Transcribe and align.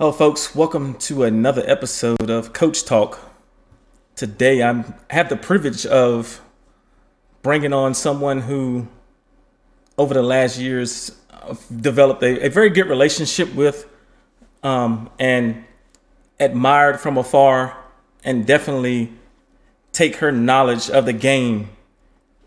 Hello, 0.00 0.12
folks. 0.12 0.54
Welcome 0.54 0.94
to 0.98 1.24
another 1.24 1.64
episode 1.66 2.30
of 2.30 2.52
Coach 2.52 2.84
Talk. 2.84 3.18
Today, 4.14 4.62
I 4.62 4.84
have 5.10 5.28
the 5.28 5.34
privilege 5.34 5.84
of 5.86 6.40
bringing 7.42 7.72
on 7.72 7.94
someone 7.94 8.42
who, 8.42 8.86
over 9.98 10.14
the 10.14 10.22
last 10.22 10.56
years, 10.56 11.10
developed 11.80 12.22
a, 12.22 12.46
a 12.46 12.48
very 12.48 12.70
good 12.70 12.86
relationship 12.86 13.52
with 13.56 13.88
um, 14.62 15.10
and 15.18 15.64
admired 16.38 17.00
from 17.00 17.18
afar, 17.18 17.76
and 18.22 18.46
definitely 18.46 19.12
take 19.90 20.14
her 20.18 20.30
knowledge 20.30 20.88
of 20.90 21.06
the 21.06 21.12
game 21.12 21.70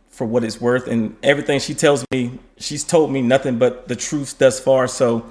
for 0.08 0.26
what 0.26 0.46
it's 0.46 0.62
worth. 0.62 0.88
And 0.88 1.18
everything 1.22 1.60
she 1.60 1.74
tells 1.74 2.06
me, 2.14 2.40
she's 2.56 2.86
told 2.86 3.12
me 3.12 3.22
nothing 3.22 3.58
but 3.58 3.90
the 3.90 3.98
truth 3.98 4.38
thus 4.38 4.58
far. 4.58 4.88
So, 4.88 5.26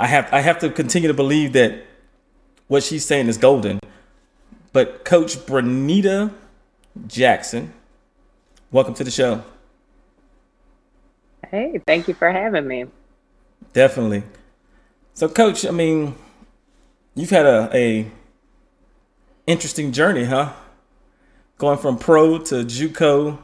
I 0.00 0.06
have 0.06 0.32
I 0.32 0.40
have 0.40 0.60
to 0.60 0.70
continue 0.70 1.08
to 1.08 1.14
believe 1.14 1.54
that 1.54 1.84
what 2.68 2.84
she's 2.84 3.04
saying 3.04 3.26
is 3.26 3.36
golden. 3.36 3.80
But 4.72 5.04
Coach 5.04 5.36
Brenita 5.38 6.32
Jackson, 7.08 7.72
welcome 8.70 8.94
to 8.94 9.02
the 9.02 9.10
show. 9.10 9.42
Hey, 11.50 11.80
thank 11.84 12.06
you 12.06 12.14
for 12.14 12.30
having 12.30 12.68
me. 12.68 12.86
Definitely. 13.72 14.22
So, 15.14 15.28
Coach, 15.28 15.66
I 15.66 15.70
mean, 15.70 16.14
you've 17.14 17.30
had 17.30 17.46
a, 17.46 17.68
a 17.74 18.10
interesting 19.46 19.90
journey, 19.90 20.24
huh? 20.24 20.52
Going 21.56 21.78
from 21.78 21.98
pro 21.98 22.38
to 22.38 22.56
JUCO 22.56 23.38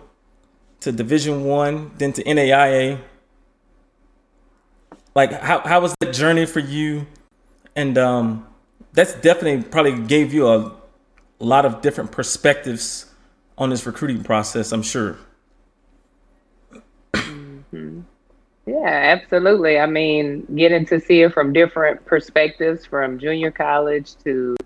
to 0.80 0.92
Division 0.92 1.44
One, 1.44 1.90
then 1.98 2.12
to 2.12 2.22
NAIA 2.22 3.00
like 5.14 5.32
how 5.32 5.60
how 5.60 5.80
was 5.80 5.94
the 6.00 6.10
journey 6.12 6.46
for 6.46 6.60
you? 6.60 7.06
And 7.76 7.98
um 7.98 8.46
that's 8.92 9.14
definitely 9.14 9.62
probably 9.64 9.98
gave 10.06 10.32
you 10.32 10.48
a 10.48 10.72
lot 11.38 11.66
of 11.66 11.82
different 11.82 12.12
perspectives 12.12 13.06
on 13.58 13.70
this 13.70 13.86
recruiting 13.86 14.22
process 14.22 14.72
i'm 14.72 14.82
sure. 14.82 15.18
Mm-hmm. 17.12 18.00
yeah 18.66 19.16
absolutely. 19.18 19.78
I 19.78 19.86
mean 19.86 20.46
getting 20.54 20.86
to 20.86 21.00
see 21.00 21.22
it 21.22 21.32
from 21.32 21.52
different 21.52 22.04
perspectives 22.06 22.86
from 22.86 23.18
junior 23.18 23.50
college 23.50 24.16
to 24.24 24.56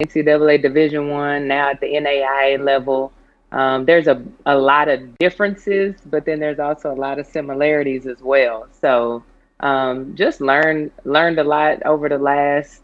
ncaa 0.00 0.62
division 0.62 1.08
one 1.08 1.46
now 1.48 1.70
at 1.70 1.80
the 1.80 1.86
naia 1.86 2.58
level 2.58 3.12
um, 3.52 3.84
there's 3.84 4.06
a, 4.06 4.22
a 4.46 4.56
lot 4.56 4.88
of 4.88 5.18
differences 5.18 5.96
but 6.06 6.24
then 6.24 6.38
there's 6.38 6.58
also 6.58 6.92
a 6.92 6.94
lot 6.94 7.18
of 7.18 7.26
similarities 7.26 8.06
as 8.06 8.20
well. 8.20 8.68
So 8.80 9.24
um, 9.60 10.14
just 10.14 10.40
learned 10.40 10.90
learned 11.04 11.38
a 11.38 11.44
lot 11.44 11.82
over 11.84 12.08
the 12.08 12.18
last. 12.18 12.82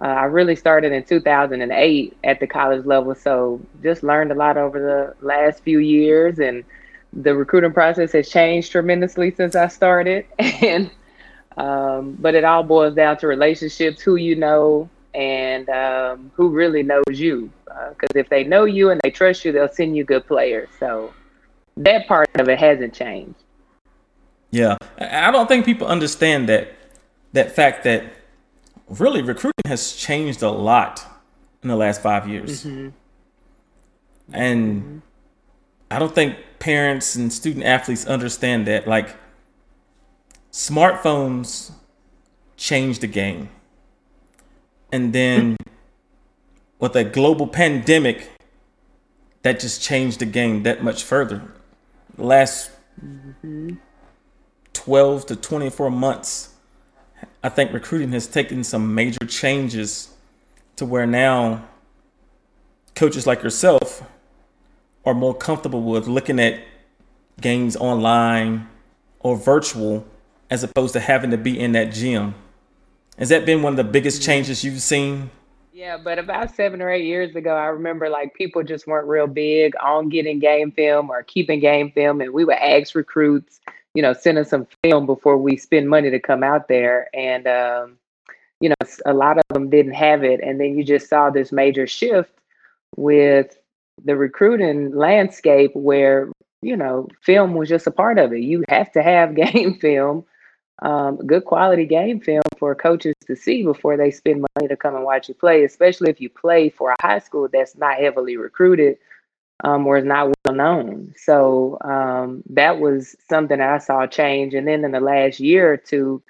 Uh, 0.00 0.04
I 0.04 0.24
really 0.24 0.54
started 0.54 0.92
in 0.92 1.02
2008 1.04 2.16
at 2.22 2.40
the 2.40 2.46
college 2.46 2.86
level, 2.86 3.14
so 3.14 3.60
just 3.82 4.02
learned 4.02 4.30
a 4.30 4.34
lot 4.34 4.56
over 4.56 4.78
the 4.78 5.26
last 5.26 5.62
few 5.64 5.80
years, 5.80 6.38
and 6.38 6.64
the 7.12 7.34
recruiting 7.34 7.72
process 7.72 8.12
has 8.12 8.28
changed 8.28 8.70
tremendously 8.70 9.34
since 9.34 9.56
I 9.56 9.68
started. 9.68 10.26
and 10.38 10.90
um, 11.56 12.16
but 12.20 12.34
it 12.34 12.44
all 12.44 12.62
boils 12.62 12.94
down 12.94 13.18
to 13.18 13.26
relationships, 13.26 14.00
who 14.00 14.14
you 14.14 14.36
know, 14.36 14.88
and 15.14 15.68
um, 15.68 16.30
who 16.34 16.50
really 16.50 16.84
knows 16.84 17.02
you. 17.08 17.50
Because 17.64 18.14
uh, 18.14 18.20
if 18.20 18.28
they 18.28 18.44
know 18.44 18.64
you 18.64 18.90
and 18.90 19.00
they 19.02 19.10
trust 19.10 19.44
you, 19.44 19.50
they'll 19.52 19.68
send 19.68 19.96
you 19.96 20.04
good 20.04 20.26
players. 20.26 20.68
So 20.78 21.12
that 21.76 22.06
part 22.06 22.28
of 22.38 22.48
it 22.48 22.58
hasn't 22.58 22.94
changed. 22.94 23.42
Yeah, 24.50 24.76
I 24.98 25.30
don't 25.30 25.46
think 25.46 25.66
people 25.66 25.86
understand 25.86 26.48
that 26.48 26.72
that 27.32 27.54
fact 27.54 27.84
that 27.84 28.04
really 28.88 29.20
recruiting 29.20 29.66
has 29.66 29.92
changed 29.92 30.42
a 30.42 30.50
lot 30.50 31.04
in 31.62 31.68
the 31.68 31.76
last 31.76 32.00
five 32.00 32.26
years, 32.26 32.64
mm-hmm. 32.64 32.88
and 34.32 34.82
mm-hmm. 34.82 34.98
I 35.90 35.98
don't 35.98 36.14
think 36.14 36.36
parents 36.58 37.14
and 37.14 37.32
student 37.32 37.64
athletes 37.64 38.06
understand 38.06 38.66
that. 38.66 38.88
Like, 38.88 39.16
smartphones 40.50 41.72
changed 42.56 43.02
the 43.02 43.06
game, 43.06 43.50
and 44.90 45.12
then 45.12 45.58
with 46.78 46.96
a 46.96 47.04
global 47.04 47.46
pandemic, 47.46 48.30
that 49.42 49.60
just 49.60 49.82
changed 49.82 50.20
the 50.20 50.26
game 50.26 50.62
that 50.62 50.82
much 50.82 51.04
further. 51.04 51.42
last. 52.16 52.70
Mm-hmm 53.04 53.74
12 54.88 55.26
to 55.26 55.36
24 55.36 55.90
months, 55.90 56.54
I 57.42 57.50
think 57.50 57.74
recruiting 57.74 58.12
has 58.12 58.26
taken 58.26 58.64
some 58.64 58.94
major 58.94 59.26
changes 59.26 60.08
to 60.76 60.86
where 60.86 61.06
now 61.06 61.68
coaches 62.94 63.26
like 63.26 63.42
yourself 63.42 64.02
are 65.04 65.12
more 65.12 65.34
comfortable 65.34 65.82
with 65.82 66.08
looking 66.08 66.40
at 66.40 66.62
games 67.38 67.76
online 67.76 68.66
or 69.20 69.36
virtual 69.36 70.06
as 70.48 70.64
opposed 70.64 70.94
to 70.94 71.00
having 71.00 71.32
to 71.32 71.36
be 71.36 71.60
in 71.60 71.72
that 71.72 71.92
gym. 71.92 72.34
Has 73.18 73.28
that 73.28 73.44
been 73.44 73.60
one 73.60 73.74
of 73.74 73.76
the 73.76 73.84
biggest 73.84 74.22
changes 74.22 74.64
you've 74.64 74.80
seen? 74.80 75.28
Yeah, 75.70 75.98
but 75.98 76.18
about 76.18 76.54
seven 76.56 76.80
or 76.80 76.88
eight 76.88 77.04
years 77.04 77.36
ago, 77.36 77.54
I 77.54 77.66
remember 77.66 78.08
like 78.08 78.32
people 78.32 78.62
just 78.62 78.86
weren't 78.86 79.06
real 79.06 79.26
big 79.26 79.74
on 79.82 80.08
getting 80.08 80.38
game 80.38 80.72
film 80.72 81.10
or 81.10 81.22
keeping 81.24 81.60
game 81.60 81.92
film, 81.92 82.22
and 82.22 82.32
we 82.32 82.46
would 82.46 82.56
ask 82.56 82.94
recruits 82.94 83.60
you 83.98 84.02
know, 84.02 84.12
send 84.12 84.38
us 84.38 84.48
some 84.48 84.64
film 84.84 85.06
before 85.06 85.36
we 85.36 85.56
spend 85.56 85.88
money 85.88 86.08
to 86.08 86.20
come 86.20 86.44
out 86.44 86.68
there. 86.68 87.08
And, 87.12 87.48
um, 87.48 87.98
you 88.60 88.68
know, 88.68 88.76
a 89.06 89.12
lot 89.12 89.38
of 89.38 89.42
them 89.52 89.70
didn't 89.70 89.94
have 89.94 90.22
it. 90.22 90.38
And 90.40 90.60
then 90.60 90.78
you 90.78 90.84
just 90.84 91.08
saw 91.08 91.30
this 91.30 91.50
major 91.50 91.84
shift 91.84 92.30
with 92.96 93.58
the 94.04 94.14
recruiting 94.14 94.94
landscape 94.94 95.72
where, 95.74 96.30
you 96.62 96.76
know, 96.76 97.08
film 97.24 97.54
was 97.54 97.68
just 97.68 97.88
a 97.88 97.90
part 97.90 98.20
of 98.20 98.32
it. 98.32 98.42
You 98.42 98.62
have 98.68 98.92
to 98.92 99.02
have 99.02 99.34
game 99.52 99.80
film, 99.80 100.24
um, 100.80 101.16
good 101.16 101.44
quality 101.44 101.84
game 101.84 102.20
film 102.20 102.42
for 102.56 102.76
coaches 102.76 103.16
to 103.26 103.34
see 103.34 103.64
before 103.64 103.96
they 103.96 104.12
spend 104.12 104.46
money 104.54 104.68
to 104.68 104.76
come 104.76 104.94
and 104.94 105.02
watch 105.02 105.28
you 105.28 105.34
play, 105.34 105.64
especially 105.64 106.08
if 106.08 106.20
you 106.20 106.30
play 106.30 106.68
for 106.68 106.92
a 106.92 107.02
high 107.02 107.18
school 107.18 107.48
that's 107.52 107.76
not 107.76 107.98
heavily 107.98 108.36
recruited 108.36 108.96
um, 109.64 109.86
is 109.88 110.04
not 110.04 110.32
well 110.44 110.54
known. 110.54 111.12
So 111.16 111.78
um, 111.82 112.42
that 112.50 112.78
was 112.78 113.16
something 113.28 113.60
I 113.60 113.78
saw 113.78 114.06
change. 114.06 114.54
And 114.54 114.66
then 114.66 114.84
in 114.84 114.92
the 114.92 115.00
last 115.00 115.40
year 115.40 115.72
or 115.72 115.76
two, 115.76 116.22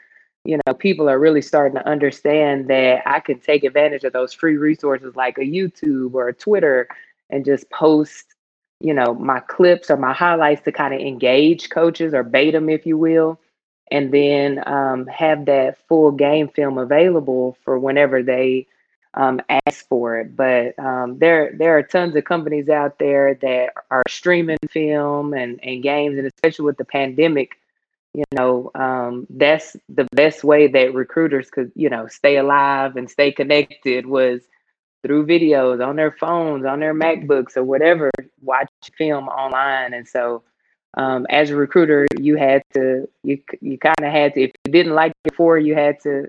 you 0.44 0.58
know, 0.66 0.74
people 0.74 1.10
are 1.10 1.18
really 1.18 1.42
starting 1.42 1.76
to 1.76 1.86
understand 1.86 2.68
that 2.68 3.02
I 3.06 3.20
can 3.20 3.38
take 3.38 3.64
advantage 3.64 4.04
of 4.04 4.12
those 4.12 4.32
free 4.32 4.56
resources 4.56 5.14
like 5.14 5.36
a 5.36 5.42
YouTube 5.42 6.14
or 6.14 6.28
a 6.28 6.34
Twitter 6.34 6.88
and 7.28 7.44
just 7.44 7.68
post, 7.70 8.34
you 8.80 8.94
know, 8.94 9.14
my 9.14 9.40
clips 9.40 9.90
or 9.90 9.98
my 9.98 10.14
highlights 10.14 10.62
to 10.62 10.72
kind 10.72 10.94
of 10.94 11.00
engage 11.00 11.68
coaches 11.68 12.14
or 12.14 12.22
bait 12.22 12.52
them, 12.52 12.70
if 12.70 12.86
you 12.86 12.96
will. 12.96 13.38
And 13.90 14.12
then 14.12 14.66
um, 14.66 15.06
have 15.06 15.46
that 15.46 15.78
full 15.86 16.12
game 16.12 16.48
film 16.48 16.78
available 16.78 17.56
for 17.62 17.78
whenever 17.78 18.22
they 18.22 18.66
um, 19.14 19.40
ask 19.66 19.86
for 19.88 20.18
it. 20.20 20.36
But 20.36 20.78
um, 20.78 21.18
there 21.18 21.52
there 21.56 21.76
are 21.76 21.82
tons 21.82 22.16
of 22.16 22.24
companies 22.24 22.68
out 22.68 22.98
there 22.98 23.34
that 23.34 23.72
are 23.90 24.02
streaming 24.08 24.58
film 24.70 25.34
and, 25.34 25.60
and 25.62 25.82
games, 25.82 26.18
and 26.18 26.26
especially 26.26 26.66
with 26.66 26.76
the 26.76 26.84
pandemic, 26.84 27.58
you 28.14 28.24
know, 28.32 28.70
um, 28.74 29.26
that's 29.30 29.76
the 29.88 30.06
best 30.12 30.44
way 30.44 30.66
that 30.66 30.94
recruiters 30.94 31.50
could, 31.50 31.70
you 31.74 31.88
know, 31.88 32.06
stay 32.06 32.36
alive 32.36 32.96
and 32.96 33.10
stay 33.10 33.32
connected 33.32 34.06
was 34.06 34.42
through 35.02 35.26
videos 35.26 35.86
on 35.86 35.96
their 35.96 36.12
phones, 36.12 36.64
on 36.64 36.80
their 36.80 36.94
MacBooks 36.94 37.56
or 37.56 37.62
whatever, 37.62 38.10
watch 38.42 38.68
film 38.96 39.28
online. 39.28 39.94
And 39.94 40.08
so 40.08 40.42
um, 40.94 41.26
as 41.30 41.50
a 41.50 41.56
recruiter, 41.56 42.06
you 42.18 42.36
had 42.36 42.62
to, 42.74 43.08
you, 43.22 43.40
you 43.60 43.78
kind 43.78 44.00
of 44.00 44.10
had 44.10 44.34
to, 44.34 44.42
if 44.42 44.50
you 44.64 44.72
didn't 44.72 44.94
like 44.94 45.12
it 45.12 45.30
before, 45.30 45.58
you 45.58 45.74
had 45.74 46.00
to 46.00 46.28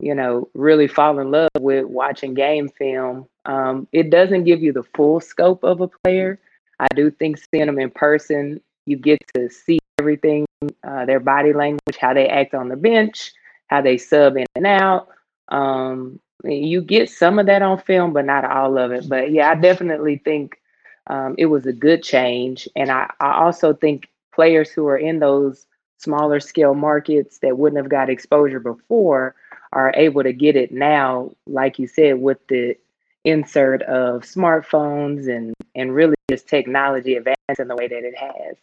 you 0.00 0.14
know, 0.14 0.48
really 0.54 0.88
fall 0.88 1.18
in 1.18 1.30
love 1.30 1.50
with 1.58 1.84
watching 1.86 2.34
game 2.34 2.68
film. 2.68 3.26
Um, 3.44 3.86
it 3.92 4.10
doesn't 4.10 4.44
give 4.44 4.62
you 4.62 4.72
the 4.72 4.82
full 4.94 5.20
scope 5.20 5.62
of 5.62 5.80
a 5.80 5.88
player. 5.88 6.40
I 6.78 6.86
do 6.94 7.10
think 7.10 7.38
seeing 7.38 7.66
them 7.66 7.78
in 7.78 7.90
person, 7.90 8.60
you 8.86 8.96
get 8.96 9.18
to 9.34 9.50
see 9.50 9.78
everything 9.98 10.46
uh, 10.82 11.04
their 11.04 11.20
body 11.20 11.52
language, 11.52 11.96
how 12.00 12.14
they 12.14 12.28
act 12.28 12.54
on 12.54 12.68
the 12.68 12.76
bench, 12.76 13.32
how 13.68 13.82
they 13.82 13.98
sub 13.98 14.36
in 14.36 14.46
and 14.54 14.66
out. 14.66 15.08
Um, 15.48 16.20
you 16.44 16.80
get 16.80 17.10
some 17.10 17.38
of 17.38 17.46
that 17.46 17.62
on 17.62 17.78
film, 17.80 18.12
but 18.12 18.24
not 18.24 18.44
all 18.44 18.78
of 18.78 18.92
it. 18.92 19.08
But 19.08 19.30
yeah, 19.30 19.50
I 19.50 19.54
definitely 19.54 20.16
think 20.24 20.60
um, 21.08 21.34
it 21.36 21.46
was 21.46 21.66
a 21.66 21.72
good 21.72 22.02
change. 22.02 22.66
And 22.76 22.90
I, 22.90 23.10
I 23.20 23.42
also 23.42 23.74
think 23.74 24.08
players 24.32 24.70
who 24.70 24.86
are 24.86 24.96
in 24.96 25.18
those 25.18 25.66
smaller 25.98 26.40
scale 26.40 26.74
markets 26.74 27.38
that 27.40 27.58
wouldn't 27.58 27.80
have 27.80 27.90
got 27.90 28.08
exposure 28.08 28.60
before 28.60 29.34
are 29.72 29.92
able 29.96 30.22
to 30.22 30.32
get 30.32 30.56
it 30.56 30.72
now, 30.72 31.30
like 31.46 31.78
you 31.78 31.86
said, 31.86 32.20
with 32.20 32.38
the 32.48 32.76
insert 33.24 33.82
of 33.82 34.22
smartphones 34.22 35.28
and 35.28 35.54
and 35.74 35.94
really 35.94 36.16
just 36.30 36.48
technology 36.48 37.14
advancing 37.14 37.68
the 37.68 37.76
way 37.76 37.86
that 37.86 38.02
it 38.02 38.14
has. 38.16 38.56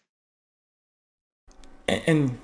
And 1.88 2.38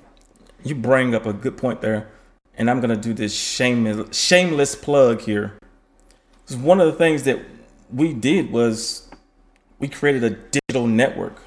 you 0.64 0.74
bring 0.74 1.14
up 1.14 1.26
a 1.26 1.32
good 1.32 1.56
point 1.56 1.80
there. 1.80 2.08
and 2.56 2.70
I'm 2.70 2.80
gonna 2.80 2.96
do 2.96 3.12
this 3.12 3.34
shameless 3.34 4.16
shameless 4.16 4.74
plug 4.76 5.22
here. 5.22 5.58
Because 6.42 6.56
one 6.56 6.80
of 6.80 6.86
the 6.86 6.92
things 6.92 7.24
that 7.24 7.40
we 7.92 8.12
did 8.12 8.52
was 8.52 9.08
we 9.78 9.88
created 9.88 10.24
a 10.24 10.30
digital 10.30 10.86
network, 10.86 11.42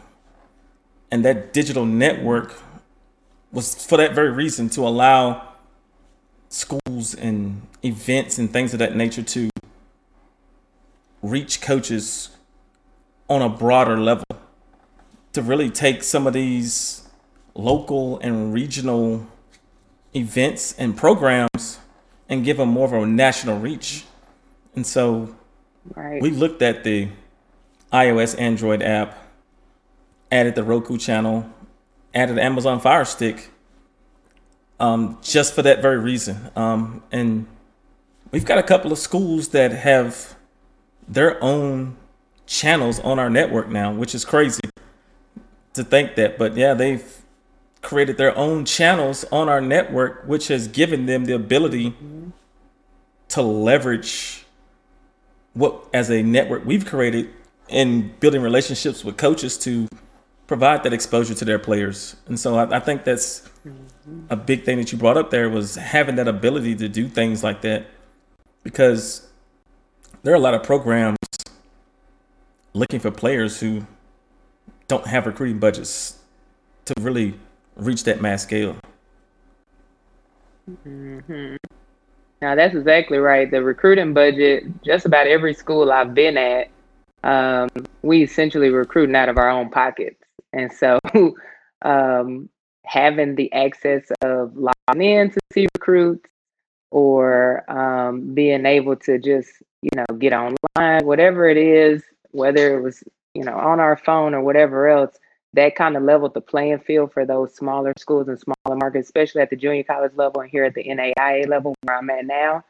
and 1.11 1.23
that 1.23 1.53
digital 1.53 1.85
network 1.85 2.61
was 3.51 3.85
for 3.85 3.97
that 3.97 4.13
very 4.13 4.31
reason 4.31 4.69
to 4.69 4.81
allow 4.81 5.46
schools 6.49 7.13
and 7.13 7.61
events 7.83 8.37
and 8.37 8.51
things 8.51 8.73
of 8.73 8.79
that 8.79 8.95
nature 8.95 9.23
to 9.23 9.49
reach 11.21 11.61
coaches 11.61 12.29
on 13.29 13.41
a 13.41 13.49
broader 13.49 13.97
level 13.97 14.23
to 15.33 15.41
really 15.41 15.69
take 15.69 16.03
some 16.03 16.25
of 16.25 16.33
these 16.33 17.07
local 17.53 18.19
and 18.19 18.53
regional 18.53 19.27
events 20.15 20.73
and 20.77 20.95
programs 20.97 21.79
and 22.29 22.43
give 22.43 22.57
them 22.57 22.69
more 22.69 22.85
of 22.85 22.93
a 22.93 23.05
national 23.05 23.59
reach. 23.59 24.05
And 24.75 24.85
so 24.85 25.35
right. 25.95 26.21
we 26.21 26.29
looked 26.29 26.61
at 26.61 26.83
the 26.83 27.09
iOS 27.91 28.39
Android 28.39 28.81
app, 28.81 29.17
added 30.31 30.55
the 30.55 30.63
Roku 30.63 30.97
channel, 30.97 31.49
added 32.13 32.39
Amazon 32.39 32.79
Fire 32.79 33.05
Stick, 33.05 33.51
um, 34.79 35.17
just 35.21 35.53
for 35.53 35.61
that 35.61 35.81
very 35.81 35.97
reason. 35.97 36.51
Um, 36.55 37.03
and 37.11 37.47
we've 38.31 38.45
got 38.45 38.57
a 38.57 38.63
couple 38.63 38.91
of 38.91 38.97
schools 38.97 39.49
that 39.49 39.71
have 39.71 40.35
their 41.07 41.41
own 41.43 41.97
channels 42.45 42.99
on 42.99 43.19
our 43.19 43.29
network 43.29 43.69
now, 43.69 43.91
which 43.91 44.13
is 44.13 44.25
crazy 44.25 44.61
to 45.73 45.83
think 45.83 46.15
that. 46.15 46.37
But 46.37 46.55
yeah, 46.55 46.73
they've 46.73 47.21
created 47.81 48.17
their 48.17 48.35
own 48.37 48.65
channels 48.65 49.23
on 49.31 49.49
our 49.49 49.61
network, 49.61 50.23
which 50.25 50.47
has 50.47 50.67
given 50.67 51.05
them 51.05 51.25
the 51.25 51.33
ability 51.33 51.91
mm-hmm. 51.91 52.29
to 53.29 53.41
leverage 53.41 54.45
what 55.53 55.85
as 55.93 56.11
a 56.11 56.21
network 56.21 56.65
we've 56.65 56.85
created 56.85 57.29
in 57.69 58.13
building 58.19 58.41
relationships 58.41 59.03
with 59.03 59.17
coaches 59.17 59.57
to 59.57 59.87
provide 60.47 60.83
that 60.83 60.93
exposure 60.93 61.33
to 61.35 61.45
their 61.45 61.59
players. 61.59 62.15
And 62.27 62.39
so 62.39 62.55
I, 62.55 62.77
I 62.77 62.79
think 62.79 63.03
that's 63.03 63.41
mm-hmm. 63.67 64.25
a 64.29 64.35
big 64.35 64.63
thing 64.63 64.77
that 64.77 64.91
you 64.91 64.97
brought 64.97 65.17
up 65.17 65.29
there 65.29 65.49
was 65.49 65.75
having 65.75 66.15
that 66.15 66.27
ability 66.27 66.75
to 66.75 66.89
do 66.89 67.07
things 67.07 67.43
like 67.43 67.61
that 67.61 67.85
because 68.63 69.27
there 70.23 70.33
are 70.33 70.37
a 70.37 70.39
lot 70.39 70.53
of 70.53 70.63
programs 70.63 71.17
looking 72.73 72.99
for 72.99 73.11
players 73.11 73.59
who 73.59 73.85
don't 74.87 75.05
have 75.05 75.25
recruiting 75.25 75.59
budgets 75.59 76.19
to 76.85 76.93
really 77.01 77.37
reach 77.75 78.03
that 78.05 78.21
mass 78.21 78.43
scale. 78.43 78.75
Mm-hmm. 80.69 81.55
Now 82.41 82.55
that's 82.55 82.75
exactly 82.75 83.17
right. 83.17 83.49
The 83.49 83.63
recruiting 83.63 84.13
budget, 84.13 84.65
just 84.83 85.05
about 85.05 85.27
every 85.27 85.53
school 85.53 85.91
I've 85.91 86.13
been 86.13 86.37
at, 86.37 86.69
um, 87.23 87.69
we 88.03 88.23
essentially 88.23 88.69
recruiting 88.69 89.15
out 89.15 89.27
of 89.27 89.37
our 89.37 89.49
own 89.49 89.69
pockets, 89.69 90.21
and 90.57 90.71
so 90.71 90.99
um, 91.83 92.49
having 92.83 93.35
the 93.35 93.51
access 93.53 94.03
of 94.21 94.55
logging 94.55 95.01
in 95.01 95.31
to 95.31 95.39
see 95.53 95.67
recruits 95.75 96.29
or 96.89 97.69
um, 97.69 98.33
being 98.33 98.65
able 98.65 98.95
to 98.95 99.19
just 99.19 99.51
you 99.81 99.89
know 99.95 100.05
get 100.17 100.33
online, 100.33 101.05
whatever 101.05 101.47
it 101.47 101.57
is, 101.57 102.03
whether 102.31 102.77
it 102.77 102.81
was 102.81 103.03
you 103.33 103.43
know 103.43 103.55
on 103.57 103.79
our 103.79 103.97
phone 103.97 104.33
or 104.33 104.41
whatever 104.41 104.87
else, 104.87 105.17
that 105.53 105.75
kind 105.75 105.95
of 105.95 106.03
leveled 106.03 106.33
the 106.33 106.41
playing 106.41 106.79
field 106.79 107.11
for 107.13 107.25
those 107.25 107.55
smaller 107.55 107.93
schools 107.97 108.27
and 108.27 108.39
smaller 108.39 108.77
markets, 108.77 109.07
especially 109.07 109.41
at 109.41 109.49
the 109.49 109.55
junior 109.55 109.83
college 109.83 110.13
level 110.15 110.41
and 110.41 110.49
here 110.49 110.63
at 110.63 110.73
the 110.73 110.83
NAIA 110.83 111.47
level 111.47 111.75
where 111.83 111.97
I'm 111.97 112.09
at 112.09 112.25
now. 112.25 112.63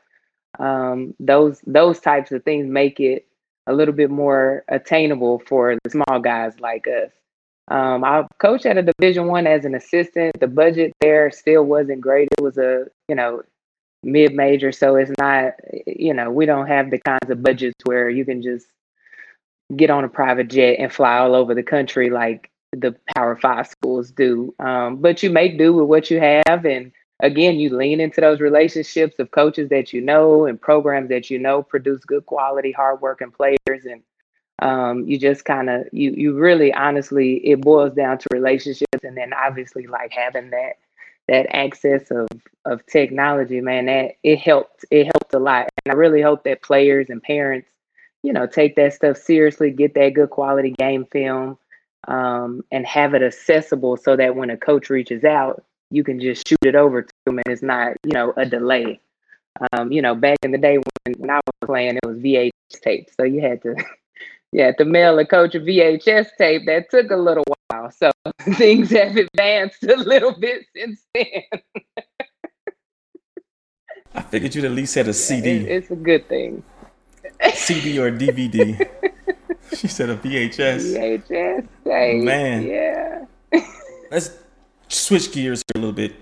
Um, 0.59 1.13
those 1.19 1.61
those 1.67 1.99
types 1.99 2.31
of 2.31 2.43
things 2.43 2.67
make 2.67 2.99
it 2.99 3.27
a 3.67 3.73
little 3.73 3.93
bit 3.93 4.09
more 4.09 4.63
attainable 4.69 5.39
for 5.39 5.77
the 5.83 5.89
small 5.89 6.19
guys 6.19 6.59
like 6.59 6.87
us. 6.87 7.11
Um, 7.69 8.03
I 8.03 8.25
coached 8.39 8.65
at 8.65 8.77
a 8.77 8.83
Division 8.83 9.27
One 9.27 9.45
as 9.45 9.65
an 9.65 9.75
assistant. 9.75 10.39
The 10.39 10.47
budget 10.47 10.93
there 11.01 11.29
still 11.31 11.63
wasn't 11.63 12.01
great. 12.01 12.29
It 12.37 12.41
was 12.41 12.57
a 12.57 12.85
you 13.09 13.15
know 13.15 13.43
mid 14.03 14.33
major, 14.33 14.71
so 14.71 14.95
it's 14.95 15.11
not 15.17 15.53
you 15.85 16.13
know 16.13 16.31
we 16.31 16.45
don't 16.45 16.67
have 16.67 16.91
the 16.91 16.99
kinds 16.99 17.29
of 17.29 17.43
budgets 17.43 17.75
where 17.83 18.09
you 18.09 18.23
can 18.25 18.41
just 18.41 18.67
get 19.75 19.89
on 19.89 20.05
a 20.05 20.09
private 20.09 20.49
jet 20.49 20.77
and 20.79 20.93
fly 20.93 21.17
all 21.17 21.35
over 21.35 21.53
the 21.53 21.63
country 21.63 22.09
like 22.09 22.49
the 22.71 22.95
Power 23.15 23.35
Five 23.35 23.67
schools 23.67 24.11
do. 24.11 24.53
Um, 24.59 24.97
but 24.97 25.21
you 25.21 25.29
make 25.29 25.57
do 25.57 25.73
with 25.73 25.87
what 25.87 26.09
you 26.09 26.19
have, 26.21 26.65
and 26.65 26.91
again, 27.19 27.55
you 27.55 27.75
lean 27.75 27.99
into 27.99 28.21
those 28.21 28.39
relationships 28.39 29.19
of 29.19 29.31
coaches 29.31 29.69
that 29.69 29.91
you 29.91 29.99
know 29.99 30.45
and 30.45 30.61
programs 30.61 31.09
that 31.09 31.29
you 31.29 31.39
know 31.39 31.63
produce 31.63 31.99
good 32.05 32.25
quality, 32.25 32.71
hardworking 32.71 33.31
players, 33.31 33.85
and 33.85 34.03
um, 34.61 35.05
you 35.07 35.19
just 35.19 35.45
kind 35.45 35.69
of 35.69 35.87
you 35.91 36.11
you 36.11 36.33
really 36.33 36.73
honestly 36.73 37.37
it 37.47 37.61
boils 37.61 37.93
down 37.93 38.17
to 38.17 38.27
relationships, 38.31 39.03
and 39.03 39.15
then 39.15 39.33
obviously 39.33 39.87
like 39.87 40.11
having 40.11 40.49
that 40.51 40.73
that 41.27 41.47
access 41.55 42.09
of 42.11 42.27
of 42.65 42.85
technology, 42.85 43.61
man, 43.61 43.85
that 43.85 44.11
it 44.23 44.39
helped 44.39 44.85
it 44.91 45.05
helped 45.05 45.33
a 45.33 45.39
lot, 45.39 45.69
and 45.85 45.93
I 45.93 45.95
really 45.95 46.21
hope 46.21 46.43
that 46.43 46.61
players 46.61 47.09
and 47.09 47.21
parents, 47.21 47.69
you 48.23 48.33
know, 48.33 48.47
take 48.47 48.75
that 48.75 48.93
stuff 48.93 49.17
seriously, 49.17 49.71
get 49.71 49.93
that 49.95 50.13
good 50.13 50.29
quality 50.29 50.71
game 50.71 51.05
film 51.05 51.57
um, 52.07 52.63
and 52.71 52.85
have 52.85 53.13
it 53.13 53.21
accessible 53.21 53.97
so 53.97 54.15
that 54.15 54.35
when 54.35 54.49
a 54.49 54.57
coach 54.57 54.89
reaches 54.89 55.23
out, 55.23 55.63
you 55.91 56.03
can 56.03 56.19
just 56.19 56.47
shoot 56.47 56.57
it 56.65 56.75
over 56.75 57.03
to 57.03 57.13
them 57.25 57.37
and 57.37 57.47
it's 57.47 57.61
not, 57.61 57.93
you 58.03 58.13
know, 58.13 58.33
a 58.37 58.45
delay. 58.45 58.99
Um, 59.73 59.91
you 59.91 60.01
know, 60.01 60.15
back 60.15 60.37
in 60.43 60.51
the 60.51 60.57
day 60.57 60.77
when, 60.77 61.15
when 61.17 61.29
I 61.29 61.37
was 61.37 61.65
playing, 61.65 61.97
it 61.97 62.05
was 62.05 62.17
VHS 62.17 62.81
tape. 62.81 63.09
So 63.19 63.25
you 63.25 63.41
had 63.41 63.61
to 63.63 63.75
you 64.51 64.63
had 64.63 64.77
to 64.77 64.85
mail 64.85 65.19
a 65.19 65.25
coach 65.25 65.55
a 65.55 65.59
VHS 65.59 66.27
tape. 66.37 66.65
That 66.65 66.89
took 66.89 67.11
a 67.11 67.15
little 67.15 67.43
while. 67.69 67.91
So 67.91 68.11
things 68.55 68.91
have 68.91 69.15
advanced 69.15 69.83
a 69.83 69.95
little 69.95 70.37
bit 70.37 70.65
since 70.75 71.01
then. 71.13 71.43
I 74.15 74.21
figured 74.21 74.55
you'd 74.55 74.65
at 74.65 74.71
least 74.71 74.95
had 74.95 75.07
a 75.07 75.13
CD. 75.13 75.49
It, 75.49 75.69
it's 75.69 75.91
a 75.91 75.95
good 75.95 76.27
thing. 76.27 76.63
CD 77.53 77.99
or 77.99 78.11
DVD. 78.11 78.89
she 79.75 79.87
said 79.87 80.09
a 80.09 80.17
VHS. 80.17 81.27
VHS 81.29 81.67
tape. 81.83 82.23
Man. 82.23 82.63
Yeah. 82.63 83.25
Let's 84.11 84.31
switch 84.87 85.31
gears 85.31 85.63
here 85.67 85.79
a 85.79 85.85
little 85.85 85.93
bit. 85.93 86.15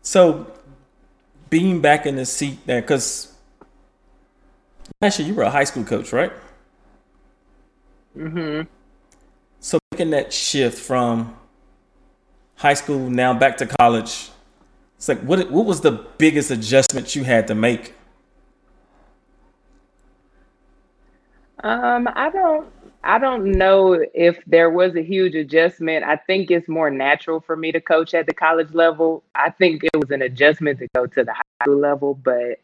So, 0.00 0.46
being 1.50 1.80
back 1.80 2.06
in 2.06 2.16
the 2.16 2.24
seat 2.24 2.64
there, 2.64 2.80
because 2.80 3.34
actually 5.02 5.28
you 5.28 5.34
were 5.34 5.42
a 5.42 5.50
high 5.50 5.64
school 5.64 5.84
coach, 5.84 6.12
right? 6.12 6.32
Mm-hmm. 8.16 8.62
So 9.60 9.78
making 9.92 10.10
that 10.10 10.32
shift 10.32 10.78
from 10.78 11.36
high 12.56 12.74
school 12.74 13.10
now 13.10 13.34
back 13.34 13.56
to 13.58 13.66
college, 13.66 14.30
it's 14.96 15.08
like 15.08 15.20
what 15.20 15.50
what 15.50 15.66
was 15.66 15.80
the 15.80 15.92
biggest 15.92 16.50
adjustment 16.50 17.14
you 17.14 17.24
had 17.24 17.46
to 17.48 17.54
make? 17.54 17.94
Um, 21.62 22.08
I 22.14 22.30
don't 22.30 22.68
I 23.02 23.18
don't 23.18 23.52
know 23.52 24.04
if 24.14 24.38
there 24.46 24.70
was 24.70 24.96
a 24.96 25.02
huge 25.02 25.34
adjustment. 25.34 26.04
I 26.04 26.16
think 26.16 26.50
it's 26.50 26.68
more 26.68 26.90
natural 26.90 27.40
for 27.40 27.56
me 27.56 27.70
to 27.72 27.80
coach 27.80 28.14
at 28.14 28.26
the 28.26 28.34
college 28.34 28.72
level. 28.72 29.22
I 29.34 29.50
think 29.50 29.84
it 29.84 29.96
was 29.96 30.10
an 30.10 30.22
adjustment 30.22 30.78
to 30.80 30.88
go 30.94 31.06
to 31.06 31.24
the 31.24 31.32
high 31.32 31.42
school 31.62 31.78
level, 31.78 32.14
but 32.14 32.58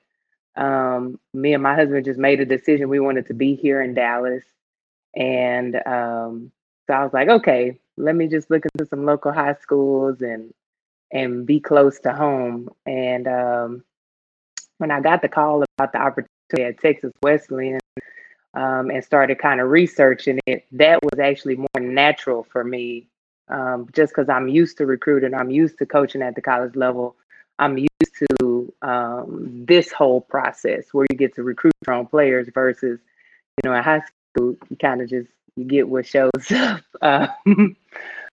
um, 0.56 1.20
me 1.32 1.54
and 1.54 1.62
my 1.62 1.74
husband 1.74 2.04
just 2.04 2.18
made 2.18 2.40
a 2.40 2.44
decision. 2.44 2.88
We 2.88 3.00
wanted 3.00 3.26
to 3.26 3.34
be 3.34 3.54
here 3.54 3.82
in 3.82 3.94
Dallas. 3.94 4.44
And 5.14 5.76
um, 5.86 6.52
so 6.86 6.94
I 6.94 7.04
was 7.04 7.12
like, 7.12 7.28
okay, 7.28 7.78
let 7.96 8.16
me 8.16 8.26
just 8.26 8.50
look 8.50 8.64
into 8.74 8.88
some 8.88 9.04
local 9.04 9.32
high 9.32 9.56
schools 9.60 10.22
and 10.22 10.52
and 11.12 11.46
be 11.46 11.60
close 11.60 12.00
to 12.00 12.12
home. 12.12 12.70
And 12.86 13.28
um, 13.28 13.84
when 14.78 14.90
I 14.90 15.00
got 15.00 15.20
the 15.20 15.28
call 15.28 15.62
about 15.78 15.92
the 15.92 16.00
opportunity 16.00 16.64
at 16.64 16.80
Texas 16.80 17.12
Wesleyan, 17.22 17.80
um, 18.54 18.90
and 18.90 19.04
started 19.04 19.38
kind 19.38 19.60
of 19.60 19.70
researching 19.70 20.38
it, 20.46 20.66
that 20.72 21.00
was 21.02 21.18
actually 21.18 21.56
more 21.56 21.80
natural 21.80 22.44
for 22.44 22.64
me. 22.64 23.06
Um, 23.48 23.88
just 23.92 24.14
because 24.14 24.28
I'm 24.28 24.48
used 24.48 24.78
to 24.78 24.86
recruiting, 24.86 25.34
I'm 25.34 25.50
used 25.50 25.78
to 25.78 25.86
coaching 25.86 26.22
at 26.22 26.34
the 26.34 26.42
college 26.42 26.76
level. 26.76 27.16
I'm 27.58 27.76
used 27.76 28.24
to 28.40 28.72
um, 28.82 29.64
this 29.66 29.92
whole 29.92 30.22
process 30.22 30.86
where 30.92 31.06
you 31.10 31.16
get 31.16 31.34
to 31.34 31.42
recruit 31.42 31.74
your 31.86 31.94
own 31.94 32.06
players 32.06 32.48
versus, 32.52 32.98
you 33.62 33.70
know, 33.70 33.76
at 33.76 33.84
high 33.84 34.02
you 34.38 34.58
kind 34.80 35.00
of 35.02 35.08
just 35.08 35.28
you 35.56 35.64
get 35.64 35.88
what 35.88 36.06
shows 36.06 36.30
up. 36.50 36.82
Um, 37.00 37.76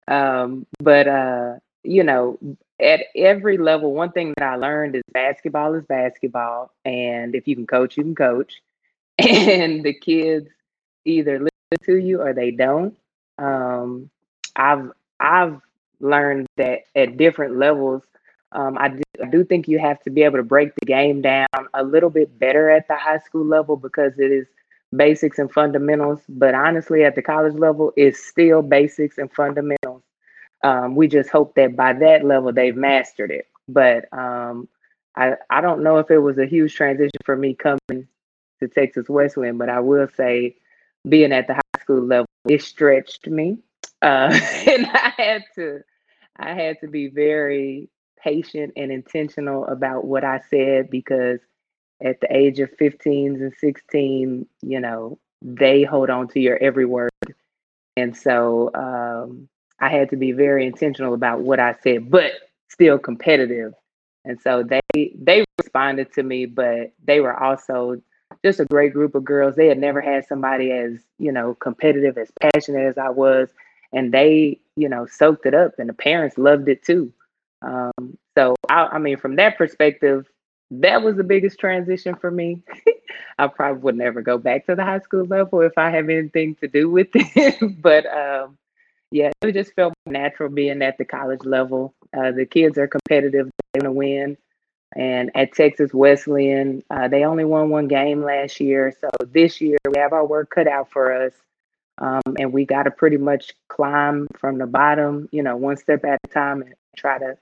um, 0.08 0.66
but 0.80 1.08
uh, 1.08 1.54
you 1.82 2.02
know, 2.04 2.38
at 2.80 3.00
every 3.16 3.58
level, 3.58 3.92
one 3.92 4.12
thing 4.12 4.34
that 4.38 4.44
I 4.52 4.56
learned 4.56 4.96
is 4.96 5.02
basketball 5.12 5.74
is 5.74 5.84
basketball, 5.86 6.72
and 6.84 7.34
if 7.34 7.46
you 7.48 7.56
can 7.56 7.66
coach, 7.66 7.96
you 7.96 8.04
can 8.04 8.14
coach 8.14 8.54
and 9.18 9.84
the 9.84 9.94
kids 9.94 10.48
either 11.04 11.38
listen 11.38 11.86
to 11.86 11.96
you 11.96 12.22
or 12.22 12.32
they 12.32 12.50
don't. 12.50 12.96
Um, 13.38 14.10
I've 14.56 14.90
I've 15.20 15.60
learned 16.00 16.46
that 16.56 16.80
at 16.94 17.16
different 17.16 17.56
levels, 17.58 18.02
Um, 18.52 18.78
I, 18.78 18.88
do, 18.88 19.02
I 19.22 19.26
do 19.28 19.44
think 19.44 19.68
you 19.68 19.78
have 19.78 20.00
to 20.04 20.10
be 20.10 20.22
able 20.22 20.38
to 20.38 20.42
break 20.44 20.74
the 20.76 20.86
game 20.86 21.20
down 21.22 21.46
a 21.74 21.82
little 21.82 22.10
bit 22.10 22.38
better 22.38 22.70
at 22.70 22.88
the 22.88 22.96
high 22.96 23.18
school 23.18 23.44
level 23.44 23.76
because 23.76 24.12
it 24.18 24.30
is 24.32 24.46
basics 24.94 25.38
and 25.38 25.52
fundamentals. 25.52 26.20
But 26.28 26.54
honestly, 26.54 27.04
at 27.04 27.14
the 27.14 27.22
college 27.22 27.54
level, 27.54 27.92
it's 27.96 28.24
still 28.24 28.62
basics 28.62 29.18
and 29.18 29.32
fundamentals. 29.32 30.02
Um, 30.64 30.96
we 30.96 31.06
just 31.06 31.30
hope 31.30 31.54
that 31.54 31.76
by 31.76 31.92
that 31.94 32.24
level 32.24 32.52
they've 32.52 32.76
mastered 32.76 33.30
it. 33.30 33.46
But 33.68 34.12
um, 34.12 34.68
I, 35.14 35.34
I 35.50 35.60
don't 35.60 35.82
know 35.82 35.98
if 35.98 36.10
it 36.10 36.18
was 36.18 36.38
a 36.38 36.46
huge 36.46 36.74
transition 36.74 37.10
for 37.24 37.36
me 37.36 37.54
coming 37.54 38.08
to 38.60 38.68
Texas 38.68 39.08
Wesleyan, 39.08 39.58
but 39.58 39.68
I 39.68 39.80
will 39.80 40.08
say 40.16 40.56
being 41.08 41.32
at 41.32 41.46
the 41.46 41.54
high 41.54 41.80
school 41.80 42.02
level, 42.02 42.26
it 42.48 42.62
stretched 42.62 43.26
me. 43.26 43.58
Uh, 44.02 44.30
and 44.66 44.86
I 44.86 45.12
had 45.16 45.44
to 45.56 45.80
I 46.36 46.54
had 46.54 46.80
to 46.80 46.88
be 46.88 47.08
very 47.08 47.88
patient 48.22 48.72
and 48.76 48.92
intentional 48.92 49.66
about 49.66 50.04
what 50.04 50.24
I 50.24 50.40
said 50.50 50.90
because 50.90 51.40
at 52.02 52.20
the 52.20 52.34
age 52.34 52.60
of 52.60 52.70
15s 52.76 53.40
and 53.40 53.52
16, 53.58 54.46
you 54.62 54.80
know, 54.80 55.18
they 55.42 55.82
hold 55.82 56.10
on 56.10 56.28
to 56.28 56.40
your 56.40 56.56
every 56.58 56.84
word. 56.84 57.10
And 57.96 58.16
so 58.16 58.70
um, 58.74 59.48
I 59.80 59.90
had 59.90 60.10
to 60.10 60.16
be 60.16 60.32
very 60.32 60.66
intentional 60.66 61.14
about 61.14 61.40
what 61.40 61.60
I 61.60 61.74
said, 61.82 62.10
but 62.10 62.32
still 62.68 62.98
competitive. 62.98 63.74
And 64.24 64.40
so 64.40 64.62
they 64.62 65.12
they 65.14 65.44
responded 65.58 66.12
to 66.14 66.22
me, 66.22 66.46
but 66.46 66.92
they 67.04 67.20
were 67.20 67.40
also 67.40 68.00
just 68.44 68.60
a 68.60 68.64
great 68.66 68.92
group 68.92 69.14
of 69.14 69.24
girls. 69.24 69.56
They 69.56 69.68
had 69.68 69.78
never 69.78 70.00
had 70.00 70.26
somebody 70.26 70.70
as, 70.70 70.98
you 71.18 71.32
know, 71.32 71.54
competitive, 71.54 72.18
as 72.18 72.30
passionate 72.40 72.86
as 72.86 72.98
I 72.98 73.08
was. 73.08 73.48
And 73.92 74.12
they, 74.12 74.60
you 74.76 74.88
know, 74.88 75.06
soaked 75.06 75.46
it 75.46 75.54
up 75.54 75.78
and 75.78 75.88
the 75.88 75.94
parents 75.94 76.36
loved 76.36 76.68
it 76.68 76.84
too. 76.84 77.12
Um, 77.62 78.18
so 78.36 78.54
I, 78.68 78.86
I 78.92 78.98
mean, 78.98 79.16
from 79.16 79.36
that 79.36 79.56
perspective, 79.56 80.28
that 80.70 81.02
was 81.02 81.16
the 81.16 81.24
biggest 81.24 81.58
transition 81.58 82.14
for 82.14 82.30
me. 82.30 82.62
I 83.38 83.46
probably 83.46 83.80
would 83.82 83.96
never 83.96 84.20
go 84.20 84.38
back 84.38 84.66
to 84.66 84.74
the 84.74 84.84
high 84.84 85.00
school 85.00 85.24
level 85.24 85.62
if 85.62 85.76
I 85.76 85.90
have 85.90 86.08
anything 86.08 86.56
to 86.56 86.68
do 86.68 86.90
with 86.90 87.08
it. 87.14 87.82
but 87.82 88.06
um, 88.06 88.58
yeah, 89.10 89.30
it 89.42 89.52
just 89.52 89.74
felt 89.74 89.94
natural 90.06 90.50
being 90.50 90.82
at 90.82 90.98
the 90.98 91.04
college 91.04 91.44
level. 91.44 91.94
Uh, 92.16 92.32
the 92.32 92.46
kids 92.46 92.76
are 92.78 92.88
competitive, 92.88 93.50
they 93.72 93.80
want 93.80 93.84
to 93.84 93.92
win. 93.92 94.36
And 94.96 95.30
at 95.34 95.52
Texas 95.52 95.92
Wesleyan, 95.92 96.82
uh, 96.90 97.08
they 97.08 97.24
only 97.24 97.44
won 97.44 97.68
one 97.68 97.88
game 97.88 98.22
last 98.22 98.58
year. 98.58 98.94
So 99.00 99.08
this 99.26 99.60
year, 99.60 99.76
we 99.86 99.98
have 99.98 100.12
our 100.12 100.26
work 100.26 100.50
cut 100.50 100.66
out 100.66 100.90
for 100.90 101.12
us. 101.12 101.32
Um, 101.98 102.36
and 102.38 102.52
we 102.52 102.64
got 102.64 102.84
to 102.84 102.90
pretty 102.90 103.16
much 103.16 103.52
climb 103.68 104.28
from 104.38 104.58
the 104.58 104.66
bottom, 104.66 105.28
you 105.32 105.42
know, 105.42 105.56
one 105.56 105.76
step 105.76 106.04
at 106.04 106.20
a 106.24 106.28
time 106.28 106.62
and 106.62 106.74
try 106.96 107.18
to 107.18 107.36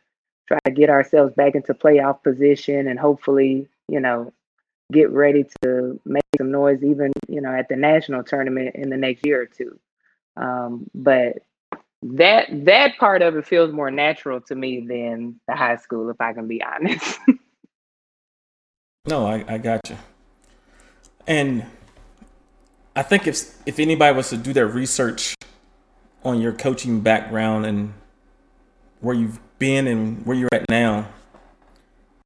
try 0.46 0.58
to 0.64 0.70
get 0.70 0.90
ourselves 0.90 1.34
back 1.34 1.54
into 1.54 1.74
playoff 1.74 2.22
position 2.22 2.88
and 2.88 2.98
hopefully, 2.98 3.68
you 3.88 4.00
know, 4.00 4.32
get 4.92 5.10
ready 5.10 5.44
to 5.62 6.00
make 6.04 6.22
some 6.38 6.50
noise 6.50 6.82
even, 6.82 7.12
you 7.28 7.40
know, 7.40 7.52
at 7.52 7.68
the 7.68 7.76
national 7.76 8.22
tournament 8.22 8.74
in 8.74 8.90
the 8.90 8.96
next 8.96 9.26
year 9.26 9.42
or 9.42 9.46
two. 9.46 9.78
Um, 10.36 10.88
but 10.94 11.38
that 12.02 12.46
that 12.66 12.98
part 12.98 13.22
of 13.22 13.36
it 13.36 13.46
feels 13.46 13.72
more 13.72 13.90
natural 13.90 14.40
to 14.42 14.54
me 14.54 14.86
than 14.86 15.40
the 15.48 15.56
high 15.56 15.76
school, 15.76 16.10
if 16.10 16.20
I 16.20 16.32
can 16.32 16.46
be 16.46 16.62
honest. 16.74 17.18
no, 19.06 19.26
I, 19.26 19.44
I 19.48 19.58
got 19.58 19.80
you. 19.88 19.96
And 21.26 21.64
I 22.94 23.02
think 23.02 23.26
if 23.26 23.54
if 23.66 23.78
anybody 23.78 24.16
was 24.16 24.28
to 24.30 24.36
do 24.36 24.52
their 24.52 24.66
research 24.66 25.34
on 26.24 26.40
your 26.40 26.52
coaching 26.52 27.00
background 27.00 27.66
and 27.66 27.94
where 29.00 29.14
you've 29.14 29.40
been 29.58 29.86
and 29.86 30.24
where 30.26 30.36
you're 30.36 30.48
at 30.52 30.64
now, 30.68 31.08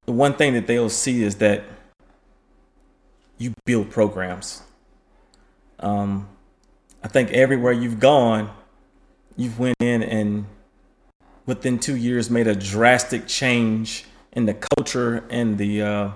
the 0.06 0.12
one 0.12 0.34
thing 0.34 0.54
that 0.54 0.66
they'll 0.66 0.90
see 0.90 1.22
is 1.22 1.36
that 1.36 1.64
you 3.38 3.54
build 3.64 3.90
programs. 3.90 4.62
Um, 5.78 6.28
I 7.02 7.08
think 7.08 7.30
everywhere 7.30 7.72
you've 7.72 8.00
gone, 8.00 8.50
you've 9.36 9.58
went 9.58 9.76
in 9.80 10.02
and 10.02 10.46
within 11.46 11.78
two 11.78 11.96
years 11.96 12.30
made 12.30 12.46
a 12.46 12.54
drastic 12.54 13.26
change 13.26 14.04
in 14.32 14.46
the 14.46 14.54
culture 14.54 15.24
and 15.30 15.58
the 15.58 15.82
uh, 15.82 16.10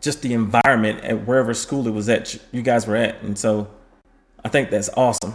just 0.00 0.22
the 0.22 0.32
environment 0.34 1.04
at 1.04 1.26
wherever 1.26 1.54
school 1.54 1.86
it 1.86 1.90
was 1.90 2.08
at 2.08 2.36
you 2.52 2.62
guys 2.62 2.86
were 2.86 2.96
at, 2.96 3.22
and 3.22 3.38
so 3.38 3.68
I 4.44 4.48
think 4.48 4.70
that's 4.70 4.90
awesome. 4.96 5.34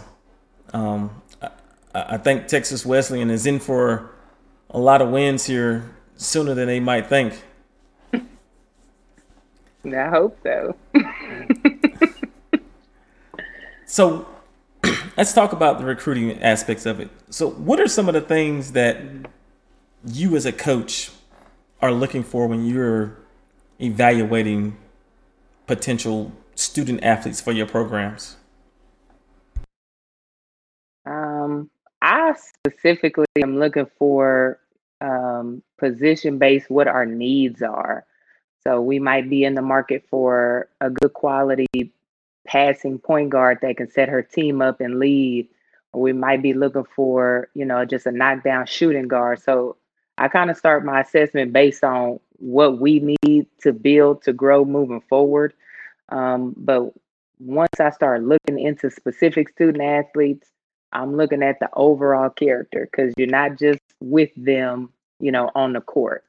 Um, 0.72 1.22
I, 1.40 1.50
I 1.94 2.18
think 2.18 2.48
Texas 2.48 2.84
Wesleyan 2.84 3.30
is 3.30 3.46
in 3.46 3.58
for 3.58 4.10
a 4.76 4.78
lot 4.78 5.00
of 5.00 5.08
wins 5.08 5.46
here 5.46 5.90
sooner 6.16 6.52
than 6.52 6.66
they 6.66 6.78
might 6.78 7.06
think. 7.06 7.42
I 8.12 10.08
hope 10.10 10.38
so. 10.42 10.76
so 13.86 14.28
let's 15.16 15.32
talk 15.32 15.52
about 15.52 15.78
the 15.78 15.84
recruiting 15.86 16.42
aspects 16.42 16.84
of 16.84 17.00
it. 17.00 17.08
So, 17.30 17.50
what 17.50 17.80
are 17.80 17.88
some 17.88 18.06
of 18.06 18.14
the 18.14 18.20
things 18.20 18.72
that 18.72 19.00
you 20.04 20.36
as 20.36 20.44
a 20.44 20.52
coach 20.52 21.10
are 21.80 21.92
looking 21.92 22.22
for 22.22 22.46
when 22.46 22.66
you're 22.66 23.16
evaluating 23.80 24.76
potential 25.66 26.32
student 26.54 27.02
athletes 27.02 27.40
for 27.40 27.52
your 27.52 27.66
programs? 27.66 28.36
Um, 31.06 31.70
I 32.02 32.34
specifically 32.34 33.24
am 33.40 33.58
looking 33.58 33.86
for 33.98 34.58
um, 35.00 35.62
position 35.78 36.38
based 36.38 36.70
what 36.70 36.88
our 36.88 37.06
needs 37.06 37.62
are. 37.62 38.04
So 38.66 38.80
we 38.80 38.98
might 38.98 39.30
be 39.30 39.44
in 39.44 39.54
the 39.54 39.62
market 39.62 40.04
for 40.10 40.68
a 40.80 40.90
good 40.90 41.12
quality 41.12 41.92
passing 42.46 42.98
point 42.98 43.30
guard 43.30 43.58
that 43.62 43.76
can 43.76 43.90
set 43.90 44.08
her 44.08 44.22
team 44.22 44.60
up 44.60 44.80
and 44.80 44.98
lead. 44.98 45.48
Or 45.92 46.02
we 46.02 46.12
might 46.12 46.42
be 46.42 46.52
looking 46.52 46.86
for, 46.94 47.48
you 47.54 47.64
know, 47.64 47.84
just 47.84 48.06
a 48.06 48.12
knockdown 48.12 48.66
shooting 48.66 49.08
guard. 49.08 49.40
So 49.40 49.76
I 50.18 50.28
kind 50.28 50.50
of 50.50 50.56
start 50.56 50.84
my 50.84 51.00
assessment 51.00 51.52
based 51.52 51.84
on 51.84 52.18
what 52.38 52.80
we 52.80 53.16
need 53.22 53.46
to 53.62 53.72
build 53.72 54.22
to 54.22 54.32
grow 54.32 54.64
moving 54.64 55.02
forward. 55.02 55.54
Um, 56.08 56.54
but 56.56 56.92
once 57.38 57.80
I 57.80 57.90
start 57.90 58.22
looking 58.22 58.58
into 58.58 58.90
specific 58.90 59.48
student 59.50 59.82
athletes, 59.82 60.48
I'm 60.92 61.16
looking 61.16 61.42
at 61.42 61.60
the 61.60 61.68
overall 61.72 62.30
character 62.30 62.88
because 62.90 63.14
you're 63.16 63.28
not 63.28 63.58
just 63.58 63.80
with 64.00 64.30
them, 64.36 64.90
you 65.20 65.32
know, 65.32 65.50
on 65.54 65.72
the 65.72 65.80
court. 65.80 66.24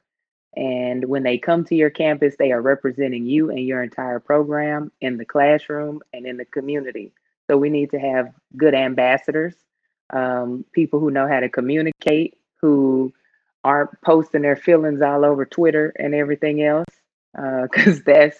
And 0.56 1.04
when 1.04 1.22
they 1.22 1.38
come 1.38 1.64
to 1.66 1.74
your 1.74 1.90
campus, 1.90 2.34
they 2.38 2.52
are 2.52 2.60
representing 2.60 3.26
you 3.26 3.50
and 3.50 3.60
your 3.60 3.82
entire 3.82 4.18
program 4.18 4.90
in 5.00 5.16
the 5.16 5.24
classroom 5.24 6.00
and 6.12 6.26
in 6.26 6.36
the 6.36 6.44
community. 6.44 7.12
So 7.48 7.56
we 7.56 7.70
need 7.70 7.90
to 7.92 7.98
have 7.98 8.32
good 8.56 8.74
ambassadors, 8.74 9.54
um, 10.12 10.64
people 10.72 11.00
who 11.00 11.10
know 11.10 11.28
how 11.28 11.40
to 11.40 11.48
communicate, 11.48 12.36
who 12.60 13.12
aren't 13.62 14.00
posting 14.02 14.42
their 14.42 14.56
feelings 14.56 15.00
all 15.00 15.24
over 15.24 15.44
Twitter 15.44 15.92
and 15.98 16.14
everything 16.14 16.62
else. 16.62 16.86
Because 17.34 18.00
uh, 18.00 18.02
that's, 18.06 18.38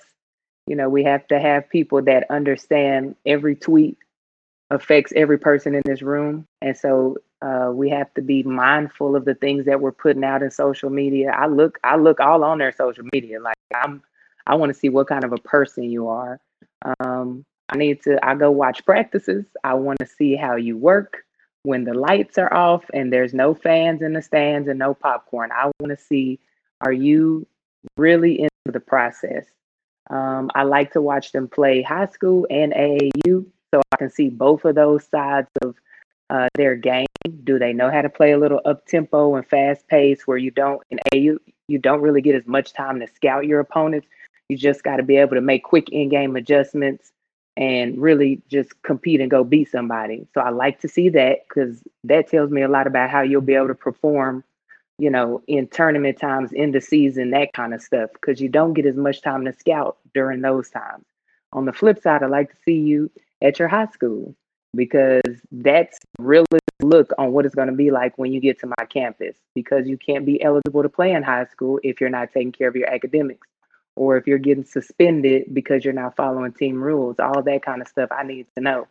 you 0.67 0.77
know, 0.77 0.89
we 0.89 1.05
have 1.05 1.27
to 1.29 1.39
have 1.39 1.71
people 1.71 2.03
that 2.03 2.31
understand 2.31 3.17
every 3.25 3.55
tweet 3.55 3.99
affects 4.71 5.13
every 5.17 5.39
person 5.39 5.75
in 5.75 5.83
this 5.85 6.03
room. 6.03 6.47
And 6.61 6.77
so 6.77 7.17
uh, 7.41 7.71
we 7.73 7.89
have 7.91 8.13
to 8.15 8.23
be 8.23 8.43
mindful 8.43 9.17
of 9.17 9.25
the 9.25 9.35
things 9.35 9.65
that 9.67 9.81
we're 9.81 9.93
putting 9.93 10.25
out 10.25 10.43
in 10.43 10.51
social 10.51 10.91
media. 10.91 11.31
I 11.31 11.47
look, 11.47 11.79
I 11.85 11.97
look 11.97 12.21
all 12.21 12.45
on 12.45 12.59
their 12.59 12.73
social 12.73 13.05
media. 13.13 13.41
Like 13.41 13.57
I'm, 13.75 14.03
I 14.47 14.55
want 14.57 14.73
to 14.73 14.79
see 14.79 14.89
what 14.89 15.09
kind 15.09 15.25
of 15.25 15.33
a 15.33 15.39
person 15.39 15.85
you 15.85 16.09
are. 16.09 16.39
Um, 17.01 17.45
I 17.71 17.77
need 17.77 18.03
to, 18.03 18.19
I 18.27 18.35
go 18.35 18.51
watch 18.51 18.85
practices. 18.85 19.45
I 19.65 19.75
want 19.75 19.99
to 20.01 20.07
see 20.07 20.37
how 20.37 20.57
you 20.57 20.77
work 20.77 21.25
when 21.63 21.85
the 21.85 21.95
lights 21.95 22.39
are 22.39 22.53
off 22.53 22.85
and 22.95 23.13
there's 23.13 23.35
no 23.35 23.55
fans 23.55 24.03
in 24.03 24.13
the 24.13 24.23
stands 24.23 24.69
and 24.69 24.79
no 24.79 24.95
popcorn. 24.95 25.51
I 25.53 25.71
want 25.81 25.97
to 25.97 26.03
see, 26.03 26.41
are 26.81 26.93
you 26.93 27.47
really 27.97 28.41
into 28.41 28.73
the 28.73 28.81
process? 28.81 29.47
Um, 30.11 30.51
I 30.55 30.63
like 30.63 30.93
to 30.93 31.03
watch 31.03 31.33
them 31.33 31.49
play 31.49 31.83
high 31.83 32.07
school 32.07 32.47
and 32.51 32.73
AAU 32.73 33.47
so 33.73 33.83
I 33.93 33.97
can 33.97 34.11
see 34.11 34.29
both 34.29 34.65
of 34.65 34.75
those 34.75 35.07
sides 35.07 35.49
of 35.63 35.75
uh, 36.31 36.49
their 36.55 36.77
game. 36.77 37.07
Do 37.45 37.59
they 37.59 37.73
know 37.73 37.91
how 37.91 38.03
to 38.03 38.09
play 38.09 38.33
a 38.33 38.39
little 38.39 38.61
up 38.65 38.87
tempo 38.87 39.35
and 39.35 39.47
fast 39.47 39.87
pace 39.89 40.27
where 40.27 40.39
you 40.39 40.51
don't 40.51 40.83
in 40.91 40.99
AU 41.15 41.39
you 41.69 41.79
don't 41.79 42.01
really 42.01 42.23
get 42.23 42.35
as 42.35 42.47
much 42.47 42.73
time 42.73 42.99
to 43.01 43.07
scout 43.07 43.47
your 43.47 43.61
opponents. 43.61 44.09
You 44.49 44.57
just 44.57 44.83
got 44.83 44.97
to 44.97 45.03
be 45.03 45.17
able 45.17 45.37
to 45.37 45.43
make 45.43 45.63
quick 45.63 45.91
in 45.91 46.09
game 46.09 46.35
adjustments 46.35 47.13
and 47.57 47.99
really 47.99 48.41
just 48.49 48.81
compete 48.83 49.21
and 49.21 49.31
go 49.31 49.45
beat 49.45 49.71
somebody. 49.71 50.27
So 50.33 50.41
I 50.41 50.51
like 50.51 50.81
to 50.81 50.89
see 50.89 51.11
that 51.11 51.41
because 51.47 51.83
that 52.05 52.29
tells 52.29 52.51
me 52.51 52.63
a 52.63 52.69
lot 52.69 52.87
about 52.87 53.11
how 53.11 53.21
you'll 53.21 53.43
be 53.43 53.55
able 53.55 53.69
to 53.69 53.75
perform, 53.75 54.43
you 54.99 55.11
know, 55.11 55.43
in 55.47 55.69
tournament 55.69 56.19
times, 56.19 56.53
in 56.53 56.73
the 56.73 56.81
season, 56.81 57.31
that 57.33 57.53
kind 57.53 57.75
of 57.75 57.83
stuff. 57.83 58.11
Because 58.15 58.41
you 58.41 58.49
don't 58.49 58.73
get 58.73 58.87
as 58.87 58.97
much 58.97 59.21
time 59.21 59.45
to 59.45 59.53
scout 59.53 59.99
during 60.15 60.41
those 60.41 60.71
times. 60.71 61.05
On 61.53 61.67
the 61.67 61.73
flip 61.73 62.01
side, 62.01 62.23
I 62.23 62.27
like 62.27 62.51
to 62.51 62.57
see 62.65 62.79
you 62.79 63.11
at 63.43 63.59
your 63.59 63.69
high 63.69 63.87
school 63.87 64.35
because 64.75 65.23
that's 65.51 65.99
really 66.19 66.45
look 66.83 67.11
on 67.19 67.33
what 67.33 67.47
it's 67.47 67.55
going 67.55 67.69
to 67.69 67.75
be 67.75 67.91
like 67.91 68.17
when 68.19 68.33
you 68.33 68.41
get 68.41 68.61
to 68.61 68.67
my 68.67 68.85
campus 68.89 69.37
because 69.55 69.89
you 69.89 69.97
can't 69.97 70.27
be 70.27 70.43
eligible 70.43 70.83
to 70.83 70.89
play 70.89 71.13
in 71.13 71.23
high 71.23 71.47
school 71.47 71.81
if 71.83 72.01
you're 72.01 72.11
not 72.11 72.33
taking 72.33 72.53
care 72.53 72.69
of 72.69 72.77
your 72.77 72.89
academics 72.89 73.49
or 73.97 74.17
if 74.17 74.27
you're 74.27 74.39
getting 74.39 74.65
suspended 74.65 75.53
because 75.53 75.85
you're 75.85 75.95
not 75.95 76.15
following 76.15 76.53
team 76.53 76.81
rules 76.81 77.17
all 77.19 77.43
that 77.43 77.63
kind 77.63 77.81
of 77.81 77.89
stuff 77.89 78.11
i 78.13 78.23
need 78.23 78.47
to 78.55 78.63
know. 78.63 78.87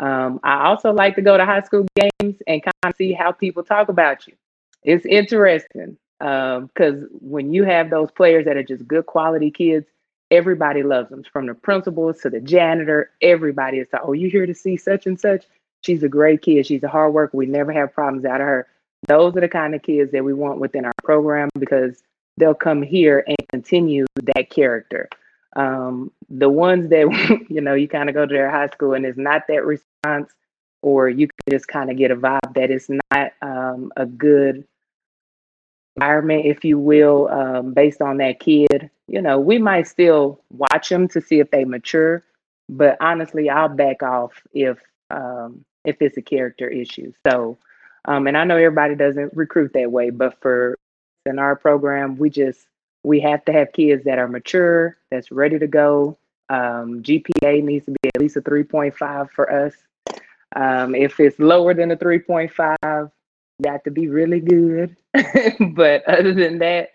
Um, 0.00 0.40
i 0.42 0.64
also 0.66 0.92
like 0.92 1.14
to 1.16 1.22
go 1.22 1.36
to 1.36 1.46
high 1.46 1.62
school 1.62 1.86
games 1.94 2.36
and 2.46 2.62
kind 2.62 2.74
of 2.84 2.96
see 2.96 3.12
how 3.12 3.32
people 3.32 3.62
talk 3.62 3.88
about 3.88 4.26
you. 4.26 4.34
It's 4.82 5.06
interesting 5.06 5.96
because 6.18 7.02
um, 7.02 7.08
when 7.20 7.52
you 7.52 7.64
have 7.64 7.90
those 7.90 8.10
players 8.10 8.44
that 8.44 8.56
are 8.56 8.62
just 8.62 8.86
good 8.86 9.06
quality 9.06 9.50
kids 9.50 9.86
everybody 10.32 10.82
loves 10.82 11.10
them 11.10 11.22
from 11.30 11.46
the 11.46 11.54
principals 11.54 12.18
to 12.22 12.30
the 12.30 12.40
janitor 12.40 13.10
everybody 13.20 13.78
is 13.78 13.86
like 13.92 14.02
oh 14.04 14.14
you 14.14 14.28
here 14.30 14.46
to 14.46 14.54
see 14.54 14.76
such 14.76 15.06
and 15.06 15.20
such? 15.20 15.44
She's 15.82 16.02
a 16.02 16.08
great 16.08 16.42
kid. 16.42 16.66
She's 16.66 16.82
a 16.82 16.88
hard 16.88 17.12
worker. 17.12 17.36
We 17.36 17.46
never 17.46 17.72
have 17.72 17.92
problems 17.92 18.24
out 18.24 18.40
of 18.40 18.46
her. 18.46 18.66
Those 19.08 19.36
are 19.36 19.40
the 19.40 19.48
kind 19.48 19.74
of 19.74 19.82
kids 19.82 20.12
that 20.12 20.24
we 20.24 20.32
want 20.32 20.60
within 20.60 20.84
our 20.84 20.92
program 21.02 21.48
because 21.58 22.02
they'll 22.36 22.54
come 22.54 22.82
here 22.82 23.24
and 23.26 23.36
continue 23.50 24.06
that 24.34 24.48
character. 24.48 25.08
Um, 25.54 26.10
the 26.30 26.48
ones 26.48 26.88
that 26.90 27.46
you 27.50 27.60
know 27.60 27.74
you 27.74 27.88
kind 27.88 28.08
of 28.08 28.14
go 28.14 28.26
to 28.26 28.32
their 28.32 28.50
high 28.50 28.68
school 28.68 28.94
and 28.94 29.04
it's 29.04 29.18
not 29.18 29.42
that 29.48 29.64
response 29.64 30.32
or 30.82 31.08
you 31.08 31.28
can 31.28 31.50
just 31.50 31.68
kind 31.68 31.90
of 31.90 31.96
get 31.96 32.10
a 32.10 32.16
vibe 32.16 32.54
that 32.54 32.70
it's 32.70 32.88
not 32.88 33.32
um, 33.42 33.92
a 33.96 34.06
good 34.06 34.64
environment, 35.96 36.46
if 36.46 36.64
you 36.64 36.78
will, 36.78 37.28
um, 37.28 37.72
based 37.72 38.00
on 38.00 38.16
that 38.18 38.40
kid, 38.40 38.90
you 39.12 39.20
know, 39.20 39.38
we 39.38 39.58
might 39.58 39.86
still 39.86 40.40
watch 40.50 40.88
them 40.88 41.06
to 41.08 41.20
see 41.20 41.38
if 41.38 41.50
they 41.50 41.64
mature. 41.64 42.24
But 42.68 42.96
honestly, 43.00 43.50
I'll 43.50 43.68
back 43.68 44.02
off 44.02 44.32
if 44.54 44.78
um, 45.10 45.64
if 45.84 46.00
it's 46.00 46.16
a 46.16 46.22
character 46.22 46.66
issue. 46.66 47.12
So, 47.26 47.58
um, 48.06 48.26
and 48.26 48.36
I 48.36 48.44
know 48.44 48.56
everybody 48.56 48.94
doesn't 48.94 49.36
recruit 49.36 49.74
that 49.74 49.92
way, 49.92 50.08
but 50.08 50.40
for 50.40 50.78
in 51.26 51.38
our 51.38 51.54
program, 51.54 52.16
we 52.16 52.30
just 52.30 52.66
we 53.04 53.20
have 53.20 53.44
to 53.44 53.52
have 53.52 53.72
kids 53.72 54.04
that 54.04 54.18
are 54.18 54.28
mature, 54.28 54.96
that's 55.10 55.30
ready 55.30 55.58
to 55.58 55.66
go. 55.66 56.16
Um, 56.48 57.02
GPA 57.02 57.62
needs 57.62 57.84
to 57.86 57.92
be 57.92 58.08
at 58.14 58.20
least 58.20 58.36
a 58.36 58.40
3.5 58.40 59.30
for 59.30 59.52
us. 59.52 59.74
Um, 60.56 60.94
if 60.94 61.18
it's 61.18 61.38
lower 61.38 61.74
than 61.74 61.90
a 61.90 61.96
3.5, 61.96 63.10
got 63.62 63.84
to 63.84 63.90
be 63.90 64.08
really 64.08 64.40
good. 64.40 64.96
but 65.74 66.04
other 66.08 66.32
than 66.32 66.58
that, 66.60 66.90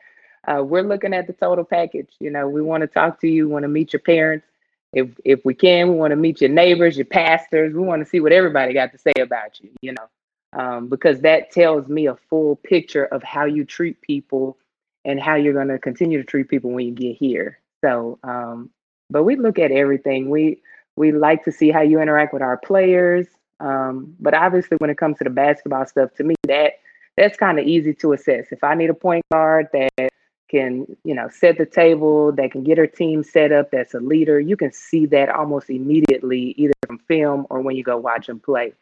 uh, 0.48 0.64
we're 0.64 0.84
looking 0.84 1.14
at 1.14 1.28
the 1.28 1.34
total 1.34 1.66
package. 1.66 2.10
You 2.20 2.32
know, 2.32 2.48
we 2.48 2.62
want 2.62 2.82
to 2.82 2.88
talk 2.88 3.20
to 3.22 3.28
you, 3.28 3.50
want 3.50 3.64
to 3.64 3.70
meet 3.70 3.94
your 3.94 4.00
parents. 4.00 4.46
If 4.94 5.10
if 5.26 5.44
we 5.44 5.54
can, 5.54 5.90
we 5.90 5.96
want 5.96 6.12
to 6.12 6.16
meet 6.16 6.42
your 6.42 6.50
neighbors, 6.50 6.98
your 6.98 7.06
pastors. 7.06 7.74
We 7.74 7.82
want 7.82 8.04
to 8.04 8.10
see 8.10 8.20
what 8.20 8.32
everybody 8.32 8.74
got 8.74 8.92
to 8.94 8.98
say 8.98 9.14
about 9.20 9.60
you. 9.60 9.70
You 9.82 9.94
know, 9.94 10.08
um, 10.54 10.88
because 10.88 11.22
that 11.22 11.52
tells 11.52 11.88
me 11.88 12.08
a 12.08 12.16
full 12.30 12.56
picture 12.56 13.06
of 13.06 13.22
how 13.24 13.46
you 13.46 13.66
treat 13.66 14.00
people 14.02 14.58
and 15.04 15.20
how 15.20 15.36
you're 15.36 15.54
going 15.54 15.68
to 15.68 15.80
continue 15.80 16.18
to 16.18 16.24
treat 16.24 16.48
people 16.48 16.72
when 16.72 16.86
you 16.86 16.94
get 16.94 17.18
here. 17.18 17.60
So, 17.84 18.18
um, 18.24 18.70
but 19.10 19.24
we 19.24 19.36
look 19.36 19.60
at 19.60 19.72
everything. 19.72 20.30
We 20.30 20.62
we 20.96 21.12
like 21.12 21.44
to 21.44 21.52
see 21.52 21.70
how 21.70 21.82
you 21.82 22.00
interact 22.00 22.34
with 22.34 22.42
our 22.42 22.58
players. 22.58 23.28
Um, 23.60 24.16
but 24.20 24.34
obviously, 24.34 24.78
when 24.78 24.90
it 24.90 24.98
comes 24.98 25.18
to 25.18 25.26
the 25.26 25.30
basketball 25.30 25.86
stuff, 25.86 26.14
to 26.16 26.24
me, 26.24 26.36
that 26.48 26.74
that's 27.18 27.38
kind 27.38 27.60
of 27.60 27.66
easy 27.66 27.94
to 27.96 28.14
assess. 28.14 28.48
If 28.52 28.64
I 28.64 28.76
need 28.76 28.90
a 28.90 28.94
point 28.94 29.26
guard 29.32 29.68
that 29.74 30.12
can, 30.50 30.98
you 31.04 31.14
know, 31.14 31.30
set 31.30 31.58
the 31.58 31.66
table, 31.66 32.32
that 32.34 32.52
can 32.52 32.64
get 32.64 32.78
her 32.78 32.88
team 32.88 33.24
set 33.24 33.52
up, 33.52 33.72
that's 33.72 33.94
a 33.94 34.00
leader, 34.00 34.40
you 34.40 34.56
can 34.56 34.72
see 34.72 35.06
that 35.08 35.30
almost 35.30 35.70
immediately, 35.70 36.54
either 36.58 36.74
from 36.86 37.00
film 37.00 37.46
or 37.50 37.62
when 37.62 37.76
you 37.76 37.84
go 37.84 37.98
watch 37.98 38.28
them 38.28 38.40
play. 38.40 38.74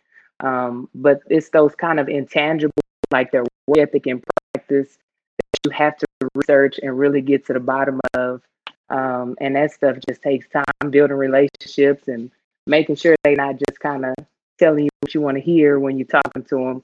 Um, 0.41 0.89
but 0.93 1.21
it's 1.29 1.49
those 1.49 1.75
kind 1.75 1.99
of 1.99 2.09
intangible, 2.09 2.73
like 3.11 3.31
their 3.31 3.45
work 3.67 3.79
ethic 3.79 4.05
and 4.05 4.23
practice, 4.53 4.97
that 5.37 5.59
you 5.65 5.71
have 5.71 5.97
to 5.97 6.05
research 6.35 6.79
and 6.81 6.97
really 6.97 7.21
get 7.21 7.45
to 7.47 7.53
the 7.53 7.59
bottom 7.59 7.99
of. 8.13 8.41
Um, 8.89 9.35
and 9.41 9.55
that 9.55 9.71
stuff 9.71 9.97
just 10.07 10.21
takes 10.21 10.47
time 10.49 10.91
building 10.91 11.17
relationships 11.17 12.07
and 12.07 12.29
making 12.67 12.97
sure 12.97 13.15
they're 13.23 13.35
not 13.35 13.57
just 13.57 13.79
kind 13.79 14.05
of 14.05 14.13
telling 14.59 14.83
you 14.83 14.89
what 15.01 15.13
you 15.13 15.21
want 15.21 15.37
to 15.37 15.41
hear 15.41 15.79
when 15.79 15.97
you're 15.97 16.07
talking 16.07 16.43
to 16.43 16.55
them. 16.55 16.83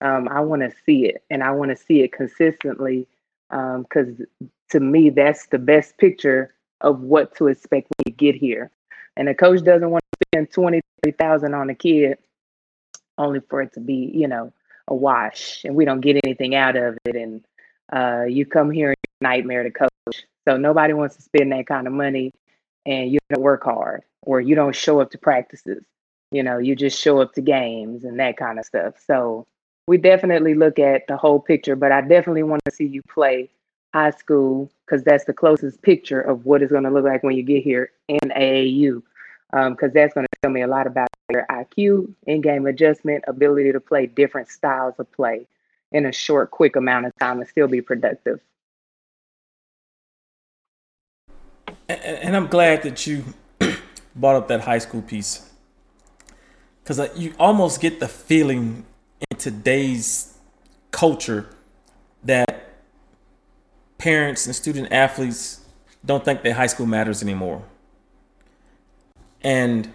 Um, 0.00 0.28
I 0.28 0.40
want 0.40 0.62
to 0.62 0.72
see 0.84 1.06
it, 1.06 1.22
and 1.30 1.42
I 1.42 1.50
want 1.52 1.70
to 1.70 1.76
see 1.76 2.00
it 2.00 2.12
consistently 2.12 3.06
because 3.52 4.08
um, 4.40 4.48
to 4.70 4.80
me, 4.80 5.10
that's 5.10 5.46
the 5.46 5.58
best 5.58 5.98
picture 5.98 6.54
of 6.80 7.00
what 7.00 7.36
to 7.36 7.46
expect 7.46 7.88
when 7.96 8.04
you 8.06 8.12
get 8.12 8.34
here. 8.34 8.70
And 9.16 9.28
the 9.28 9.34
coach 9.34 9.62
doesn't 9.62 9.90
want 9.90 10.02
to 10.02 10.26
spend 10.28 10.50
twenty, 10.50 10.80
thirty 11.02 11.16
thousand 11.16 11.54
on 11.54 11.70
a 11.70 11.74
kid 11.74 12.18
only 13.18 13.40
for 13.48 13.60
it 13.62 13.74
to 13.74 13.80
be, 13.80 14.10
you 14.14 14.26
know, 14.26 14.52
a 14.88 14.94
wash, 14.94 15.64
and 15.64 15.74
we 15.74 15.84
don't 15.84 16.00
get 16.00 16.20
anything 16.24 16.54
out 16.54 16.76
of 16.76 16.96
it. 17.04 17.14
And 17.14 17.44
uh, 17.92 18.24
you 18.24 18.46
come 18.46 18.70
here 18.70 18.94
nightmare 19.20 19.62
to 19.62 19.70
coach. 19.70 20.24
So 20.48 20.56
nobody 20.56 20.94
wants 20.94 21.16
to 21.16 21.22
spend 21.22 21.52
that 21.52 21.66
kind 21.66 21.86
of 21.86 21.92
money, 21.92 22.32
and 22.86 23.12
you 23.12 23.18
don't 23.28 23.42
work 23.42 23.64
hard, 23.64 24.02
or 24.22 24.40
you 24.40 24.54
don't 24.54 24.74
show 24.74 25.00
up 25.00 25.10
to 25.10 25.18
practices 25.18 25.84
you 26.32 26.42
know 26.42 26.58
you 26.58 26.74
just 26.74 27.00
show 27.00 27.20
up 27.20 27.34
to 27.34 27.40
games 27.40 28.04
and 28.04 28.18
that 28.18 28.36
kind 28.36 28.58
of 28.58 28.64
stuff 28.64 28.94
so 29.06 29.46
we 29.86 29.98
definitely 29.98 30.54
look 30.54 30.78
at 30.78 31.06
the 31.08 31.16
whole 31.16 31.40
picture 31.40 31.76
but 31.76 31.92
i 31.92 32.00
definitely 32.00 32.42
want 32.42 32.62
to 32.64 32.70
see 32.70 32.86
you 32.86 33.02
play 33.08 33.48
high 33.92 34.10
school 34.10 34.70
because 34.86 35.02
that's 35.02 35.24
the 35.24 35.32
closest 35.32 35.82
picture 35.82 36.20
of 36.20 36.46
what 36.46 36.62
it's 36.62 36.72
going 36.72 36.84
to 36.84 36.90
look 36.90 37.04
like 37.04 37.22
when 37.22 37.36
you 37.36 37.42
get 37.42 37.62
here 37.62 37.90
in 38.08 38.18
aau 38.30 39.02
because 39.52 39.88
um, 39.88 39.92
that's 39.94 40.14
going 40.14 40.26
to 40.26 40.38
tell 40.42 40.50
me 40.50 40.62
a 40.62 40.66
lot 40.66 40.86
about 40.86 41.08
your 41.30 41.46
iq 41.50 42.14
in-game 42.26 42.66
adjustment 42.66 43.22
ability 43.26 43.72
to 43.72 43.80
play 43.80 44.06
different 44.06 44.48
styles 44.48 44.94
of 44.98 45.10
play 45.12 45.46
in 45.92 46.06
a 46.06 46.12
short 46.12 46.50
quick 46.50 46.76
amount 46.76 47.06
of 47.06 47.12
time 47.20 47.38
and 47.38 47.48
still 47.48 47.68
be 47.68 47.82
productive. 47.82 48.40
And 51.88 52.34
i'm 52.34 52.46
glad 52.46 52.82
that 52.84 53.06
you 53.06 53.24
brought 54.16 54.36
up 54.36 54.48
that 54.48 54.62
high 54.62 54.78
school 54.78 55.02
piece 55.02 55.50
because 56.82 56.98
uh, 56.98 57.08
you 57.14 57.34
almost 57.38 57.80
get 57.80 58.00
the 58.00 58.08
feeling 58.08 58.86
in 59.30 59.36
today's 59.36 60.38
culture 60.90 61.48
that 62.24 62.70
parents 63.98 64.46
and 64.46 64.54
student 64.54 64.92
athletes 64.92 65.60
don't 66.04 66.24
think 66.24 66.42
that 66.42 66.54
high 66.54 66.66
school 66.66 66.86
matters 66.86 67.22
anymore 67.22 67.62
and 69.42 69.92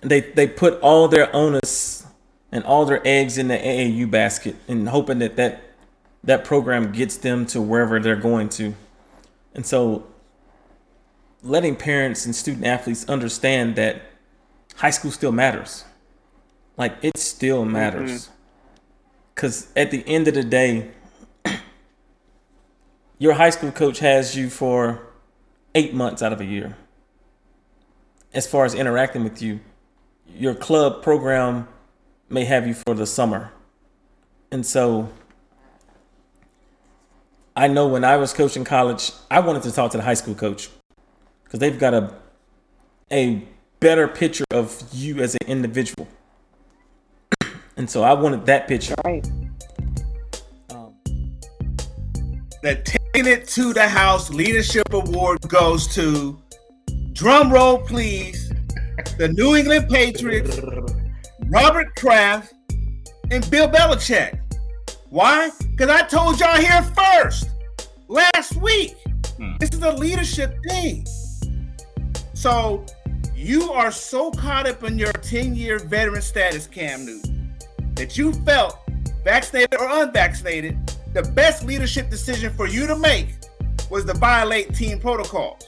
they 0.00 0.20
they 0.20 0.46
put 0.46 0.80
all 0.80 1.08
their 1.08 1.34
onus 1.34 2.06
and 2.52 2.64
all 2.64 2.84
their 2.84 3.06
eggs 3.06 3.38
in 3.38 3.48
the 3.48 3.56
AAU 3.56 4.10
basket 4.10 4.56
and 4.68 4.88
hoping 4.88 5.18
that 5.18 5.36
that 5.36 5.62
that 6.24 6.44
program 6.44 6.92
gets 6.92 7.16
them 7.18 7.46
to 7.46 7.60
wherever 7.60 8.00
they're 8.00 8.16
going 8.16 8.48
to 8.48 8.74
and 9.54 9.64
so 9.64 10.06
letting 11.42 11.76
parents 11.76 12.26
and 12.26 12.34
student 12.34 12.66
athletes 12.66 13.08
understand 13.08 13.76
that 13.76 14.02
high 14.76 14.90
school 14.90 15.10
still 15.10 15.32
matters. 15.32 15.84
Like 16.76 16.96
it 17.02 17.18
still 17.18 17.64
matters. 17.64 18.26
Mm-hmm. 18.26 18.32
Cause 19.34 19.68
at 19.76 19.90
the 19.90 20.06
end 20.06 20.28
of 20.28 20.34
the 20.34 20.44
day, 20.44 20.90
your 23.18 23.34
high 23.34 23.50
school 23.50 23.70
coach 23.70 23.98
has 23.98 24.34
you 24.34 24.48
for 24.48 25.06
eight 25.74 25.94
months 25.94 26.22
out 26.22 26.32
of 26.32 26.40
a 26.40 26.44
year. 26.44 26.76
As 28.32 28.46
far 28.46 28.64
as 28.64 28.74
interacting 28.74 29.24
with 29.24 29.40
you, 29.40 29.60
your 30.26 30.54
club 30.54 31.02
program 31.02 31.68
may 32.28 32.44
have 32.44 32.66
you 32.66 32.74
for 32.74 32.94
the 32.94 33.06
summer. 33.06 33.52
And 34.50 34.64
so 34.64 35.10
I 37.54 37.68
know 37.68 37.86
when 37.86 38.04
I 38.04 38.16
was 38.16 38.32
coaching 38.32 38.64
college, 38.64 39.12
I 39.30 39.40
wanted 39.40 39.62
to 39.62 39.72
talk 39.72 39.92
to 39.92 39.96
the 39.96 40.02
high 40.02 40.14
school 40.14 40.34
coach 40.34 40.68
because 41.44 41.60
they've 41.60 41.78
got 41.78 41.94
a 41.94 42.14
a 43.10 43.46
better 43.80 44.08
picture 44.08 44.44
of 44.50 44.82
you 44.92 45.20
as 45.20 45.34
an 45.36 45.46
individual. 45.46 46.08
And 47.76 47.88
so 47.88 48.02
I 48.02 48.12
wanted 48.12 48.46
that 48.46 48.66
picture. 48.68 48.94
Right. 49.04 49.26
Um, 50.70 50.94
the 52.62 52.80
Taking 52.84 53.30
It 53.30 53.48
to 53.48 53.72
the 53.72 53.86
House 53.86 54.30
Leadership 54.30 54.92
Award 54.92 55.40
goes 55.48 55.86
to, 55.94 56.38
drum 57.12 57.52
roll 57.52 57.78
please, 57.78 58.52
the 59.18 59.28
New 59.28 59.56
England 59.56 59.88
Patriots, 59.88 60.58
Robert 61.46 61.94
Kraft, 61.96 62.54
and 63.30 63.48
Bill 63.50 63.68
Belichick. 63.68 64.40
Why? 65.10 65.50
Because 65.70 65.90
I 65.90 66.02
told 66.02 66.40
y'all 66.40 66.56
here 66.56 66.82
first 66.82 67.50
last 68.08 68.56
week. 68.56 68.96
Hmm. 69.36 69.52
This 69.60 69.70
is 69.70 69.82
a 69.82 69.92
leadership 69.92 70.56
thing. 70.68 71.06
So 72.34 72.84
you 73.34 73.70
are 73.72 73.90
so 73.90 74.30
caught 74.30 74.66
up 74.66 74.82
in 74.84 74.98
your 74.98 75.12
10 75.12 75.54
year 75.54 75.78
veteran 75.78 76.22
status, 76.22 76.66
Cam 76.66 77.06
Newton, 77.06 77.35
that 77.96 78.18
you 78.18 78.32
felt, 78.32 78.78
vaccinated 79.24 79.74
or 79.80 79.88
unvaccinated, 80.02 80.78
the 81.14 81.22
best 81.22 81.64
leadership 81.64 82.10
decision 82.10 82.52
for 82.52 82.68
you 82.68 82.86
to 82.86 82.96
make 82.96 83.28
was 83.90 84.04
to 84.04 84.12
violate 84.14 84.74
team 84.74 85.00
protocols. 85.00 85.66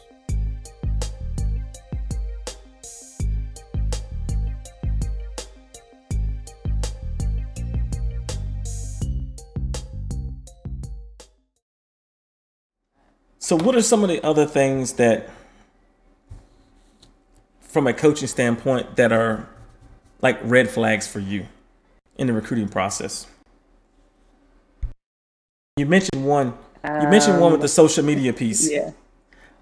So, 13.38 13.56
what 13.56 13.74
are 13.74 13.80
some 13.80 14.02
of 14.02 14.10
the 14.10 14.22
other 14.22 14.44
things 14.44 14.92
that, 14.94 15.30
from 17.60 17.86
a 17.86 17.94
coaching 17.94 18.28
standpoint, 18.28 18.96
that 18.96 19.10
are 19.10 19.48
like 20.20 20.38
red 20.42 20.68
flags 20.68 21.06
for 21.06 21.20
you? 21.20 21.46
In 22.18 22.26
the 22.26 22.32
recruiting 22.32 22.68
process? 22.68 23.26
You 25.76 25.86
mentioned 25.86 26.24
one. 26.24 26.54
You 26.84 27.08
mentioned 27.08 27.40
one 27.40 27.52
with 27.52 27.60
the 27.60 27.66
Um, 27.66 27.68
social 27.68 28.04
media 28.04 28.32
piece. 28.32 28.70
Yeah. 28.70 28.90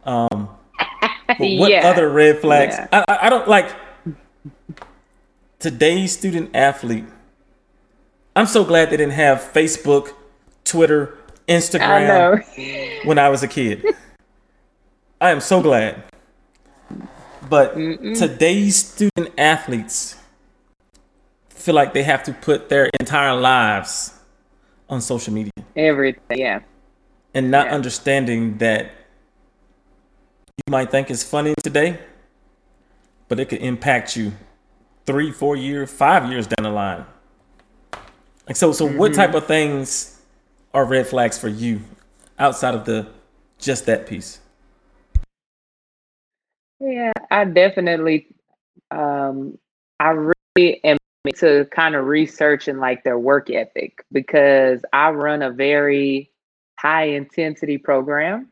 Um, 0.05 0.49
but 1.29 1.39
what 1.39 1.71
Yeah. 1.71 1.89
other 1.89 2.09
red 2.09 2.41
flags? 2.41 2.77
Yeah. 2.77 2.89
I, 2.93 3.05
I, 3.09 3.27
I 3.27 3.31
don't 3.31 3.49
like 3.49 3.71
today's 5.59 6.17
student 6.17 6.51
athlete. 6.55 7.05
I'm 8.35 8.47
so 8.47 8.65
glad 8.65 8.91
they 8.91 8.97
didn't 8.97 9.15
have 9.15 9.39
Facebook, 9.53 10.13
Twitter, 10.65 11.17
I 11.49 11.53
Instagram 11.53 12.07
know. 12.57 13.01
when 13.09 13.19
I 13.19 13.29
was 13.29 13.43
a 13.43 13.49
kid. 13.49 13.85
I 15.21 15.31
am 15.31 15.41
so 15.41 15.63
glad. 15.63 16.03
But 17.49 17.75
today's 17.75 18.77
student 18.77 19.31
athletes 19.39 20.17
feel 21.67 21.75
like 21.75 21.93
they 21.93 22.05
have 22.05 22.23
to 22.23 22.33
put 22.33 22.69
their 22.69 22.89
entire 23.01 23.35
lives 23.35 24.15
on 24.89 25.01
social 25.01 25.35
media 25.35 25.51
Everything. 25.75 26.39
Yeah. 26.39 26.61
and 27.35 27.51
not 27.51 27.67
Yeah. 27.67 27.75
understanding 27.75 28.59
that 28.59 28.93
you 30.59 30.71
might 30.71 30.93
think 30.93 31.11
it's 31.11 31.25
funny 31.25 31.55
today, 31.65 31.99
but 33.29 33.41
it 33.41 33.49
could 33.49 33.59
impact 33.59 34.17
you 34.17 34.33
three, 35.07 35.33
four 35.33 35.57
years, 35.57 35.91
five 35.91 36.31
years 36.31 36.47
down 36.47 36.63
the 36.63 36.71
line. 36.71 37.05
Like 38.47 38.55
so, 38.55 38.71
so 38.71 38.87
what 38.87 39.13
type 39.13 39.35
of 39.35 39.47
things 39.47 40.21
are 40.73 40.85
red 40.85 41.09
flags 41.09 41.37
for 41.37 41.49
you 41.49 41.81
outside 42.39 42.77
of 42.77 42.85
the 42.85 43.09
just 43.59 43.87
that 43.87 44.07
piece? 44.07 44.39
Yeah, 46.79 47.13
I 47.29 47.45
definitely 47.45 48.29
um 48.93 49.59
I 49.99 50.11
really 50.11 50.81
am 50.85 50.97
to 51.33 51.67
kind 51.67 51.95
of 51.95 52.07
research 52.07 52.69
and 52.69 52.81
like 52.81 53.05
their 53.05 53.19
work 53.19 53.51
ethic 53.51 54.05
because 54.13 54.81
I 54.93 55.11
run 55.11 55.43
a 55.43 55.51
very 55.51 56.31
high 56.79 57.05
intensity 57.05 57.79
program. 57.79 58.51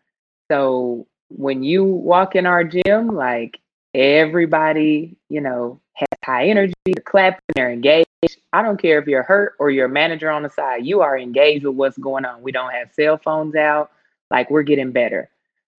So 0.50 1.06
when 1.28 1.62
you 1.62 1.84
walk 1.84 2.36
in 2.36 2.46
our 2.46 2.64
gym, 2.64 3.08
like 3.08 3.58
everybody, 3.94 5.16
you 5.28 5.40
know, 5.40 5.80
has 5.94 6.08
high 6.24 6.48
energy, 6.48 6.74
they're 6.84 7.02
clapping, 7.02 7.40
they're 7.54 7.72
engaged. 7.72 8.08
I 8.52 8.62
don't 8.62 8.80
care 8.80 8.98
if 8.98 9.06
you're 9.06 9.22
hurt 9.22 9.54
or 9.58 9.70
you're 9.70 9.86
a 9.86 9.90
manager 9.90 10.30
on 10.30 10.42
the 10.42 10.50
side, 10.50 10.86
you 10.86 11.02
are 11.02 11.18
engaged 11.18 11.64
with 11.64 11.76
what's 11.76 11.98
going 11.98 12.24
on. 12.24 12.42
We 12.42 12.52
don't 12.52 12.72
have 12.72 12.92
cell 12.92 13.18
phones 13.18 13.54
out, 13.54 13.90
like 14.30 14.50
we're 14.50 14.62
getting 14.62 14.92
better. 14.92 15.30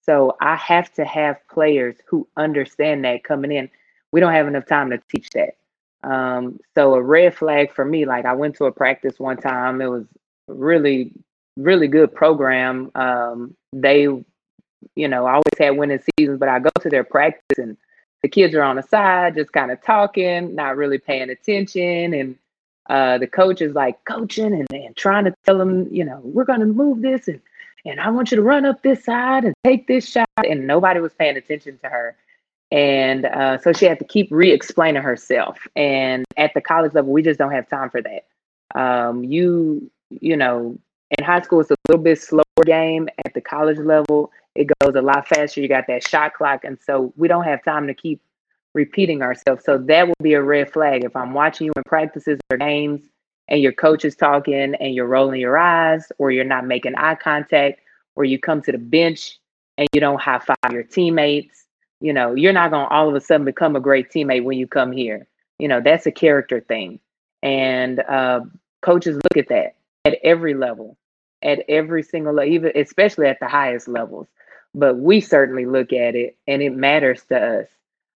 So 0.03 0.37
I 0.39 0.55
have 0.55 0.93
to 0.93 1.05
have 1.05 1.37
players 1.49 1.95
who 2.07 2.27
understand 2.37 3.03
that 3.05 3.23
coming 3.23 3.51
in. 3.51 3.69
We 4.11 4.19
don't 4.19 4.33
have 4.33 4.47
enough 4.47 4.67
time 4.67 4.91
to 4.91 5.01
teach 5.09 5.29
that. 5.31 5.55
Um, 6.05 6.59
so 6.75 6.93
a 6.93 7.01
red 7.01 7.35
flag 7.35 7.73
for 7.73 7.83
me, 7.83 8.05
like 8.05 8.25
I 8.25 8.33
went 8.33 8.55
to 8.57 8.65
a 8.65 8.71
practice 8.71 9.19
one 9.19 9.37
time. 9.37 9.81
It 9.81 9.87
was 9.87 10.05
really, 10.47 11.11
really 11.57 11.87
good 11.87 12.13
program. 12.13 12.91
Um, 12.95 13.55
they, 13.73 14.03
you 14.03 15.07
know, 15.07 15.25
always 15.25 15.43
had 15.57 15.71
winning 15.71 15.99
seasons, 16.17 16.39
but 16.39 16.49
I 16.49 16.59
go 16.59 16.69
to 16.81 16.89
their 16.89 17.03
practice 17.03 17.57
and 17.57 17.75
the 18.21 18.29
kids 18.29 18.53
are 18.53 18.63
on 18.63 18.75
the 18.75 18.83
side, 18.83 19.35
just 19.35 19.51
kind 19.51 19.71
of 19.71 19.81
talking, 19.83 20.53
not 20.55 20.77
really 20.77 20.99
paying 20.99 21.29
attention. 21.29 22.13
And 22.13 22.37
uh, 22.87 23.17
the 23.17 23.27
coach 23.27 23.61
is 23.61 23.73
like 23.73 24.03
coaching 24.05 24.53
and, 24.53 24.67
and 24.71 24.95
trying 24.95 25.25
to 25.25 25.33
tell 25.43 25.57
them, 25.57 25.87
you 25.91 26.05
know, 26.05 26.21
we're 26.23 26.45
going 26.45 26.59
to 26.59 26.65
move 26.67 27.01
this 27.01 27.27
and 27.27 27.41
and 27.85 27.99
I 27.99 28.09
want 28.09 28.31
you 28.31 28.37
to 28.37 28.41
run 28.41 28.65
up 28.65 28.81
this 28.81 29.03
side 29.03 29.45
and 29.45 29.53
take 29.63 29.87
this 29.87 30.09
shot. 30.09 30.27
And 30.43 30.65
nobody 30.65 30.99
was 30.99 31.13
paying 31.13 31.37
attention 31.37 31.77
to 31.83 31.89
her. 31.89 32.17
And 32.75 33.25
uh, 33.25 33.57
so 33.59 33.71
she 33.71 33.85
had 33.85 33.99
to 33.99 34.05
keep 34.05 34.27
re 34.31 34.51
explaining 34.51 35.01
herself. 35.01 35.57
And 35.77 36.25
at 36.35 36.53
the 36.53 36.59
college 36.59 36.93
level, 36.93 37.13
we 37.13 37.21
just 37.21 37.39
don't 37.39 37.53
have 37.53 37.69
time 37.69 37.89
for 37.89 38.01
that. 38.01 38.25
Um, 38.77 39.23
you, 39.23 39.89
you 40.09 40.35
know, 40.35 40.77
in 41.17 41.23
high 41.23 41.39
school, 41.39 41.61
it's 41.61 41.71
a 41.71 41.75
little 41.87 42.03
bit 42.03 42.21
slower 42.21 42.43
game. 42.65 43.07
At 43.25 43.33
the 43.33 43.39
college 43.39 43.77
level, 43.77 44.29
it 44.55 44.69
goes 44.81 44.93
a 44.93 45.01
lot 45.01 45.25
faster. 45.25 45.61
You 45.61 45.69
got 45.69 45.87
that 45.87 46.05
shot 46.05 46.33
clock. 46.33 46.65
And 46.65 46.77
so 46.85 47.13
we 47.15 47.29
don't 47.29 47.45
have 47.45 47.63
time 47.63 47.87
to 47.87 47.93
keep 47.93 48.21
repeating 48.73 49.21
ourselves. 49.21 49.63
So 49.63 49.77
that 49.77 50.09
would 50.09 50.21
be 50.21 50.33
a 50.33 50.41
red 50.41 50.73
flag. 50.73 51.05
If 51.05 51.15
I'm 51.15 51.33
watching 51.33 51.67
you 51.67 51.73
in 51.77 51.83
practices 51.85 52.39
or 52.51 52.57
games 52.57 53.07
and 53.47 53.61
your 53.61 53.71
coach 53.71 54.03
is 54.03 54.17
talking 54.17 54.75
and 54.75 54.93
you're 54.93 55.07
rolling 55.07 55.39
your 55.39 55.57
eyes 55.57 56.11
or 56.17 56.29
you're 56.29 56.43
not 56.43 56.65
making 56.65 56.95
eye 56.95 57.15
contact 57.15 57.79
or 58.17 58.25
you 58.25 58.37
come 58.37 58.61
to 58.63 58.73
the 58.73 58.77
bench 58.77 59.39
and 59.77 59.87
you 59.93 60.01
don't 60.01 60.19
high 60.19 60.39
five 60.39 60.73
your 60.73 60.83
teammates, 60.83 61.64
you 62.01 62.13
know, 62.13 62.33
you're 62.33 62.53
not 62.53 62.71
going 62.71 62.87
to 62.87 62.93
all 62.93 63.09
of 63.09 63.15
a 63.15 63.21
sudden 63.21 63.45
become 63.45 63.75
a 63.75 63.79
great 63.79 64.09
teammate 64.09 64.43
when 64.43 64.57
you 64.57 64.67
come 64.67 64.91
here. 64.91 65.27
You 65.59 65.67
know, 65.67 65.81
that's 65.81 66.05
a 66.05 66.11
character 66.11 66.59
thing. 66.59 66.99
And 67.41 67.99
uh, 67.99 68.41
coaches 68.81 69.15
look 69.15 69.37
at 69.37 69.49
that 69.49 69.75
at 70.05 70.19
every 70.23 70.53
level, 70.53 70.97
at 71.41 71.63
every 71.67 72.03
single 72.03 72.33
level, 72.33 72.51
even 72.51 72.71
especially 72.75 73.27
at 73.27 73.39
the 73.39 73.47
highest 73.47 73.87
levels. 73.87 74.27
But 74.73 74.97
we 74.97 75.21
certainly 75.21 75.65
look 75.65 75.93
at 75.93 76.15
it 76.15 76.37
and 76.47 76.61
it 76.61 76.75
matters 76.75 77.23
to 77.29 77.61
us. 77.61 77.67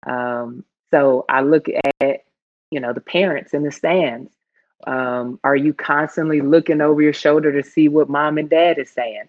Um, 0.05 0.63
so 0.91 1.25
I 1.29 1.41
look 1.41 1.67
at, 2.01 2.23
you 2.71 2.79
know, 2.79 2.93
the 2.93 3.01
parents 3.01 3.53
in 3.53 3.63
the 3.63 3.71
stands. 3.71 4.31
Um, 4.85 5.39
are 5.43 5.55
you 5.55 5.73
constantly 5.73 6.41
looking 6.41 6.81
over 6.81 7.01
your 7.01 7.13
shoulder 7.13 7.51
to 7.51 7.67
see 7.67 7.87
what 7.89 8.09
mom 8.09 8.37
and 8.37 8.49
dad 8.49 8.77
is 8.77 8.89
saying? 8.89 9.27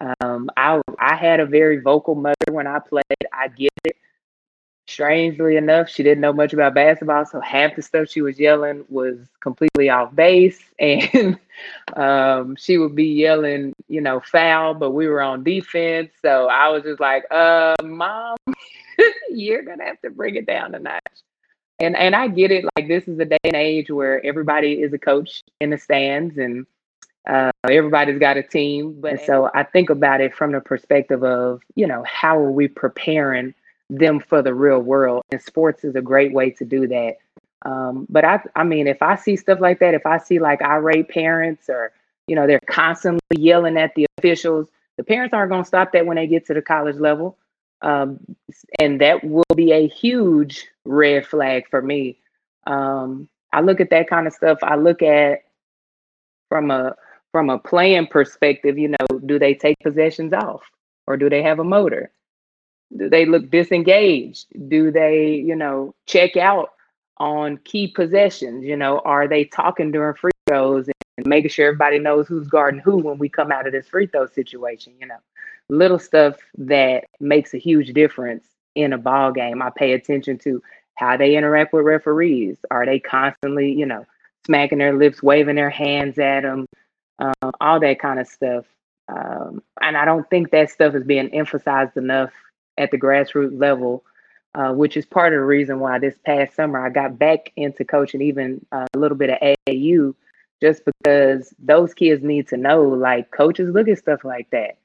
Um, 0.00 0.50
I 0.56 0.80
I 0.98 1.16
had 1.16 1.40
a 1.40 1.46
very 1.46 1.80
vocal 1.80 2.14
mother 2.14 2.34
when 2.50 2.66
I 2.66 2.78
played. 2.78 3.04
I 3.32 3.48
get 3.48 3.72
it. 3.84 3.96
Strangely 4.88 5.56
enough, 5.56 5.88
she 5.88 6.04
didn't 6.04 6.20
know 6.20 6.32
much 6.32 6.52
about 6.52 6.74
basketball, 6.74 7.26
so 7.26 7.40
half 7.40 7.74
the 7.74 7.82
stuff 7.82 8.08
she 8.08 8.22
was 8.22 8.38
yelling 8.38 8.84
was 8.88 9.18
completely 9.40 9.90
off 9.90 10.14
base, 10.14 10.62
and 10.78 11.38
um, 11.96 12.54
she 12.56 12.78
would 12.78 12.94
be 12.94 13.06
yelling, 13.06 13.74
you 13.88 14.00
know, 14.00 14.20
foul, 14.20 14.74
but 14.74 14.92
we 14.92 15.08
were 15.08 15.22
on 15.22 15.42
defense, 15.42 16.12
so 16.22 16.46
I 16.46 16.68
was 16.68 16.84
just 16.84 17.00
like, 17.00 17.24
"Uh, 17.32 17.74
mom, 17.82 18.36
you're 19.30 19.62
gonna 19.62 19.84
have 19.84 20.00
to 20.02 20.10
bring 20.10 20.36
it 20.36 20.46
down 20.46 20.74
a 20.74 20.78
notch." 20.78 21.02
And 21.80 21.96
and 21.96 22.14
I 22.14 22.28
get 22.28 22.52
it. 22.52 22.64
Like 22.76 22.86
this 22.88 23.08
is 23.08 23.18
a 23.18 23.24
day 23.24 23.38
and 23.44 23.56
age 23.56 23.90
where 23.90 24.24
everybody 24.24 24.74
is 24.82 24.92
a 24.92 24.98
coach 24.98 25.42
in 25.60 25.70
the 25.70 25.78
stands, 25.78 26.38
and 26.38 26.64
uh, 27.26 27.50
everybody's 27.68 28.18
got 28.18 28.36
a 28.36 28.42
team. 28.42 29.00
But 29.00 29.24
so 29.24 29.50
I 29.54 29.64
think 29.64 29.90
about 29.90 30.20
it 30.20 30.34
from 30.34 30.52
the 30.52 30.60
perspective 30.60 31.24
of, 31.24 31.62
you 31.74 31.86
know, 31.86 32.04
how 32.04 32.38
are 32.38 32.50
we 32.50 32.68
preparing 32.68 33.54
them 33.90 34.20
for 34.20 34.42
the 34.42 34.54
real 34.54 34.80
world? 34.80 35.22
And 35.30 35.40
sports 35.42 35.84
is 35.84 35.96
a 35.96 36.02
great 36.02 36.32
way 36.32 36.50
to 36.50 36.64
do 36.64 36.86
that. 36.88 37.16
Um, 37.64 38.06
but 38.08 38.24
I, 38.24 38.40
I 38.54 38.64
mean, 38.64 38.86
if 38.86 39.02
I 39.02 39.16
see 39.16 39.36
stuff 39.36 39.60
like 39.60 39.80
that, 39.80 39.94
if 39.94 40.06
I 40.06 40.18
see 40.18 40.38
like 40.38 40.62
irate 40.62 41.08
parents 41.08 41.68
or, 41.68 41.92
you 42.28 42.36
know, 42.36 42.46
they're 42.46 42.60
constantly 42.66 43.20
yelling 43.38 43.76
at 43.76 43.94
the 43.94 44.06
officials, 44.18 44.68
the 44.96 45.04
parents 45.04 45.34
aren't 45.34 45.50
going 45.50 45.62
to 45.62 45.68
stop 45.68 45.92
that 45.92 46.06
when 46.06 46.16
they 46.16 46.26
get 46.26 46.46
to 46.46 46.54
the 46.54 46.62
college 46.62 46.96
level. 46.96 47.36
Um, 47.82 48.20
and 48.78 49.00
that 49.00 49.22
will 49.24 49.44
be 49.54 49.72
a 49.72 49.88
huge 49.88 50.66
red 50.84 51.26
flag 51.26 51.68
for 51.68 51.82
me. 51.82 52.18
Um, 52.66 53.28
I 53.52 53.60
look 53.60 53.80
at 53.80 53.90
that 53.90 54.08
kind 54.08 54.26
of 54.26 54.32
stuff. 54.32 54.58
I 54.62 54.76
look 54.76 55.02
at 55.02 55.42
from 56.48 56.70
a 56.70 56.94
from 57.36 57.50
a 57.50 57.58
playing 57.58 58.06
perspective, 58.06 58.78
you 58.78 58.88
know, 58.88 59.18
do 59.26 59.38
they 59.38 59.52
take 59.52 59.78
possessions 59.80 60.32
off 60.32 60.62
or 61.06 61.18
do 61.18 61.28
they 61.28 61.42
have 61.42 61.58
a 61.58 61.64
motor? 61.64 62.10
Do 62.96 63.10
they 63.10 63.26
look 63.26 63.50
disengaged? 63.50 64.46
Do 64.70 64.90
they, 64.90 65.34
you 65.34 65.54
know, 65.54 65.94
check 66.06 66.38
out 66.38 66.70
on 67.18 67.58
key 67.58 67.88
possessions? 67.88 68.64
You 68.64 68.74
know, 68.74 69.00
are 69.00 69.28
they 69.28 69.44
talking 69.44 69.92
during 69.92 70.14
free 70.14 70.30
throws 70.46 70.88
and 71.18 71.26
making 71.26 71.50
sure 71.50 71.66
everybody 71.66 71.98
knows 71.98 72.26
who's 72.26 72.48
guarding 72.48 72.80
who 72.80 72.96
when 72.96 73.18
we 73.18 73.28
come 73.28 73.52
out 73.52 73.66
of 73.66 73.74
this 73.74 73.86
free 73.86 74.06
throw 74.06 74.24
situation? 74.28 74.94
You 74.98 75.08
know, 75.08 75.18
little 75.68 75.98
stuff 75.98 76.36
that 76.56 77.04
makes 77.20 77.52
a 77.52 77.58
huge 77.58 77.92
difference 77.92 78.46
in 78.76 78.94
a 78.94 78.98
ball 78.98 79.30
game. 79.30 79.60
I 79.60 79.68
pay 79.76 79.92
attention 79.92 80.38
to 80.38 80.62
how 80.94 81.18
they 81.18 81.36
interact 81.36 81.74
with 81.74 81.84
referees. 81.84 82.56
Are 82.70 82.86
they 82.86 82.98
constantly, 82.98 83.70
you 83.74 83.84
know, 83.84 84.06
smacking 84.46 84.78
their 84.78 84.96
lips, 84.96 85.22
waving 85.22 85.56
their 85.56 85.68
hands 85.68 86.18
at 86.18 86.44
them? 86.44 86.64
Um, 87.18 87.52
all 87.60 87.80
that 87.80 87.98
kind 87.98 88.20
of 88.20 88.26
stuff. 88.26 88.64
Um, 89.08 89.62
and 89.80 89.96
I 89.96 90.04
don't 90.04 90.28
think 90.28 90.50
that 90.50 90.70
stuff 90.70 90.94
is 90.94 91.04
being 91.04 91.32
emphasized 91.34 91.96
enough 91.96 92.32
at 92.76 92.90
the 92.90 92.98
grassroots 92.98 93.58
level, 93.58 94.04
uh, 94.54 94.72
which 94.72 94.96
is 94.96 95.06
part 95.06 95.32
of 95.32 95.38
the 95.38 95.44
reason 95.44 95.80
why 95.80 95.98
this 95.98 96.16
past 96.24 96.54
summer 96.54 96.84
I 96.84 96.90
got 96.90 97.18
back 97.18 97.52
into 97.56 97.84
coaching 97.84 98.22
even 98.22 98.64
uh, 98.72 98.86
a 98.94 98.98
little 98.98 99.16
bit 99.16 99.30
of 99.30 99.56
AAU, 99.68 100.14
just 100.60 100.82
because 100.84 101.54
those 101.58 101.94
kids 101.94 102.22
need 102.22 102.48
to 102.48 102.56
know 102.56 102.82
like 102.82 103.30
coaches 103.30 103.72
look 103.72 103.88
at 103.88 103.98
stuff 103.98 104.24
like 104.24 104.50
that. 104.50 104.78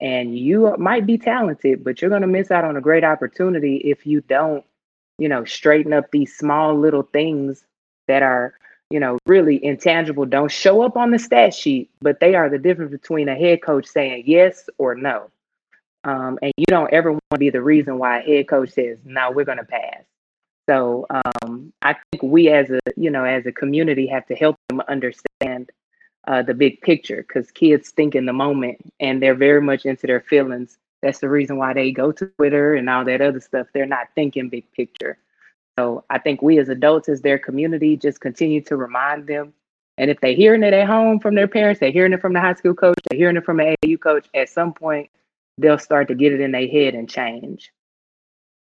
And 0.00 0.38
you 0.38 0.76
might 0.78 1.06
be 1.06 1.18
talented, 1.18 1.82
but 1.82 2.00
you're 2.00 2.10
going 2.10 2.22
to 2.22 2.28
miss 2.28 2.50
out 2.50 2.64
on 2.64 2.76
a 2.76 2.80
great 2.80 3.02
opportunity 3.02 3.78
if 3.78 4.06
you 4.06 4.20
don't, 4.20 4.64
you 5.18 5.28
know, 5.28 5.44
straighten 5.44 5.92
up 5.92 6.10
these 6.12 6.36
small 6.36 6.78
little 6.78 7.02
things 7.02 7.64
that 8.06 8.22
are 8.22 8.54
you 8.90 9.00
know, 9.00 9.18
really 9.26 9.62
intangible 9.64 10.24
don't 10.24 10.50
show 10.50 10.82
up 10.82 10.96
on 10.96 11.10
the 11.10 11.18
stat 11.18 11.54
sheet, 11.54 11.90
but 12.00 12.20
they 12.20 12.34
are 12.34 12.48
the 12.48 12.58
difference 12.58 12.90
between 12.90 13.28
a 13.28 13.34
head 13.34 13.62
coach 13.62 13.86
saying 13.86 14.24
yes 14.26 14.68
or 14.78 14.94
no. 14.94 15.30
Um, 16.04 16.38
and 16.42 16.52
you 16.56 16.64
don't 16.66 16.92
ever 16.92 17.12
want 17.12 17.22
to 17.32 17.38
be 17.38 17.50
the 17.50 17.62
reason 17.62 17.98
why 17.98 18.20
a 18.20 18.22
head 18.22 18.48
coach 18.48 18.70
says, 18.70 18.98
"No, 19.04 19.30
we're 19.30 19.44
going 19.44 19.58
to 19.58 19.64
pass." 19.64 20.04
So 20.68 21.06
um, 21.10 21.72
I 21.82 21.96
think 22.10 22.22
we, 22.22 22.48
as 22.50 22.70
a 22.70 22.78
you 22.96 23.10
know, 23.10 23.24
as 23.24 23.46
a 23.46 23.52
community, 23.52 24.06
have 24.06 24.26
to 24.26 24.34
help 24.34 24.56
them 24.68 24.80
understand 24.88 25.70
uh, 26.26 26.42
the 26.42 26.54
big 26.54 26.80
picture 26.82 27.24
because 27.26 27.50
kids 27.50 27.90
think 27.90 28.14
in 28.14 28.26
the 28.26 28.32
moment 28.32 28.78
and 29.00 29.22
they're 29.22 29.34
very 29.34 29.62
much 29.62 29.86
into 29.86 30.06
their 30.06 30.20
feelings. 30.20 30.78
That's 31.02 31.20
the 31.20 31.28
reason 31.28 31.56
why 31.56 31.72
they 31.72 31.90
go 31.90 32.12
to 32.12 32.26
Twitter 32.26 32.74
and 32.74 32.90
all 32.90 33.04
that 33.04 33.20
other 33.20 33.40
stuff. 33.40 33.68
They're 33.72 33.86
not 33.86 34.08
thinking 34.14 34.48
big 34.48 34.70
picture. 34.72 35.18
So 35.78 36.02
I 36.10 36.18
think 36.18 36.42
we 36.42 36.58
as 36.58 36.68
adults, 36.68 37.08
as 37.08 37.20
their 37.20 37.38
community, 37.38 37.96
just 37.96 38.20
continue 38.20 38.60
to 38.62 38.76
remind 38.76 39.28
them. 39.28 39.52
And 39.96 40.10
if 40.10 40.20
they're 40.20 40.34
hearing 40.34 40.64
it 40.64 40.74
at 40.74 40.88
home 40.88 41.20
from 41.20 41.36
their 41.36 41.46
parents, 41.46 41.78
they're 41.78 41.92
hearing 41.92 42.12
it 42.12 42.20
from 42.20 42.32
the 42.32 42.40
high 42.40 42.54
school 42.54 42.74
coach, 42.74 42.98
they're 43.08 43.16
hearing 43.16 43.36
it 43.36 43.44
from 43.44 43.60
an 43.60 43.76
AAU 43.84 44.00
coach, 44.00 44.26
at 44.34 44.48
some 44.48 44.74
point 44.74 45.08
they'll 45.56 45.78
start 45.78 46.08
to 46.08 46.16
get 46.16 46.32
it 46.32 46.40
in 46.40 46.50
their 46.50 46.66
head 46.66 46.94
and 46.94 47.08
change. 47.08 47.70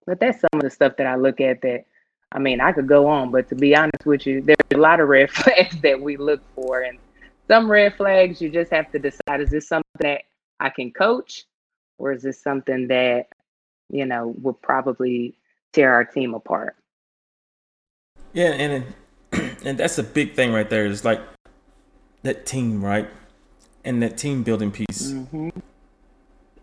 But 0.04 0.20
that's 0.20 0.40
some 0.40 0.50
of 0.52 0.60
the 0.60 0.68
stuff 0.68 0.96
that 0.98 1.06
I 1.06 1.16
look 1.16 1.40
at 1.40 1.62
that 1.62 1.86
I 2.32 2.38
mean, 2.38 2.60
I 2.60 2.70
could 2.70 2.86
go 2.86 3.06
on, 3.06 3.30
but 3.30 3.48
to 3.48 3.54
be 3.54 3.74
honest 3.74 4.04
with 4.04 4.26
you, 4.26 4.42
there's 4.42 4.56
a 4.74 4.76
lot 4.76 5.00
of 5.00 5.08
red 5.08 5.30
flags 5.30 5.80
that 5.80 5.98
we 5.98 6.18
look 6.18 6.42
for. 6.54 6.82
And 6.82 6.98
some 7.48 7.70
red 7.70 7.94
flags, 7.96 8.42
you 8.42 8.50
just 8.50 8.70
have 8.72 8.92
to 8.92 8.98
decide 8.98 9.40
is 9.40 9.48
this 9.48 9.66
something 9.66 9.90
that 10.00 10.24
I 10.60 10.68
can 10.68 10.90
coach 10.90 11.46
or 11.96 12.12
is 12.12 12.22
this 12.22 12.42
something 12.42 12.88
that, 12.88 13.28
you 13.88 14.04
know, 14.04 14.34
will 14.42 14.52
probably 14.52 15.38
tear 15.72 15.94
our 15.94 16.04
team 16.04 16.34
apart? 16.34 16.76
Yeah, 18.33 18.53
and 18.53 18.95
and 19.64 19.79
that's 19.79 19.99
a 19.99 20.03
big 20.03 20.35
thing 20.35 20.53
right 20.53 20.69
there 20.69 20.87
is 20.87 21.05
like 21.05 21.21
that 22.23 22.47
team, 22.47 22.85
right? 22.85 23.09
And 23.85 24.03
that 24.03 24.19
team 24.19 24.43
building 24.43 24.71
piece. 24.71 25.12
Mm-hmm. 25.12 25.51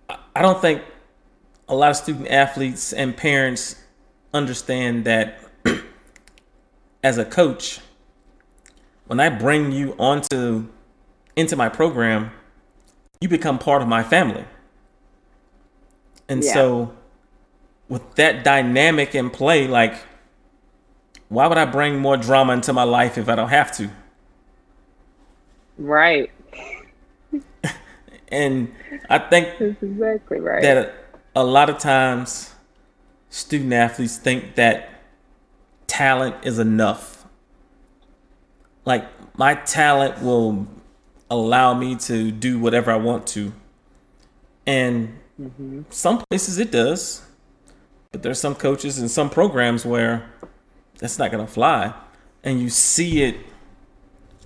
I 0.09 0.41
don't 0.41 0.61
think 0.61 0.83
a 1.67 1.75
lot 1.75 1.89
of 1.89 1.97
student 1.97 2.27
athletes 2.29 2.93
and 2.93 3.17
parents 3.17 3.75
understand 4.33 5.05
that 5.05 5.39
as 7.03 7.17
a 7.17 7.25
coach, 7.25 7.79
when 9.07 9.19
I 9.19 9.29
bring 9.29 9.71
you 9.71 9.95
onto 9.97 10.67
into 11.35 11.55
my 11.55 11.69
program, 11.69 12.31
you 13.21 13.29
become 13.29 13.59
part 13.59 13.81
of 13.81 13.87
my 13.87 14.03
family. 14.03 14.45
And 16.29 16.43
yeah. 16.43 16.53
so 16.53 16.93
with 17.89 18.15
that 18.15 18.43
dynamic 18.43 19.15
in 19.15 19.29
play, 19.29 19.67
like 19.67 19.95
why 21.29 21.47
would 21.47 21.57
I 21.57 21.65
bring 21.65 21.99
more 21.99 22.17
drama 22.17 22.53
into 22.53 22.73
my 22.73 22.83
life 22.83 23.17
if 23.17 23.27
I 23.27 23.35
don't 23.35 23.49
have 23.49 23.75
to? 23.77 23.89
Right. 25.77 26.31
and 28.29 28.73
I 29.09 29.19
think 29.19 29.57
that's 29.59 29.83
exactly 29.83 30.39
right. 30.39 30.61
That 30.61 30.77
a, 31.35 31.41
a 31.41 31.43
lot 31.43 31.69
of 31.69 31.77
times 31.77 32.53
student 33.29 33.73
athletes 33.73 34.17
think 34.17 34.55
that 34.55 34.89
talent 35.87 36.35
is 36.43 36.59
enough. 36.59 37.25
Like 38.85 39.05
my 39.37 39.55
talent 39.55 40.21
will 40.21 40.67
allow 41.29 41.73
me 41.73 41.95
to 41.95 42.31
do 42.31 42.59
whatever 42.59 42.91
I 42.91 42.95
want 42.95 43.27
to. 43.27 43.51
And 44.65 45.19
mm-hmm. 45.39 45.81
some 45.89 46.23
places 46.29 46.57
it 46.57 46.71
does. 46.71 47.23
But 48.11 48.23
there's 48.23 48.39
some 48.39 48.55
coaches 48.55 48.97
and 48.97 49.11
some 49.11 49.29
programs 49.29 49.85
where 49.85 50.29
that's 50.99 51.19
not 51.19 51.31
going 51.31 51.45
to 51.45 51.51
fly. 51.51 51.93
And 52.43 52.61
you 52.61 52.69
see 52.69 53.23
it 53.23 53.37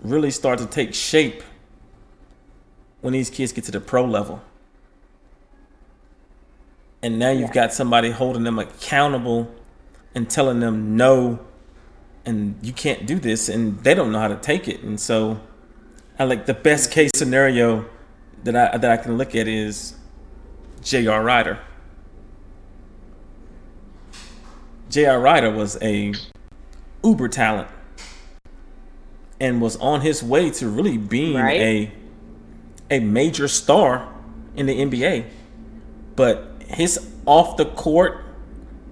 really 0.02 0.32
start 0.32 0.60
to 0.60 0.66
take 0.66 0.94
shape 0.94 1.44
when 3.02 3.14
these 3.14 3.30
kids 3.30 3.52
get 3.52 3.64
to 3.66 3.72
the 3.72 3.80
pro 3.80 4.06
level. 4.06 4.42
And 7.04 7.18
now 7.18 7.32
you've 7.32 7.50
yeah. 7.50 7.66
got 7.68 7.74
somebody 7.74 8.12
holding 8.12 8.44
them 8.44 8.60
accountable 8.60 9.54
and 10.14 10.30
telling 10.30 10.60
them 10.60 10.96
no 10.96 11.40
and 12.26 12.56
you 12.62 12.74
can't 12.74 13.06
do 13.08 13.20
this 13.20 13.50
and 13.50 13.84
they 13.84 13.94
don't 13.94 14.12
know 14.12 14.20
how 14.20 14.28
to 14.28 14.36
take 14.36 14.68
it. 14.68 14.82
And 14.82 15.00
so 15.00 15.40
I 16.20 16.26
like 16.26 16.46
the 16.46 16.54
best 16.54 16.90
mm. 16.90 16.94
case 16.94 17.12
scenario 17.16 17.86
that 18.44 18.56
I 18.56 18.78
that 18.78 18.92
I 18.92 18.98
can 18.98 19.18
look 19.18 19.36
at 19.36 19.48
is 19.48 19.96
J.R. 20.84 21.24
Rider. 21.24 21.60
J.R. 24.90 25.20
Rider 25.20 25.50
was 25.50 25.82
a 25.82 26.14
uber 27.04 27.28
talent 27.28 27.68
and 29.40 29.60
was 29.62 29.76
on 29.78 30.02
his 30.02 30.22
way 30.22 30.50
to 30.52 30.70
really 30.70 30.98
being 30.98 31.36
right. 31.36 31.60
a 31.60 31.92
a 32.92 33.00
major 33.00 33.48
star 33.48 34.14
in 34.56 34.66
the 34.66 34.78
NBA. 34.78 35.26
But 36.16 36.62
his 36.68 37.12
off 37.26 37.58
the 37.58 37.66
court 37.66 38.24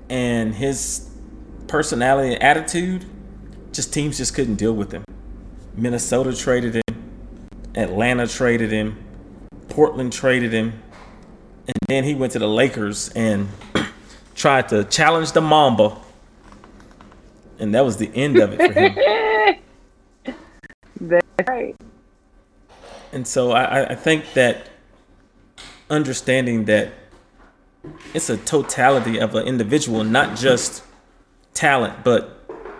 and 0.10 0.56
his 0.56 1.10
personality 1.68 2.34
and 2.34 2.44
attitude, 2.44 3.06
just 3.72 3.94
teams 3.94 4.18
just 4.18 4.34
couldn't 4.34 4.56
deal 4.56 4.74
with 4.74 4.92
him. 4.92 5.04
Minnesota 5.76 6.36
traded 6.36 6.76
him, 6.76 7.10
Atlanta 7.76 8.28
traded 8.28 8.72
him, 8.72 8.98
Portland 9.70 10.12
traded 10.12 10.52
him, 10.52 10.82
and 11.68 11.76
then 11.88 12.04
he 12.04 12.16
went 12.16 12.34
to 12.34 12.40
the 12.40 12.48
Lakers 12.48 13.10
and 13.10 13.48
tried 14.36 14.70
to 14.70 14.84
challenge 14.86 15.34
the 15.34 15.42
Mamba, 15.42 15.96
and 17.60 17.74
that 17.76 17.86
was 17.86 17.98
the 17.98 18.12
end 18.16 18.38
of 18.38 18.54
it 18.54 18.58
for 18.58 18.74
him. 18.74 20.36
That's 21.02 21.26
right. 21.48 21.76
And 23.12 23.28
so 23.28 23.52
I, 23.52 23.92
I 23.92 23.96
think 23.96 24.34
that 24.34 24.70
understanding 25.90 26.66
that 26.66 26.92
it's 28.14 28.30
a 28.30 28.38
totality 28.38 29.20
of 29.20 29.36
an 29.36 29.48
individual, 29.48 30.04
not 30.04 30.38
just 30.38 30.84
talent, 31.54 32.04
but 32.04 32.36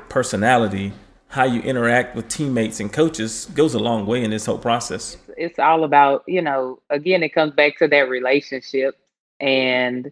personality, 0.10 0.94
how 1.30 1.46
you 1.46 1.62
interact 1.62 2.16
with 2.16 2.28
teammates 2.28 2.80
and 2.80 2.92
coaches 2.92 3.46
goes 3.54 3.74
a 3.74 3.80
long 3.80 4.06
way 4.06 4.24
in 4.24 4.32
this 4.32 4.46
whole 4.46 4.58
process. 4.58 5.18
It's 5.38 5.60
all 5.60 5.84
about, 5.84 6.24
you 6.28 6.42
know, 6.42 6.80
again, 6.90 7.24
it 7.24 7.30
comes 7.30 7.54
back 7.54 7.78
to 7.78 7.88
that 7.88 8.10
relationship. 8.10 8.96
And 9.40 10.12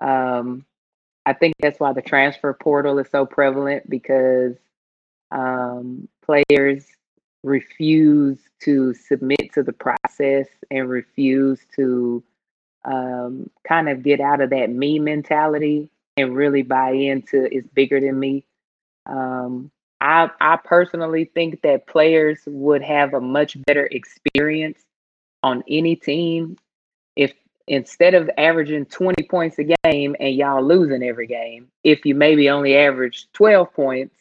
um, 0.00 0.64
I 1.24 1.32
think 1.32 1.54
that's 1.60 1.78
why 1.78 1.92
the 1.92 2.02
transfer 2.02 2.52
portal 2.52 2.98
is 2.98 3.08
so 3.10 3.24
prevalent 3.26 3.88
because 3.88 4.56
um, 5.30 6.08
players 6.24 6.86
refuse 7.42 8.38
to 8.60 8.94
submit 8.94 9.52
to 9.54 9.62
the 9.62 9.72
process 9.72 10.46
and 10.70 10.88
refuse 10.88 11.60
to 11.76 12.22
um, 12.84 13.50
kind 13.66 13.88
of 13.88 14.02
get 14.02 14.20
out 14.20 14.40
of 14.40 14.50
that 14.50 14.70
me 14.70 14.98
mentality 14.98 15.88
and 16.16 16.36
really 16.36 16.62
buy 16.62 16.90
into 16.90 17.48
it's 17.54 17.68
bigger 17.68 18.00
than 18.00 18.18
me. 18.18 18.44
Um, 19.06 19.70
I 20.00 20.30
I 20.40 20.56
personally 20.56 21.24
think 21.24 21.62
that 21.62 21.86
players 21.86 22.40
would 22.46 22.82
have 22.82 23.14
a 23.14 23.20
much 23.20 23.56
better 23.64 23.86
experience 23.86 24.80
on 25.42 25.62
any 25.68 25.96
team 25.96 26.56
if 27.16 27.32
instead 27.68 28.14
of 28.14 28.30
averaging 28.38 28.86
20 28.86 29.24
points 29.24 29.58
a 29.58 29.64
game 29.84 30.16
and 30.18 30.34
y'all 30.34 30.62
losing 30.62 31.02
every 31.02 31.26
game, 31.26 31.68
if 31.84 32.04
you 32.04 32.14
maybe 32.14 32.50
only 32.50 32.76
average 32.76 33.26
12 33.32 33.72
points, 33.72 34.14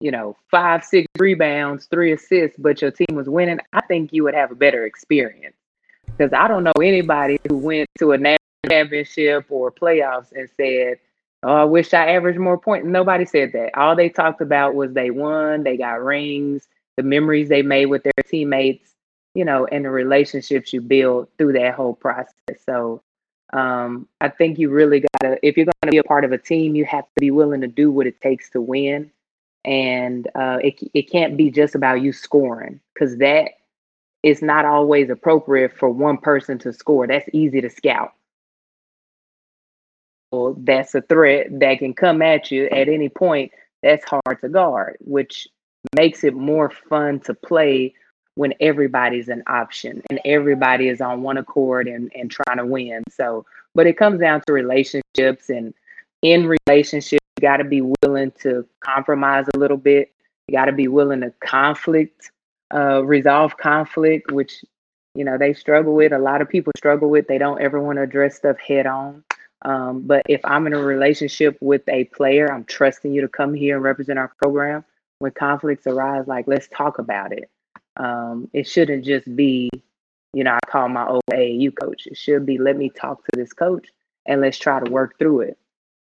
you 0.00 0.10
know, 0.10 0.36
five, 0.50 0.84
six 0.84 1.06
rebounds, 1.18 1.86
three 1.86 2.12
assists, 2.12 2.56
but 2.58 2.82
your 2.82 2.90
team 2.90 3.14
was 3.14 3.28
winning, 3.28 3.60
I 3.72 3.80
think 3.82 4.12
you 4.12 4.24
would 4.24 4.34
have 4.34 4.50
a 4.50 4.56
better 4.56 4.84
experience. 4.84 5.56
Because 6.06 6.32
I 6.32 6.48
don't 6.48 6.64
know 6.64 6.72
anybody 6.82 7.38
who 7.48 7.56
went 7.56 7.88
to 7.98 8.12
a 8.12 8.18
national 8.18 8.38
championship 8.68 9.46
or 9.48 9.70
playoffs 9.70 10.32
and 10.32 10.48
said, 10.56 10.98
Oh, 11.44 11.54
I 11.54 11.64
wish 11.64 11.92
I 11.92 12.12
averaged 12.12 12.38
more 12.38 12.58
points. 12.58 12.86
Nobody 12.86 13.24
said 13.24 13.52
that. 13.52 13.76
All 13.76 13.96
they 13.96 14.08
talked 14.08 14.40
about 14.40 14.76
was 14.76 14.92
they 14.92 15.10
won, 15.10 15.64
they 15.64 15.76
got 15.76 16.00
rings, 16.00 16.68
the 16.96 17.02
memories 17.02 17.48
they 17.48 17.62
made 17.62 17.86
with 17.86 18.04
their 18.04 18.12
teammates, 18.26 18.91
you 19.34 19.44
know, 19.44 19.66
and 19.66 19.84
the 19.84 19.90
relationships 19.90 20.72
you 20.72 20.80
build 20.80 21.28
through 21.38 21.54
that 21.54 21.74
whole 21.74 21.94
process. 21.94 22.34
So 22.66 23.02
um, 23.52 24.08
I 24.20 24.28
think 24.28 24.58
you 24.58 24.70
really 24.70 25.00
got 25.00 25.28
to, 25.28 25.46
if 25.46 25.56
you're 25.56 25.66
going 25.66 25.74
to 25.84 25.90
be 25.90 25.98
a 25.98 26.04
part 26.04 26.24
of 26.24 26.32
a 26.32 26.38
team, 26.38 26.74
you 26.74 26.84
have 26.86 27.04
to 27.04 27.20
be 27.20 27.30
willing 27.30 27.60
to 27.62 27.68
do 27.68 27.90
what 27.90 28.06
it 28.06 28.20
takes 28.20 28.50
to 28.50 28.60
win. 28.60 29.10
And 29.64 30.28
uh, 30.34 30.58
it, 30.62 30.80
it 30.94 31.10
can't 31.10 31.36
be 31.36 31.50
just 31.50 31.74
about 31.74 32.02
you 32.02 32.12
scoring 32.12 32.80
because 32.94 33.18
that 33.18 33.52
is 34.22 34.42
not 34.42 34.64
always 34.64 35.10
appropriate 35.10 35.76
for 35.76 35.90
one 35.90 36.18
person 36.18 36.58
to 36.60 36.72
score. 36.72 37.06
That's 37.06 37.28
easy 37.32 37.60
to 37.60 37.70
scout 37.70 38.12
So 40.32 40.56
that's 40.60 40.94
a 40.94 41.02
threat 41.02 41.48
that 41.60 41.78
can 41.78 41.94
come 41.94 42.22
at 42.22 42.50
you 42.50 42.66
at 42.66 42.88
any 42.88 43.08
point 43.08 43.52
that's 43.82 44.04
hard 44.04 44.40
to 44.40 44.48
guard, 44.48 44.96
which 45.00 45.48
makes 45.96 46.24
it 46.24 46.34
more 46.34 46.70
fun 46.70 47.20
to 47.20 47.34
play 47.34 47.94
when 48.34 48.54
everybody's 48.60 49.28
an 49.28 49.42
option 49.46 50.02
and 50.08 50.20
everybody 50.24 50.88
is 50.88 51.00
on 51.00 51.22
one 51.22 51.36
accord 51.36 51.86
and, 51.86 52.10
and 52.14 52.30
trying 52.30 52.56
to 52.56 52.66
win. 52.66 53.02
So, 53.10 53.44
but 53.74 53.86
it 53.86 53.96
comes 53.98 54.20
down 54.20 54.42
to 54.46 54.52
relationships 54.52 55.50
and 55.50 55.74
in 56.22 56.46
relationships, 56.46 57.20
you 57.36 57.40
got 57.40 57.58
to 57.58 57.64
be 57.64 57.82
willing 58.02 58.32
to 58.42 58.66
compromise 58.80 59.46
a 59.54 59.58
little 59.58 59.76
bit. 59.76 60.12
You 60.48 60.56
got 60.56 60.66
to 60.66 60.72
be 60.72 60.88
willing 60.88 61.20
to 61.20 61.32
conflict, 61.44 62.30
uh, 62.72 63.04
resolve 63.04 63.56
conflict, 63.56 64.30
which 64.30 64.64
you 65.14 65.24
know 65.24 65.36
they 65.36 65.52
struggle 65.52 65.94
with. 65.94 66.12
A 66.12 66.18
lot 66.18 66.40
of 66.40 66.48
people 66.48 66.72
struggle 66.76 67.10
with. 67.10 67.26
They 67.26 67.38
don't 67.38 67.60
ever 67.60 67.80
want 67.80 67.96
to 67.98 68.02
address 68.02 68.36
stuff 68.36 68.58
head 68.58 68.86
on. 68.86 69.24
Um, 69.64 70.02
but 70.02 70.22
if 70.28 70.40
I'm 70.44 70.66
in 70.66 70.72
a 70.72 70.78
relationship 70.78 71.56
with 71.60 71.82
a 71.88 72.04
player, 72.04 72.52
I'm 72.52 72.64
trusting 72.64 73.12
you 73.12 73.20
to 73.20 73.28
come 73.28 73.54
here 73.54 73.76
and 73.76 73.84
represent 73.84 74.18
our 74.18 74.32
program. 74.40 74.84
When 75.18 75.32
conflicts 75.32 75.86
arise, 75.86 76.26
like 76.26 76.48
let's 76.48 76.68
talk 76.68 76.98
about 76.98 77.32
it. 77.32 77.48
Um, 77.96 78.48
it 78.52 78.66
shouldn't 78.66 79.04
just 79.04 79.34
be, 79.36 79.70
you 80.32 80.44
know, 80.44 80.52
I 80.52 80.66
call 80.66 80.88
my 80.88 81.06
old 81.06 81.22
AAU 81.30 81.72
coach. 81.78 82.06
It 82.06 82.16
should 82.16 82.46
be 82.46 82.58
let 82.58 82.76
me 82.76 82.90
talk 82.90 83.24
to 83.26 83.36
this 83.36 83.52
coach 83.52 83.88
and 84.26 84.40
let's 84.40 84.58
try 84.58 84.80
to 84.82 84.90
work 84.90 85.18
through 85.18 85.42
it. 85.42 85.58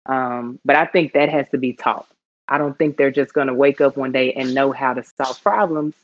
Um, 0.07 0.59
but 0.64 0.77
I 0.77 0.87
think 0.87 1.12
that 1.12 1.29
has 1.29 1.46
to 1.51 1.59
be 1.59 1.72
taught. 1.72 2.07
I 2.48 2.59
don't 2.59 2.77
think 2.79 2.96
they're 2.96 3.11
just 3.11 3.35
going 3.35 3.48
to 3.48 3.55
wake 3.55 3.81
up 3.81 3.96
one 3.96 4.12
day 4.12 4.33
and 4.33 4.55
know 4.55 4.72
how 4.72 4.94
to 4.94 5.05
solve 5.05 5.42
problems 5.42 5.94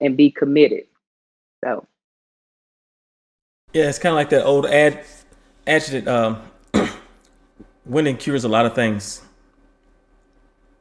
and 0.00 0.16
be 0.16 0.30
committed. 0.30 0.84
So, 1.64 1.86
yeah, 3.72 3.88
it's 3.88 3.98
kind 3.98 4.12
of 4.12 4.16
like 4.16 4.30
that 4.30 4.44
old 4.44 4.66
ad 4.66 5.04
adjutant. 5.66 6.08
Um, 6.08 6.42
winning 7.86 8.16
cures 8.16 8.44
a 8.44 8.48
lot 8.48 8.66
of 8.66 8.74
things. 8.74 9.22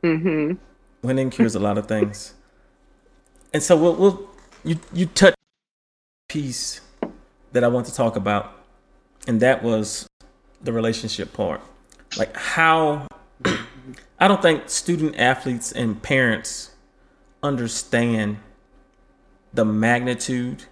Mm-hmm. 0.04 0.54
Winning 1.04 1.30
cures 1.30 1.56
a 1.56 1.60
lot 1.60 1.78
of 1.78 1.88
things. 1.88 2.34
And 3.54 3.62
so 3.62 3.78
we'll, 3.78 3.96
we'll 3.96 4.30
you 4.64 4.80
you 4.94 5.06
touch 5.06 5.36
piece 6.28 6.82
that 7.52 7.64
I 7.64 7.68
want 7.68 7.86
to 7.88 7.94
talk 7.94 8.16
about, 8.16 8.52
and 9.28 9.40
that 9.42 9.64
was 9.64 10.08
the 10.62 10.74
relationship 10.74 11.34
part. 11.34 11.62
Like 12.18 12.36
how 12.36 13.08
I 14.20 14.28
don't 14.28 14.42
think 14.42 14.70
student 14.70 15.18
athletes 15.18 15.72
and 15.72 16.02
parents 16.02 16.72
understand 17.42 18.38
the 19.54 19.66
magnitude 19.66 20.64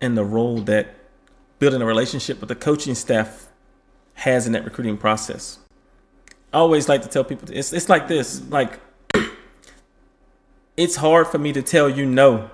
and 0.00 0.16
the 0.16 0.24
role 0.24 0.60
that 0.62 0.94
building 1.58 1.82
a 1.82 1.86
relationship 1.86 2.40
with 2.40 2.48
the 2.48 2.54
coaching 2.54 2.94
staff 2.94 3.48
has 4.14 4.46
in 4.46 4.52
that 4.52 4.64
recruiting 4.64 4.96
process. 4.96 5.58
I 6.52 6.58
always 6.58 6.88
like 6.88 7.02
to 7.02 7.08
tell 7.08 7.24
people 7.24 7.48
it's 7.52 7.72
it's 7.72 7.88
like 7.88 8.08
this, 8.08 8.40
like 8.48 8.78
it's 10.76 10.96
hard 10.96 11.26
for 11.26 11.38
me 11.38 11.52
to 11.52 11.62
tell 11.62 11.90
you 11.90 12.06
no 12.06 12.50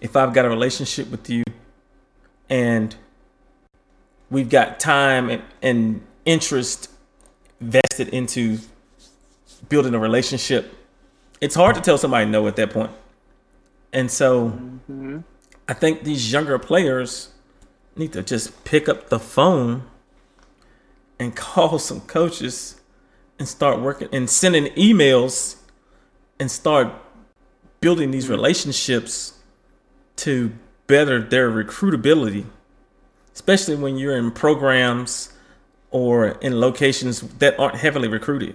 if 0.00 0.16
I've 0.16 0.32
got 0.32 0.44
a 0.44 0.48
relationship 0.48 1.10
with 1.10 1.28
you 1.28 1.44
and 2.48 2.94
we've 4.30 4.48
got 4.48 4.80
time 4.80 5.28
and, 5.28 5.42
and 5.62 6.02
interest 6.24 6.90
vested 7.60 8.08
into 8.08 8.58
building 9.68 9.94
a 9.94 9.98
relationship, 9.98 10.74
it's 11.40 11.54
hard 11.54 11.74
to 11.76 11.80
tell 11.80 11.98
somebody 11.98 12.26
no 12.26 12.46
at 12.46 12.56
that 12.56 12.70
point. 12.70 12.90
And 13.92 14.10
so 14.10 14.50
mm-hmm. 14.50 15.18
I 15.68 15.74
think 15.74 16.04
these 16.04 16.32
younger 16.32 16.58
players 16.58 17.30
need 17.96 18.12
to 18.12 18.22
just 18.22 18.64
pick 18.64 18.88
up 18.88 19.08
the 19.08 19.18
phone 19.18 19.84
and 21.18 21.34
call 21.36 21.78
some 21.78 22.00
coaches 22.02 22.80
and 23.38 23.48
start 23.48 23.80
working 23.80 24.08
and 24.12 24.28
sending 24.28 24.66
emails 24.74 25.56
and 26.38 26.50
start 26.50 26.92
building 27.80 28.10
these 28.10 28.28
relationships 28.28 29.39
to 30.20 30.52
better 30.86 31.22
their 31.22 31.50
recruitability, 31.50 32.44
especially 33.34 33.76
when 33.76 33.96
you're 33.96 34.16
in 34.16 34.30
programs 34.30 35.32
or 35.90 36.28
in 36.40 36.60
locations 36.60 37.20
that 37.38 37.58
aren't 37.58 37.76
heavily 37.76 38.08
recruited. 38.08 38.54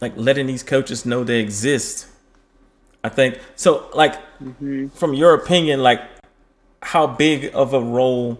Like 0.00 0.12
letting 0.16 0.46
these 0.46 0.62
coaches 0.62 1.06
know 1.06 1.24
they 1.24 1.40
exist. 1.40 2.06
I 3.04 3.08
think 3.08 3.38
so. 3.56 3.88
Like, 3.94 4.14
mm-hmm. 4.40 4.88
from 4.88 5.14
your 5.14 5.34
opinion, 5.34 5.82
like, 5.82 6.02
how 6.82 7.06
big 7.06 7.50
of 7.54 7.72
a 7.74 7.80
role 7.80 8.38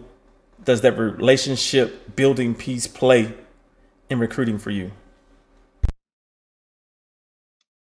does 0.63 0.81
that 0.81 0.97
relationship 0.97 2.15
building 2.15 2.55
piece 2.55 2.87
play 2.87 3.33
in 4.09 4.19
recruiting 4.19 4.57
for 4.59 4.69
you? 4.69 4.91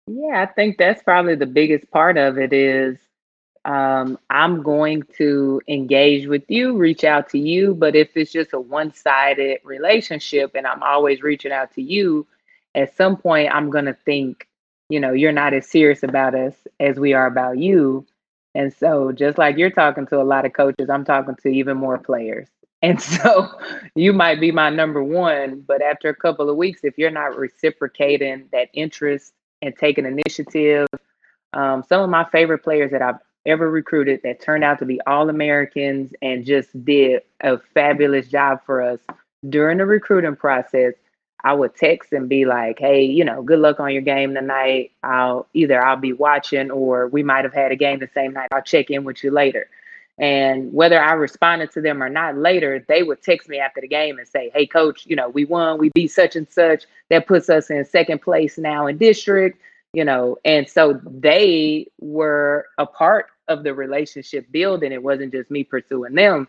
Yeah, 0.07 0.41
I 0.41 0.45
think 0.45 0.77
that's 0.77 1.03
probably 1.03 1.35
the 1.35 1.45
biggest 1.45 1.91
part 1.91 2.17
of 2.17 2.37
it 2.37 2.53
is 2.53 2.97
um, 3.65 4.17
I'm 4.29 4.63
going 4.63 5.03
to 5.17 5.61
engage 5.67 6.27
with 6.27 6.43
you, 6.47 6.77
reach 6.77 7.03
out 7.03 7.29
to 7.31 7.37
you. 7.37 7.75
But 7.75 7.95
if 7.95 8.15
it's 8.15 8.31
just 8.31 8.53
a 8.53 8.59
one 8.59 8.93
sided 8.93 9.59
relationship 9.65 10.51
and 10.55 10.65
I'm 10.65 10.81
always 10.81 11.21
reaching 11.21 11.51
out 11.51 11.73
to 11.75 11.81
you, 11.81 12.25
at 12.73 12.95
some 12.95 13.17
point 13.17 13.53
I'm 13.53 13.69
going 13.69 13.85
to 13.85 13.97
think, 14.05 14.47
you 14.89 15.01
know, 15.01 15.11
you're 15.11 15.33
not 15.33 15.53
as 15.53 15.67
serious 15.67 16.03
about 16.03 16.33
us 16.33 16.55
as 16.79 16.97
we 16.97 17.11
are 17.11 17.27
about 17.27 17.57
you. 17.57 18.05
And 18.55 18.73
so, 18.73 19.11
just 19.11 19.37
like 19.37 19.57
you're 19.57 19.69
talking 19.69 20.07
to 20.07 20.21
a 20.21 20.23
lot 20.23 20.45
of 20.45 20.53
coaches, 20.53 20.89
I'm 20.89 21.03
talking 21.03 21.35
to 21.43 21.49
even 21.49 21.77
more 21.77 21.97
players. 21.97 22.47
And 22.83 23.01
so, 23.01 23.49
you 23.95 24.13
might 24.13 24.39
be 24.39 24.51
my 24.51 24.69
number 24.69 25.03
one, 25.03 25.61
but 25.67 25.81
after 25.81 26.09
a 26.09 26.15
couple 26.15 26.47
of 26.47 26.57
weeks, 26.57 26.81
if 26.83 26.95
you're 26.95 27.09
not 27.09 27.35
reciprocating 27.35 28.49
that 28.51 28.69
interest 28.71 29.33
and 29.61 29.75
taking 29.75 30.05
initiative. 30.05 30.87
Um, 31.53 31.83
some 31.87 32.01
of 32.01 32.09
my 32.09 32.25
favorite 32.25 32.59
players 32.59 32.91
that 32.91 33.01
I've 33.01 33.19
ever 33.45 33.69
recruited 33.69 34.21
that 34.23 34.41
turned 34.41 34.63
out 34.63 34.79
to 34.79 34.85
be 34.85 34.99
all 35.07 35.29
Americans 35.29 36.13
and 36.21 36.45
just 36.45 36.83
did 36.85 37.21
a 37.41 37.57
fabulous 37.73 38.27
job 38.27 38.59
for 38.65 38.81
us 38.81 38.99
during 39.47 39.77
the 39.77 39.85
recruiting 39.85 40.35
process. 40.35 40.93
I 41.43 41.53
would 41.53 41.75
text 41.75 42.11
and 42.13 42.27
be 42.27 42.45
like, 42.45 42.79
"Hey, 42.79 43.03
you 43.03 43.23
know, 43.23 43.41
good 43.41 43.59
luck 43.59 43.79
on 43.79 43.93
your 43.93 44.01
game 44.01 44.33
tonight. 44.33 44.91
I'll 45.03 45.47
either 45.53 45.81
I'll 45.81 45.95
be 45.95 46.11
watching 46.11 46.71
or 46.71 47.07
we 47.07 47.23
might 47.23 47.45
have 47.45 47.53
had 47.53 47.71
a 47.71 47.75
game 47.75 47.99
the 47.99 48.09
same 48.13 48.33
night. 48.33 48.49
I'll 48.53 48.61
check 48.61 48.89
in 48.89 49.03
with 49.03 49.23
you 49.23 49.31
later." 49.31 49.69
And 50.19 50.73
whether 50.73 50.99
I 50.99 51.13
responded 51.13 51.71
to 51.73 51.81
them 51.81 52.01
or 52.01 52.09
not 52.09 52.37
later, 52.37 52.83
they 52.87 53.03
would 53.03 53.21
text 53.21 53.47
me 53.47 53.59
after 53.59 53.81
the 53.81 53.87
game 53.87 54.17
and 54.17 54.27
say, 54.27 54.51
Hey, 54.53 54.65
coach, 54.65 55.05
you 55.05 55.15
know, 55.15 55.29
we 55.29 55.45
won, 55.45 55.77
we 55.77 55.89
beat 55.93 56.07
such 56.07 56.35
and 56.35 56.51
such. 56.51 56.85
That 57.09 57.27
puts 57.27 57.49
us 57.49 57.69
in 57.69 57.85
second 57.85 58.21
place 58.21 58.57
now 58.57 58.87
in 58.87 58.97
district, 58.97 59.59
you 59.93 60.03
know. 60.03 60.37
And 60.43 60.67
so 60.67 60.99
they 61.05 61.87
were 61.99 62.67
a 62.79 62.85
part 62.85 63.27
of 63.47 63.63
the 63.63 63.73
relationship 63.73 64.51
building. 64.51 64.91
It 64.91 65.03
wasn't 65.03 65.33
just 65.33 65.51
me 65.51 65.63
pursuing 65.63 66.15
them. 66.15 66.47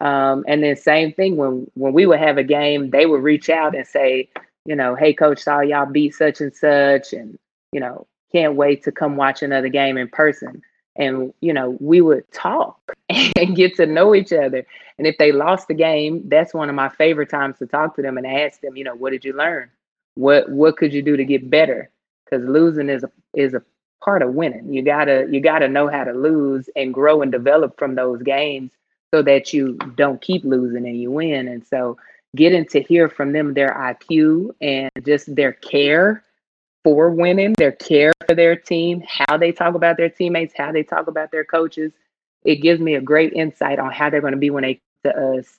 Um, 0.00 0.44
and 0.48 0.62
then 0.62 0.74
same 0.74 1.12
thing 1.12 1.36
when 1.36 1.70
when 1.74 1.92
we 1.92 2.06
would 2.06 2.18
have 2.18 2.38
a 2.38 2.42
game, 2.42 2.90
they 2.90 3.04
would 3.04 3.22
reach 3.22 3.50
out 3.50 3.76
and 3.76 3.86
say, 3.86 4.30
you 4.64 4.74
know, 4.74 4.94
hey 4.94 5.12
coach, 5.12 5.42
saw 5.42 5.60
y'all 5.60 5.86
beat 5.86 6.14
such 6.14 6.40
and 6.40 6.54
such, 6.54 7.12
and 7.12 7.38
you 7.72 7.80
know, 7.80 8.06
can't 8.32 8.56
wait 8.56 8.82
to 8.84 8.90
come 8.90 9.16
watch 9.16 9.42
another 9.42 9.68
game 9.68 9.98
in 9.98 10.08
person 10.08 10.62
and 10.96 11.32
you 11.40 11.52
know 11.52 11.76
we 11.80 12.00
would 12.00 12.30
talk 12.32 12.78
and 13.08 13.56
get 13.56 13.76
to 13.76 13.86
know 13.86 14.14
each 14.14 14.32
other. 14.32 14.66
And 14.98 15.06
if 15.06 15.16
they 15.18 15.32
lost 15.32 15.68
the 15.68 15.74
game 15.74 16.28
that's 16.28 16.54
one 16.54 16.68
of 16.68 16.74
my 16.74 16.88
favorite 16.88 17.30
times 17.30 17.58
to 17.58 17.66
talk 17.66 17.96
to 17.96 18.02
them 18.02 18.18
and 18.18 18.26
ask 18.26 18.60
them 18.60 18.76
you 18.76 18.84
know 18.84 18.94
what 18.94 19.10
did 19.10 19.24
you 19.24 19.32
learn? 19.32 19.70
What 20.14 20.48
what 20.50 20.76
could 20.76 20.92
you 20.92 21.02
do 21.02 21.16
to 21.16 21.24
get 21.24 21.50
better? 21.50 21.90
Because 22.24 22.46
losing 22.46 22.88
is 22.88 23.04
a 23.04 23.10
is 23.34 23.54
a 23.54 23.62
part 24.02 24.22
of 24.22 24.34
winning. 24.34 24.72
You 24.72 24.82
gotta 24.82 25.26
you 25.30 25.40
gotta 25.40 25.68
know 25.68 25.88
how 25.88 26.04
to 26.04 26.12
lose 26.12 26.68
and 26.76 26.92
grow 26.94 27.22
and 27.22 27.32
develop 27.32 27.78
from 27.78 27.94
those 27.94 28.22
games 28.22 28.72
so 29.12 29.22
that 29.22 29.52
you 29.52 29.74
don't 29.96 30.20
keep 30.20 30.44
losing 30.44 30.86
and 30.86 31.00
you 31.00 31.10
win. 31.10 31.48
And 31.48 31.66
so 31.66 31.98
getting 32.34 32.66
to 32.66 32.82
hear 32.82 33.08
from 33.08 33.32
them 33.32 33.54
their 33.54 33.74
iq 33.74 34.50
and 34.60 34.90
just 35.04 35.34
their 35.34 35.52
care 35.52 36.22
for 36.84 37.10
winning, 37.10 37.54
their 37.58 37.72
care 37.72 38.12
for 38.26 38.34
their 38.34 38.56
team, 38.56 39.02
how 39.06 39.36
they 39.36 39.52
talk 39.52 39.74
about 39.74 39.96
their 39.96 40.10
teammates, 40.10 40.54
how 40.56 40.72
they 40.72 40.82
talk 40.82 41.06
about 41.06 41.30
their 41.30 41.44
coaches. 41.44 41.92
It 42.44 42.56
gives 42.56 42.80
me 42.80 42.94
a 42.94 43.00
great 43.00 43.32
insight 43.32 43.78
on 43.78 43.92
how 43.92 44.10
they're 44.10 44.20
going 44.20 44.32
to 44.32 44.38
be 44.38 44.50
when 44.50 44.64
they 44.64 44.80
to 45.04 45.16
us. 45.16 45.58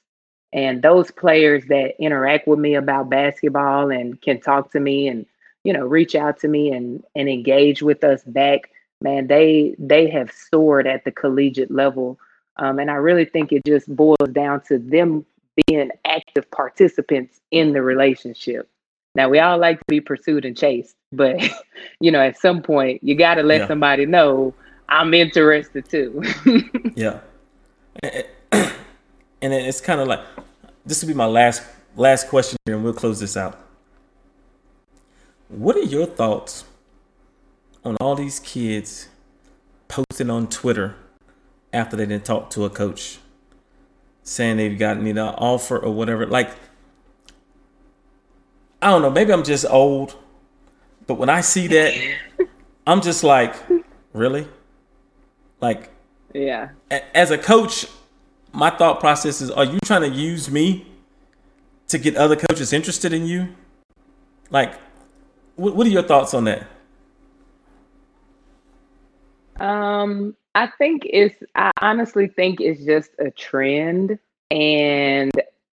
And 0.51 0.81
those 0.81 1.11
players 1.11 1.65
that 1.67 1.95
interact 1.99 2.47
with 2.47 2.59
me 2.59 2.75
about 2.75 3.09
basketball 3.09 3.89
and 3.91 4.21
can 4.21 4.39
talk 4.39 4.71
to 4.71 4.79
me 4.79 5.07
and 5.07 5.25
you 5.63 5.73
know 5.73 5.85
reach 5.85 6.13
out 6.13 6.39
to 6.41 6.47
me 6.47 6.71
and 6.71 7.03
and 7.15 7.29
engage 7.29 7.81
with 7.81 8.03
us 8.03 8.23
back, 8.23 8.69
man, 9.01 9.27
they 9.27 9.75
they 9.79 10.09
have 10.09 10.31
soared 10.31 10.87
at 10.87 11.05
the 11.05 11.11
collegiate 11.11 11.71
level. 11.71 12.19
Um, 12.57 12.77
and 12.77 12.91
I 12.91 12.95
really 12.95 13.25
think 13.25 13.51
it 13.51 13.63
just 13.65 13.93
boils 13.95 14.29
down 14.31 14.61
to 14.67 14.77
them 14.77 15.25
being 15.67 15.89
active 16.05 16.49
participants 16.51 17.39
in 17.51 17.73
the 17.73 17.81
relationship. 17.81 18.69
Now 19.15 19.29
we 19.29 19.39
all 19.39 19.57
like 19.57 19.79
to 19.79 19.85
be 19.87 20.01
pursued 20.01 20.45
and 20.45 20.57
chased, 20.57 20.95
but 21.11 21.41
you 21.99 22.11
know, 22.11 22.21
at 22.21 22.37
some 22.39 22.61
point 22.61 23.03
you 23.03 23.15
got 23.15 23.35
to 23.35 23.43
let 23.43 23.61
yeah. 23.61 23.67
somebody 23.67 24.05
know 24.05 24.53
I'm 24.89 25.13
interested 25.13 25.87
too. 25.87 26.21
yeah. 26.95 27.19
And 28.01 29.53
it's 29.53 29.81
kind 29.81 30.01
of 30.01 30.07
like 30.07 30.21
this 30.85 31.01
will 31.01 31.07
be 31.07 31.13
my 31.13 31.25
last 31.25 31.63
last 31.95 32.27
question 32.27 32.57
here 32.65 32.75
and 32.75 32.83
we'll 32.83 32.93
close 32.93 33.19
this 33.19 33.37
out. 33.37 33.59
What 35.47 35.75
are 35.75 35.83
your 35.83 36.05
thoughts 36.05 36.65
on 37.85 37.95
all 38.01 38.15
these 38.15 38.39
kids 38.39 39.09
posting 39.87 40.29
on 40.29 40.47
Twitter 40.47 40.95
after 41.71 41.95
they 41.95 42.05
didn't 42.05 42.25
talk 42.25 42.49
to 42.51 42.65
a 42.65 42.69
coach 42.69 43.19
saying 44.23 44.57
they've 44.57 44.79
gotten 44.79 45.05
either 45.05 45.21
an 45.21 45.35
offer 45.35 45.77
or 45.77 45.93
whatever? 45.93 46.25
Like 46.25 46.51
I 48.83 48.87
don't 48.89 49.01
know, 49.01 49.09
maybe 49.09 49.31
I'm 49.31 49.43
just 49.43 49.65
old, 49.69 50.15
but 51.07 51.15
when 51.15 51.29
I 51.29 51.41
see 51.41 51.67
that, 51.67 51.93
I'm 52.85 53.01
just 53.01 53.23
like, 53.23 53.55
really? 54.11 54.47
Like, 55.61 55.89
Yeah. 56.33 56.69
As 56.91 57.31
a 57.31 57.37
coach, 57.37 57.85
my 58.51 58.69
thought 58.69 58.99
process 58.99 59.41
is: 59.41 59.49
Are 59.49 59.63
you 59.63 59.79
trying 59.85 60.01
to 60.01 60.09
use 60.09 60.49
me 60.49 60.85
to 61.87 61.97
get 61.97 62.15
other 62.17 62.35
coaches 62.35 62.73
interested 62.73 63.13
in 63.13 63.25
you? 63.25 63.49
Like, 64.49 64.73
what, 65.55 65.75
what 65.75 65.87
are 65.87 65.89
your 65.89 66.03
thoughts 66.03 66.33
on 66.33 66.43
that? 66.45 66.67
Um, 69.59 70.35
I 70.55 70.67
think 70.77 71.03
it's. 71.05 71.35
I 71.55 71.71
honestly 71.81 72.27
think 72.27 72.59
it's 72.59 72.83
just 72.83 73.11
a 73.19 73.31
trend, 73.31 74.19
and 74.51 75.31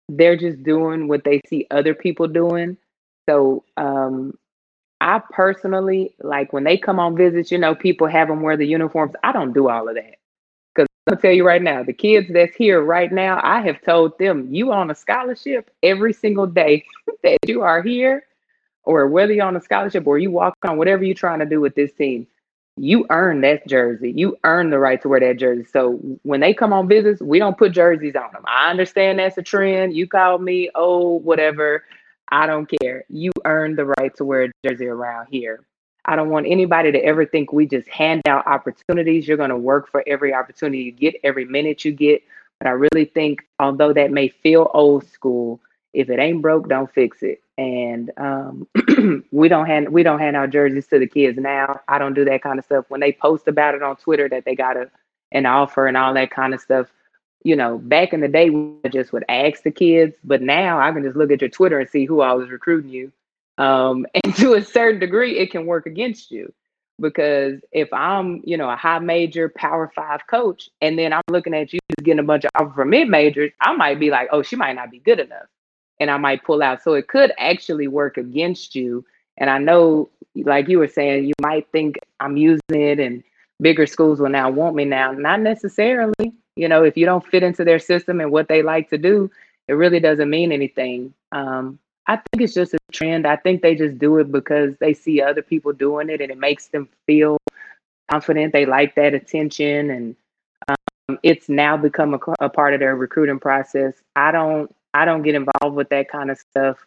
they're 0.07 0.37
just 0.37 0.63
doing 0.63 1.07
what 1.07 1.23
they 1.23 1.41
see 1.47 1.67
other 1.69 1.93
people 1.93 2.27
doing. 2.27 2.77
So, 3.29 3.63
um, 3.77 4.37
I 5.01 5.21
personally 5.31 6.15
like 6.21 6.53
when 6.53 6.63
they 6.63 6.77
come 6.77 6.99
on 6.99 7.15
visits. 7.17 7.51
You 7.51 7.57
know, 7.57 7.75
people 7.75 8.07
have 8.07 8.29
them 8.29 8.41
wear 8.41 8.57
the 8.57 8.67
uniforms. 8.67 9.13
I 9.23 9.33
don't 9.33 9.53
do 9.53 9.69
all 9.69 9.89
of 9.89 9.95
that 9.95 10.15
because 10.73 10.87
I'll 11.09 11.17
tell 11.17 11.31
you 11.33 11.45
right 11.45 11.61
now, 11.61 11.83
the 11.83 11.93
kids 11.93 12.27
that's 12.31 12.55
here 12.55 12.81
right 12.81 13.11
now, 13.11 13.39
I 13.43 13.61
have 13.61 13.81
told 13.81 14.17
them 14.17 14.47
you 14.53 14.71
on 14.71 14.91
a 14.91 14.95
scholarship 14.95 15.69
every 15.83 16.13
single 16.13 16.47
day 16.47 16.85
that 17.23 17.37
you 17.47 17.61
are 17.63 17.81
here, 17.81 18.25
or 18.85 19.07
whether 19.07 19.33
you're 19.33 19.45
on 19.45 19.57
a 19.57 19.61
scholarship 19.61 20.07
or 20.07 20.17
you 20.17 20.31
walk 20.31 20.55
on 20.63 20.77
whatever 20.77 21.03
you're 21.03 21.15
trying 21.15 21.39
to 21.39 21.45
do 21.45 21.61
with 21.61 21.75
this 21.75 21.93
team 21.93 22.27
you 22.77 23.05
earn 23.11 23.41
that 23.41 23.67
jersey. 23.67 24.11
You 24.15 24.37
earn 24.43 24.71
the 24.71 24.79
right 24.79 25.01
to 25.01 25.07
wear 25.07 25.19
that 25.19 25.37
jersey. 25.37 25.63
So 25.71 25.99
when 26.23 26.39
they 26.39 26.53
come 26.53 26.73
on 26.73 26.87
visits, 26.87 27.21
we 27.21 27.37
don't 27.39 27.57
put 27.57 27.71
jerseys 27.71 28.15
on 28.15 28.31
them. 28.33 28.43
I 28.47 28.71
understand 28.71 29.19
that's 29.19 29.37
a 29.37 29.43
trend. 29.43 29.93
You 29.95 30.07
call 30.07 30.39
me, 30.39 30.69
oh, 30.73 31.19
whatever. 31.19 31.83
I 32.29 32.47
don't 32.47 32.69
care. 32.81 33.05
You 33.09 33.31
earn 33.45 33.75
the 33.75 33.85
right 33.85 34.15
to 34.17 34.25
wear 34.25 34.43
a 34.43 34.51
jersey 34.65 34.87
around 34.87 35.27
here. 35.29 35.65
I 36.05 36.15
don't 36.15 36.29
want 36.29 36.47
anybody 36.47 36.91
to 36.91 36.99
ever 36.99 37.25
think 37.25 37.53
we 37.53 37.65
just 37.65 37.87
hand 37.87 38.21
out 38.27 38.45
opportunities. 38.45 39.27
You're 39.27 39.37
going 39.37 39.49
to 39.51 39.57
work 39.57 39.89
for 39.89 40.03
every 40.05 40.33
opportunity 40.33 40.83
you 40.83 40.91
get, 40.91 41.15
every 41.23 41.45
minute 41.45 41.85
you 41.85 41.93
get. 41.93 42.21
But 42.59 42.67
I 42.67 42.71
really 42.71 43.05
think, 43.05 43.45
although 43.59 43.93
that 43.93 44.11
may 44.11 44.27
feel 44.27 44.69
old 44.73 45.07
school, 45.07 45.61
if 45.93 46.09
it 46.09 46.19
ain't 46.19 46.41
broke, 46.41 46.67
don't 46.67 46.91
fix 46.91 47.21
it. 47.21 47.41
And 47.57 48.11
um, 48.17 48.67
we 49.31 49.47
don't 49.47 49.67
hand 49.67 49.89
we 49.89 50.01
don't 50.01 50.19
hand 50.19 50.35
out 50.35 50.49
jerseys 50.49 50.87
to 50.87 50.99
the 50.99 51.07
kids 51.07 51.37
now. 51.37 51.79
I 51.87 51.99
don't 51.99 52.15
do 52.15 52.25
that 52.25 52.41
kind 52.41 52.57
of 52.57 52.65
stuff. 52.65 52.85
When 52.89 52.99
they 52.99 53.11
post 53.11 53.47
about 53.47 53.75
it 53.75 53.83
on 53.83 53.95
Twitter 53.97 54.27
that 54.29 54.43
they 54.45 54.55
got 54.55 54.75
a 54.75 54.89
an 55.31 55.45
offer 55.45 55.87
and 55.87 55.97
all 55.97 56.13
that 56.15 56.31
kind 56.31 56.53
of 56.53 56.61
stuff, 56.61 56.87
you 57.43 57.55
know, 57.55 57.77
back 57.77 58.13
in 58.13 58.21
the 58.21 58.27
day 58.27 58.49
we 58.49 58.89
just 58.89 59.13
would 59.13 59.25
ask 59.29 59.63
the 59.63 59.71
kids, 59.71 60.15
but 60.23 60.41
now 60.41 60.79
I 60.79 60.91
can 60.91 61.03
just 61.03 61.15
look 61.15 61.31
at 61.31 61.41
your 61.41 61.49
Twitter 61.49 61.79
and 61.79 61.89
see 61.89 62.05
who 62.05 62.21
all 62.21 62.41
is 62.41 62.49
recruiting 62.49 62.91
you. 62.91 63.11
Um, 63.57 64.05
and 64.23 64.35
to 64.37 64.53
a 64.53 64.63
certain 64.63 64.99
degree, 64.99 65.37
it 65.37 65.51
can 65.51 65.65
work 65.65 65.85
against 65.85 66.31
you 66.31 66.53
because 66.99 67.59
if 67.71 67.91
I'm, 67.91 68.41
you 68.45 68.57
know, 68.57 68.69
a 68.69 68.75
high 68.75 68.99
major 68.99 69.49
power 69.49 69.91
five 69.95 70.25
coach, 70.27 70.69
and 70.81 70.97
then 70.97 71.11
I'm 71.11 71.23
looking 71.29 71.53
at 71.53 71.73
you 71.73 71.79
just 71.89 72.05
getting 72.05 72.19
a 72.19 72.23
bunch 72.23 72.45
of 72.45 72.51
offers 72.55 72.75
from 72.75 72.89
mid 72.91 73.09
majors, 73.09 73.51
I 73.59 73.75
might 73.75 73.99
be 73.99 74.09
like, 74.09 74.29
oh, 74.31 74.41
she 74.41 74.55
might 74.55 74.73
not 74.73 74.91
be 74.91 74.99
good 74.99 75.19
enough 75.19 75.47
and 75.99 76.11
I 76.11 76.17
might 76.17 76.43
pull 76.43 76.61
out. 76.61 76.83
So 76.83 76.93
it 76.93 77.07
could 77.07 77.31
actually 77.37 77.87
work 77.87 78.17
against 78.17 78.75
you. 78.75 79.05
And 79.37 79.49
I 79.49 79.57
know, 79.57 80.09
like 80.35 80.67
you 80.67 80.79
were 80.79 80.87
saying, 80.87 81.25
you 81.25 81.33
might 81.41 81.67
think 81.71 81.97
I'm 82.19 82.37
using 82.37 82.61
it 82.69 82.99
and 82.99 83.23
bigger 83.61 83.85
schools 83.85 84.19
will 84.19 84.29
now 84.29 84.49
want 84.49 84.75
me 84.75 84.85
now. 84.85 85.11
Not 85.11 85.39
necessarily. 85.39 86.33
You 86.55 86.67
know, 86.67 86.83
if 86.83 86.97
you 86.97 87.05
don't 87.05 87.25
fit 87.25 87.43
into 87.43 87.63
their 87.63 87.79
system 87.79 88.21
and 88.21 88.31
what 88.31 88.47
they 88.47 88.61
like 88.61 88.89
to 88.89 88.97
do, 88.97 89.31
it 89.67 89.73
really 89.73 89.99
doesn't 89.99 90.29
mean 90.29 90.51
anything. 90.51 91.13
Um, 91.31 91.79
I 92.07 92.17
think 92.17 92.43
it's 92.43 92.53
just 92.53 92.73
a 92.73 92.79
trend. 92.91 93.25
I 93.25 93.37
think 93.37 93.61
they 93.61 93.75
just 93.75 93.97
do 93.97 94.17
it 94.17 94.31
because 94.31 94.75
they 94.79 94.93
see 94.93 95.21
other 95.21 95.41
people 95.41 95.71
doing 95.71 96.09
it 96.09 96.21
and 96.21 96.31
it 96.31 96.37
makes 96.37 96.67
them 96.67 96.89
feel 97.07 97.37
confident. 98.11 98.53
They 98.53 98.65
like 98.65 98.95
that 98.95 99.13
attention 99.13 99.89
and 99.89 100.15
um, 100.67 101.19
it's 101.23 101.49
now 101.49 101.77
become 101.77 102.13
a, 102.13 102.19
a 102.45 102.49
part 102.49 102.73
of 102.73 102.79
their 102.81 102.95
recruiting 102.95 103.39
process. 103.39 103.93
I 104.15 104.31
don't 104.31 104.73
I 104.93 105.05
don't 105.05 105.23
get 105.23 105.35
involved 105.35 105.75
with 105.75 105.89
that 105.89 106.09
kind 106.09 106.29
of 106.29 106.37
stuff. 106.37 106.77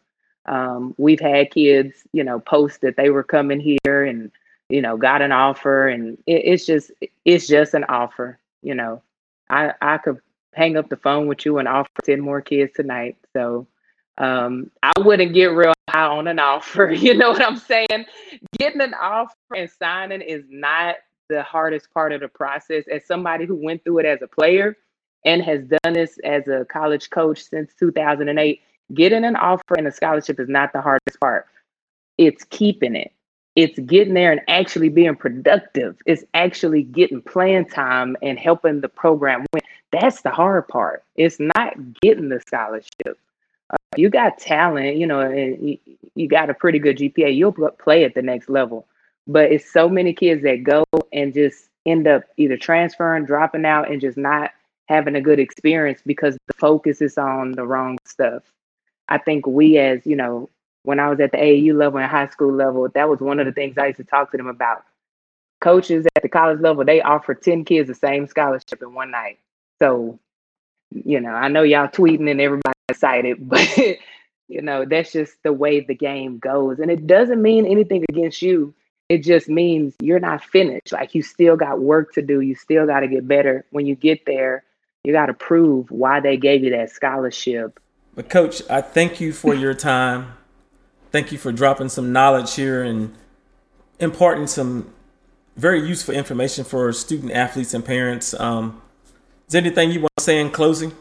Um, 0.47 0.95
we've 0.97 1.21
had 1.21 1.51
kids, 1.51 2.05
you 2.13 2.23
know, 2.23 2.39
post 2.39 2.81
that 2.83 2.97
they 2.97 3.11
were 3.11 3.25
coming 3.25 3.59
here 3.59 4.05
and, 4.05 4.31
you 4.69 4.81
know, 4.81 4.97
got 4.97 5.23
an 5.23 5.33
offer, 5.33 5.89
and 5.89 6.17
it, 6.27 6.43
it's 6.45 6.67
just 6.67 6.93
it's 7.25 7.49
just 7.49 7.75
an 7.75 7.85
offer. 7.85 8.39
You 8.63 8.75
know, 8.75 9.03
I 9.51 9.73
I 9.81 9.99
could 9.99 10.19
hang 10.55 10.77
up 10.77 10.89
the 10.89 10.97
phone 10.97 11.27
with 11.27 11.45
you 11.45 11.59
and 11.59 11.69
offer 11.69 11.91
ten 12.05 12.21
more 12.21 12.41
kids 12.41 12.73
tonight. 12.75 13.17
So 13.35 13.67
um, 14.19 14.71
I 14.83 14.93
wouldn't 14.99 15.35
get 15.35 15.47
real 15.47 15.75
high 15.91 16.07
on 16.07 16.29
an 16.29 16.39
offer. 16.53 16.91
You 16.91 17.15
know 17.15 17.31
what 17.31 17.43
I'm 17.43 17.57
saying? 17.57 18.07
Getting 18.59 18.81
an 18.81 18.95
offer 18.95 19.35
and 19.55 19.71
signing 19.71 20.23
is 20.23 20.45
not 20.49 20.97
the 21.29 21.43
hardest 21.43 21.93
part 21.93 22.13
of 22.13 22.21
the 22.21 22.29
process. 22.29 22.85
As 22.91 23.05
somebody 23.05 23.47
who 23.47 23.57
went 23.57 23.85
through 23.85 23.99
it 24.01 24.07
as 24.07 24.23
a 24.23 24.29
player, 24.29 24.77
and 25.27 25.43
has 25.43 25.61
done 25.65 25.93
this 25.93 26.19
as 26.25 26.47
a 26.49 26.65
college 26.67 27.11
coach 27.11 27.43
since 27.43 27.75
2008. 27.79 28.63
Getting 28.95 29.25
an 29.25 29.37
offer 29.37 29.75
and 29.77 29.89
a 29.89 29.93
scholarship 29.93 30.39
is 30.39 30.49
not 30.49 30.73
the 30.73 30.81
hardest 30.81 31.19
part. 31.21 31.47
It's 32.17 32.45
keeping 32.45 32.95
it. 32.95 33.13
It's 33.57 33.79
getting 33.81 34.15
there 34.15 34.33
and 34.33 34.43
actually 34.49 34.91
being 34.91 35.17
productive. 35.17 35.97
It's 36.05 36.25
actually 36.35 36.83
getting 36.83 37.23
playing 37.23 37.67
time 37.67 38.17
and 38.23 38.39
helping 38.39 38.83
the 38.83 38.89
program 38.89 39.47
win. 39.53 39.63
That's 39.93 40.21
the 40.21 40.31
hard 40.31 40.69
part. 40.69 41.05
It's 41.17 41.39
not 41.41 41.75
getting 42.03 42.29
the 42.29 42.41
scholarship. 42.41 43.19
Uh, 43.71 43.77
you 43.97 44.11
got 44.11 44.39
talent, 44.39 44.97
you 44.97 45.07
know, 45.07 45.21
and 45.21 45.69
you, 45.69 45.79
you 46.15 46.29
got 46.29 46.51
a 46.51 46.55
pretty 46.55 46.79
good 46.79 46.99
GPA. 46.99 47.35
You'll 47.35 47.53
play 47.53 48.05
at 48.05 48.15
the 48.15 48.23
next 48.23 48.51
level. 48.51 48.87
But 49.27 49.51
it's 49.51 49.73
so 49.73 49.89
many 49.89 50.13
kids 50.13 50.43
that 50.43 50.63
go 50.63 50.85
and 51.13 51.33
just 51.35 51.69
end 51.87 52.07
up 52.07 52.25
either 52.37 52.57
transferring, 52.57 53.25
dropping 53.25 53.65
out, 53.65 53.91
and 53.91 54.01
just 54.01 54.19
not 54.19 54.51
having 54.89 55.17
a 55.17 55.21
good 55.21 55.41
experience 55.41 56.01
because 56.05 56.37
the 56.47 56.55
focus 56.55 57.01
is 57.01 57.19
on 57.19 57.53
the 57.53 57.67
wrong 57.67 57.99
stuff. 58.05 58.43
I 59.09 59.19
think 59.19 59.47
we, 59.47 59.79
as 59.79 60.05
you 60.05 60.17
know, 60.17 60.49
when 60.87 61.01
I 61.01 61.11
was 61.11 61.19
at 61.19 61.33
the 61.33 61.39
AAU 61.39 61.77
level 61.77 61.99
and 61.99 62.09
high 62.09 62.29
school 62.29 62.53
level, 62.53 62.89
that 62.95 63.09
was 63.09 63.19
one 63.19 63.41
of 63.41 63.47
the 63.47 63.53
things 63.53 63.77
I 63.77 63.89
used 63.89 63.97
to 63.97 64.05
talk 64.05 64.31
to 64.31 64.37
them 64.37 64.47
about. 64.47 64.85
Coaches 65.61 66.07
at 66.15 66.23
the 66.23 66.29
college 66.29 66.61
level, 66.61 66.85
they 66.85 67.03
offer 67.03 67.35
10 67.35 67.65
kids 67.65 67.89
the 67.89 67.95
same 67.95 68.29
scholarship 68.29 68.81
in 68.81 68.95
one 68.95 69.11
night. 69.11 69.41
So, 69.81 70.21
you 70.93 71.21
know, 71.21 71.33
I 71.33 71.49
know 71.49 71.65
y'all 71.65 71.89
tweeting 71.89 72.31
and 72.31 72.41
everybody 72.41 72.79
excited, 72.89 73.37
but 73.49 73.69
you 74.47 74.63
know, 74.63 74.85
that's 74.85 75.11
just 75.11 75.43
the 75.43 75.53
way 75.53 75.81
the 75.81 75.95
game 75.95 76.39
goes. 76.39 76.79
And 76.79 76.89
it 76.89 77.05
doesn't 77.09 77.43
mean 77.43 77.67
anything 77.67 78.05
against 78.09 78.41
you. 78.41 78.73
It 79.09 79.25
just 79.25 79.49
means 79.49 79.93
you're 80.01 80.21
not 80.21 80.45
finished. 80.45 80.93
Like 80.93 81.17
you 81.17 81.23
still 81.23 81.57
got 81.57 81.81
work 81.81 82.13
to 82.15 82.23
do. 82.23 82.43
You 82.43 82.55
still 82.55 82.87
got 82.87 83.01
to 83.01 83.09
get 83.09 83.27
better. 83.27 83.65
When 83.71 83.87
you 83.87 83.97
get 83.97 84.25
there, 84.25 84.63
you 85.03 85.13
got 85.13 85.27
to 85.27 85.35
prove 85.35 85.91
why 85.91 86.21
they 86.21 86.37
gave 86.37 86.63
you 86.63 86.71
that 86.71 86.91
scholarship. 86.91 87.81
But 88.15 88.31
coach, 88.31 88.63
I 88.71 88.83
thank 88.83 89.21
you 89.21 89.33
for 89.33 89.53
your 89.53 89.75
time. 89.75 90.35
Thank 91.11 91.33
you 91.33 91.39
for 91.39 91.53
dropping 91.53 91.89
some 91.89 92.13
knowledge 92.13 92.55
here 92.55 92.83
and 92.83 93.15
imparting 93.99 94.47
some 94.47 94.93
very 95.57 95.87
useful 95.87 96.15
information 96.15 96.65
for 96.65 96.93
student 96.93 97.33
athletes 97.33 97.73
and 97.75 97.85
parents. 97.85 98.35
Um, 98.39 98.83
is 99.47 99.53
there 99.53 99.61
anything 99.61 99.91
you 99.91 100.01
want 100.01 100.13
to 100.19 100.25
say 100.25 100.41
in 100.41 100.51
closing? 100.51 100.93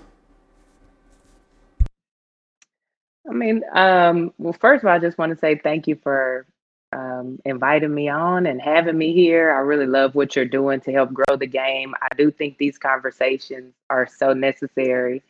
I 3.27 3.33
mean, 3.33 3.63
um, 3.73 4.33
well, 4.37 4.53
first 4.53 4.83
of 4.83 4.87
all, 4.87 4.93
I 4.93 4.99
just 4.99 5.17
want 5.17 5.31
to 5.31 5.37
say 5.37 5.55
thank 5.55 5.87
you 5.87 5.95
for 5.95 6.45
um, 6.93 7.39
inviting 7.43 7.93
me 7.93 8.07
on 8.07 8.45
and 8.45 8.61
having 8.61 8.97
me 8.97 9.13
here. 9.13 9.51
I 9.51 9.59
really 9.59 9.87
love 9.87 10.15
what 10.15 10.35
you're 10.35 10.45
doing 10.45 10.79
to 10.81 10.91
help 10.91 11.11
grow 11.11 11.35
the 11.35 11.47
game. 11.47 11.93
I 12.01 12.07
do 12.15 12.31
think 12.31 12.57
these 12.57 12.77
conversations 12.77 13.73
are 13.89 14.07
so 14.07 14.33
necessary. 14.33 15.23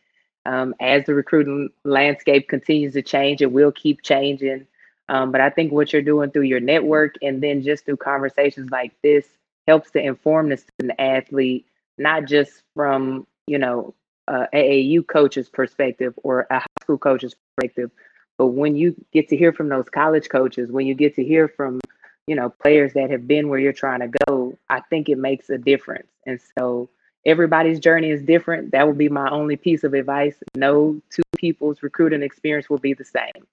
Um, 0.45 0.75
as 0.79 1.05
the 1.05 1.13
recruiting 1.13 1.69
landscape 1.83 2.47
continues 2.47 2.93
to 2.93 3.01
change, 3.01 3.41
it 3.41 3.51
will 3.51 3.71
keep 3.71 4.01
changing. 4.03 4.67
Um, 5.09 5.31
but 5.31 5.41
I 5.41 5.49
think 5.49 5.71
what 5.71 5.93
you're 5.93 6.01
doing 6.01 6.31
through 6.31 6.43
your 6.43 6.59
network 6.59 7.15
and 7.21 7.41
then 7.41 7.61
just 7.61 7.85
through 7.85 7.97
conversations 7.97 8.71
like 8.71 8.93
this 9.03 9.25
helps 9.67 9.91
to 9.91 9.99
inform 9.99 10.49
the 10.49 10.57
student 10.57 10.99
athlete, 10.99 11.65
not 11.97 12.25
just 12.25 12.61
from, 12.75 13.27
you 13.47 13.57
know, 13.57 13.93
uh, 14.27 14.45
AAU 14.53 15.05
coach's 15.05 15.49
perspective 15.49 16.13
or 16.23 16.47
a 16.49 16.59
high 16.59 16.65
school 16.81 16.97
coach's 16.97 17.35
perspective, 17.55 17.91
but 18.37 18.47
when 18.47 18.75
you 18.75 18.95
get 19.13 19.29
to 19.29 19.37
hear 19.37 19.53
from 19.53 19.69
those 19.69 19.89
college 19.89 20.29
coaches, 20.29 20.71
when 20.71 20.87
you 20.87 20.93
get 20.93 21.15
to 21.15 21.23
hear 21.23 21.47
from, 21.47 21.79
you 22.27 22.35
know, 22.35 22.49
players 22.49 22.93
that 22.93 23.09
have 23.09 23.27
been 23.27 23.49
where 23.49 23.59
you're 23.59 23.73
trying 23.73 24.01
to 24.01 24.11
go, 24.27 24.57
I 24.69 24.81
think 24.81 25.09
it 25.09 25.17
makes 25.17 25.49
a 25.49 25.57
difference. 25.57 26.07
And 26.25 26.39
so 26.57 26.89
everybody's 27.25 27.79
journey 27.79 28.11
is 28.11 28.21
different. 28.21 28.71
That 28.71 28.87
would 28.87 28.97
be 28.97 29.09
my 29.09 29.29
only 29.29 29.55
piece 29.55 29.83
of 29.83 29.93
advice. 29.93 30.35
No 30.55 31.01
two 31.09 31.23
people's 31.37 31.81
recruiting 31.83 32.23
experience 32.23 32.69
will 32.69 32.77
be 32.77 32.93
the 32.93 33.05
same. 33.05 33.45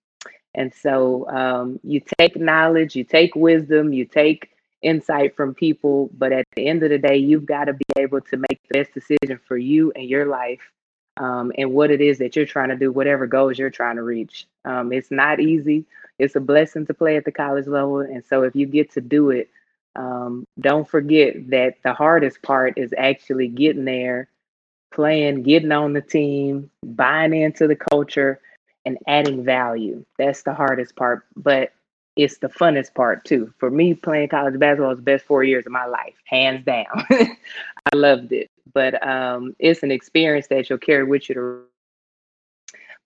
And 0.55 0.73
so 0.75 1.29
um, 1.31 1.81
you 1.83 2.03
take 2.19 2.37
knowledge, 2.37 2.95
you 2.95 3.05
take 3.05 3.35
wisdom, 3.35 3.93
you 3.93 4.05
take 4.05 4.51
insight 4.83 5.35
from 5.37 5.55
people, 5.55 6.11
but 6.19 6.33
at 6.33 6.45
the 6.55 6.67
end 6.67 6.83
of 6.83 6.91
the 6.91 6.99
day, 6.99 7.17
you've 7.17 7.47
got 7.47 7.65
to 7.65 7.73
be 7.73 7.85
able 7.97 8.21
to 8.21 8.37
make 8.37 8.61
the 8.69 8.81
best 8.81 8.93
decision 8.93 9.39
for 9.47 9.57
you 9.57 9.93
and 9.97 10.09
your 10.09 10.27
life 10.27 10.61
um, 11.17 11.53
and 11.57 11.73
what 11.73 11.91
it 11.91 12.01
is 12.01 12.19
that 12.19 12.37
you're 12.37 12.45
trying 12.47 12.69
to 12.69 12.77
do, 12.77 12.93
whatever 12.93 13.27
goals 13.27 13.59
you're 13.59 13.71
trying 13.71 13.97
to 13.97 14.03
reach. 14.03 14.47
Um, 14.65 14.93
it's 14.93 15.11
not 15.11 15.41
easy. 15.41 15.85
It's 16.19 16.37
a 16.37 16.41
blessing 16.41 16.87
to 16.87 16.95
play 16.95 17.17
at 17.17 17.25
the 17.25 17.33
college 17.33 17.67
level. 17.67 18.01
And 18.01 18.25
so 18.25 18.43
if 18.43 18.55
you 18.55 18.67
get 18.67 18.91
to 18.93 19.01
do 19.01 19.31
it, 19.31 19.49
um, 19.97 20.47
don't 20.61 20.89
forget 20.89 21.51
that 21.51 21.77
the 21.85 21.93
hardest 21.93 22.43
part 22.43 22.79
is 22.79 22.95
actually 22.97 23.49
getting 23.49 23.85
there, 23.85 24.29
playing, 24.93 25.43
getting 25.43 25.73
on 25.73 25.93
the 25.93 26.01
team, 26.01 26.71
buying 26.85 27.35
into 27.35 27.67
the 27.67 27.77
culture, 27.77 28.41
and 28.85 28.99
adding 29.07 29.45
value. 29.45 30.05
That's 30.19 30.43
the 30.43 30.55
hardest 30.55 30.97
part, 30.97 31.27
but 31.37 31.73
it's 32.17 32.39
the 32.39 32.49
funnest 32.49 32.95
part 32.95 33.25
too. 33.25 33.53
For 33.59 33.71
me, 33.71 33.95
playing 33.95 34.29
college 34.29 34.59
basketball 34.59 34.91
was 34.91 34.99
the 34.99 35.03
best 35.03 35.25
four 35.25 35.45
years 35.45 35.67
of 35.67 35.73
my 35.73 35.87
life, 35.87 36.15
hands 36.25 36.65
down. 36.65 36.87
I 37.11 37.97
loved 37.97 38.33
it, 38.33 38.51
but 38.75 39.05
um, 39.07 39.55
it's 39.59 39.83
an 39.83 39.91
experience 39.91 40.47
that 40.49 40.69
you'll 40.69 40.79
carry 40.79 41.05
with 41.05 41.29
you 41.29 41.35
to. 41.35 41.63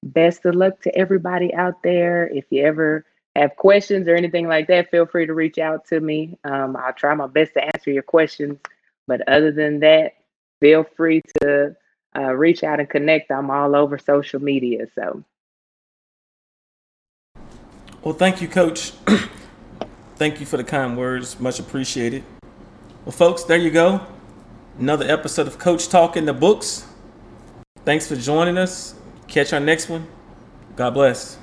Best 0.03 0.45
of 0.45 0.55
luck 0.55 0.81
to 0.83 0.97
everybody 0.97 1.53
out 1.55 1.83
there. 1.83 2.29
If 2.29 2.45
you 2.51 2.65
ever 2.65 3.05
have 3.37 3.57
questions 3.57 4.09
or 4.09 4.15
anything 4.15 4.49
like 4.49 4.69
that, 4.69 4.91
feel 4.91 5.07
free 5.07 5.27
to 5.27 5.35
reach 5.35 5.59
out 5.59 5.87
to 5.89 6.01
me. 6.01 6.39
Um, 6.45 6.77
I'll 6.77 6.93
try 6.93 7.15
my 7.15 7.27
best 7.27 7.55
to 7.55 7.65
answer 7.65 7.91
your 7.91 8.03
questions. 8.03 8.59
But 9.07 9.27
other 9.29 9.53
than 9.53 9.81
that, 9.81 10.15
feel 10.61 10.85
free 10.97 11.23
to 11.41 11.77
uh, 12.17 12.33
reach 12.35 12.65
out 12.65 12.81
and 12.81 12.89
connect. 12.89 13.31
I'm 13.31 13.51
all 13.51 13.77
over 13.77 13.99
social 13.99 14.41
media. 14.41 14.87
So, 14.95 15.25
well, 18.03 18.15
thank 18.15 18.41
you, 18.41 18.49
Coach. 18.49 18.93
thank 20.17 20.41
you 20.41 20.47
for 20.47 20.57
the 20.57 20.65
kind 20.65 20.97
words. 20.97 21.39
Much 21.39 21.59
appreciated. 21.59 22.25
Well, 23.05 23.13
folks, 23.13 23.45
there 23.45 23.59
you 23.59 23.71
go. 23.71 24.05
Another 24.79 25.07
episode 25.11 25.47
of 25.47 25.59
Coach 25.59 25.89
Talk 25.89 26.17
in 26.17 26.27
the 26.27 26.35
books. 26.35 26.87
Thanks 27.85 28.07
for 28.09 28.17
joining 28.17 28.59
us. 28.59 28.95
Catch 29.29 29.53
our 29.53 29.61
next 29.61 29.89
one. 29.89 30.07
God 30.75 30.91
bless. 30.95 31.39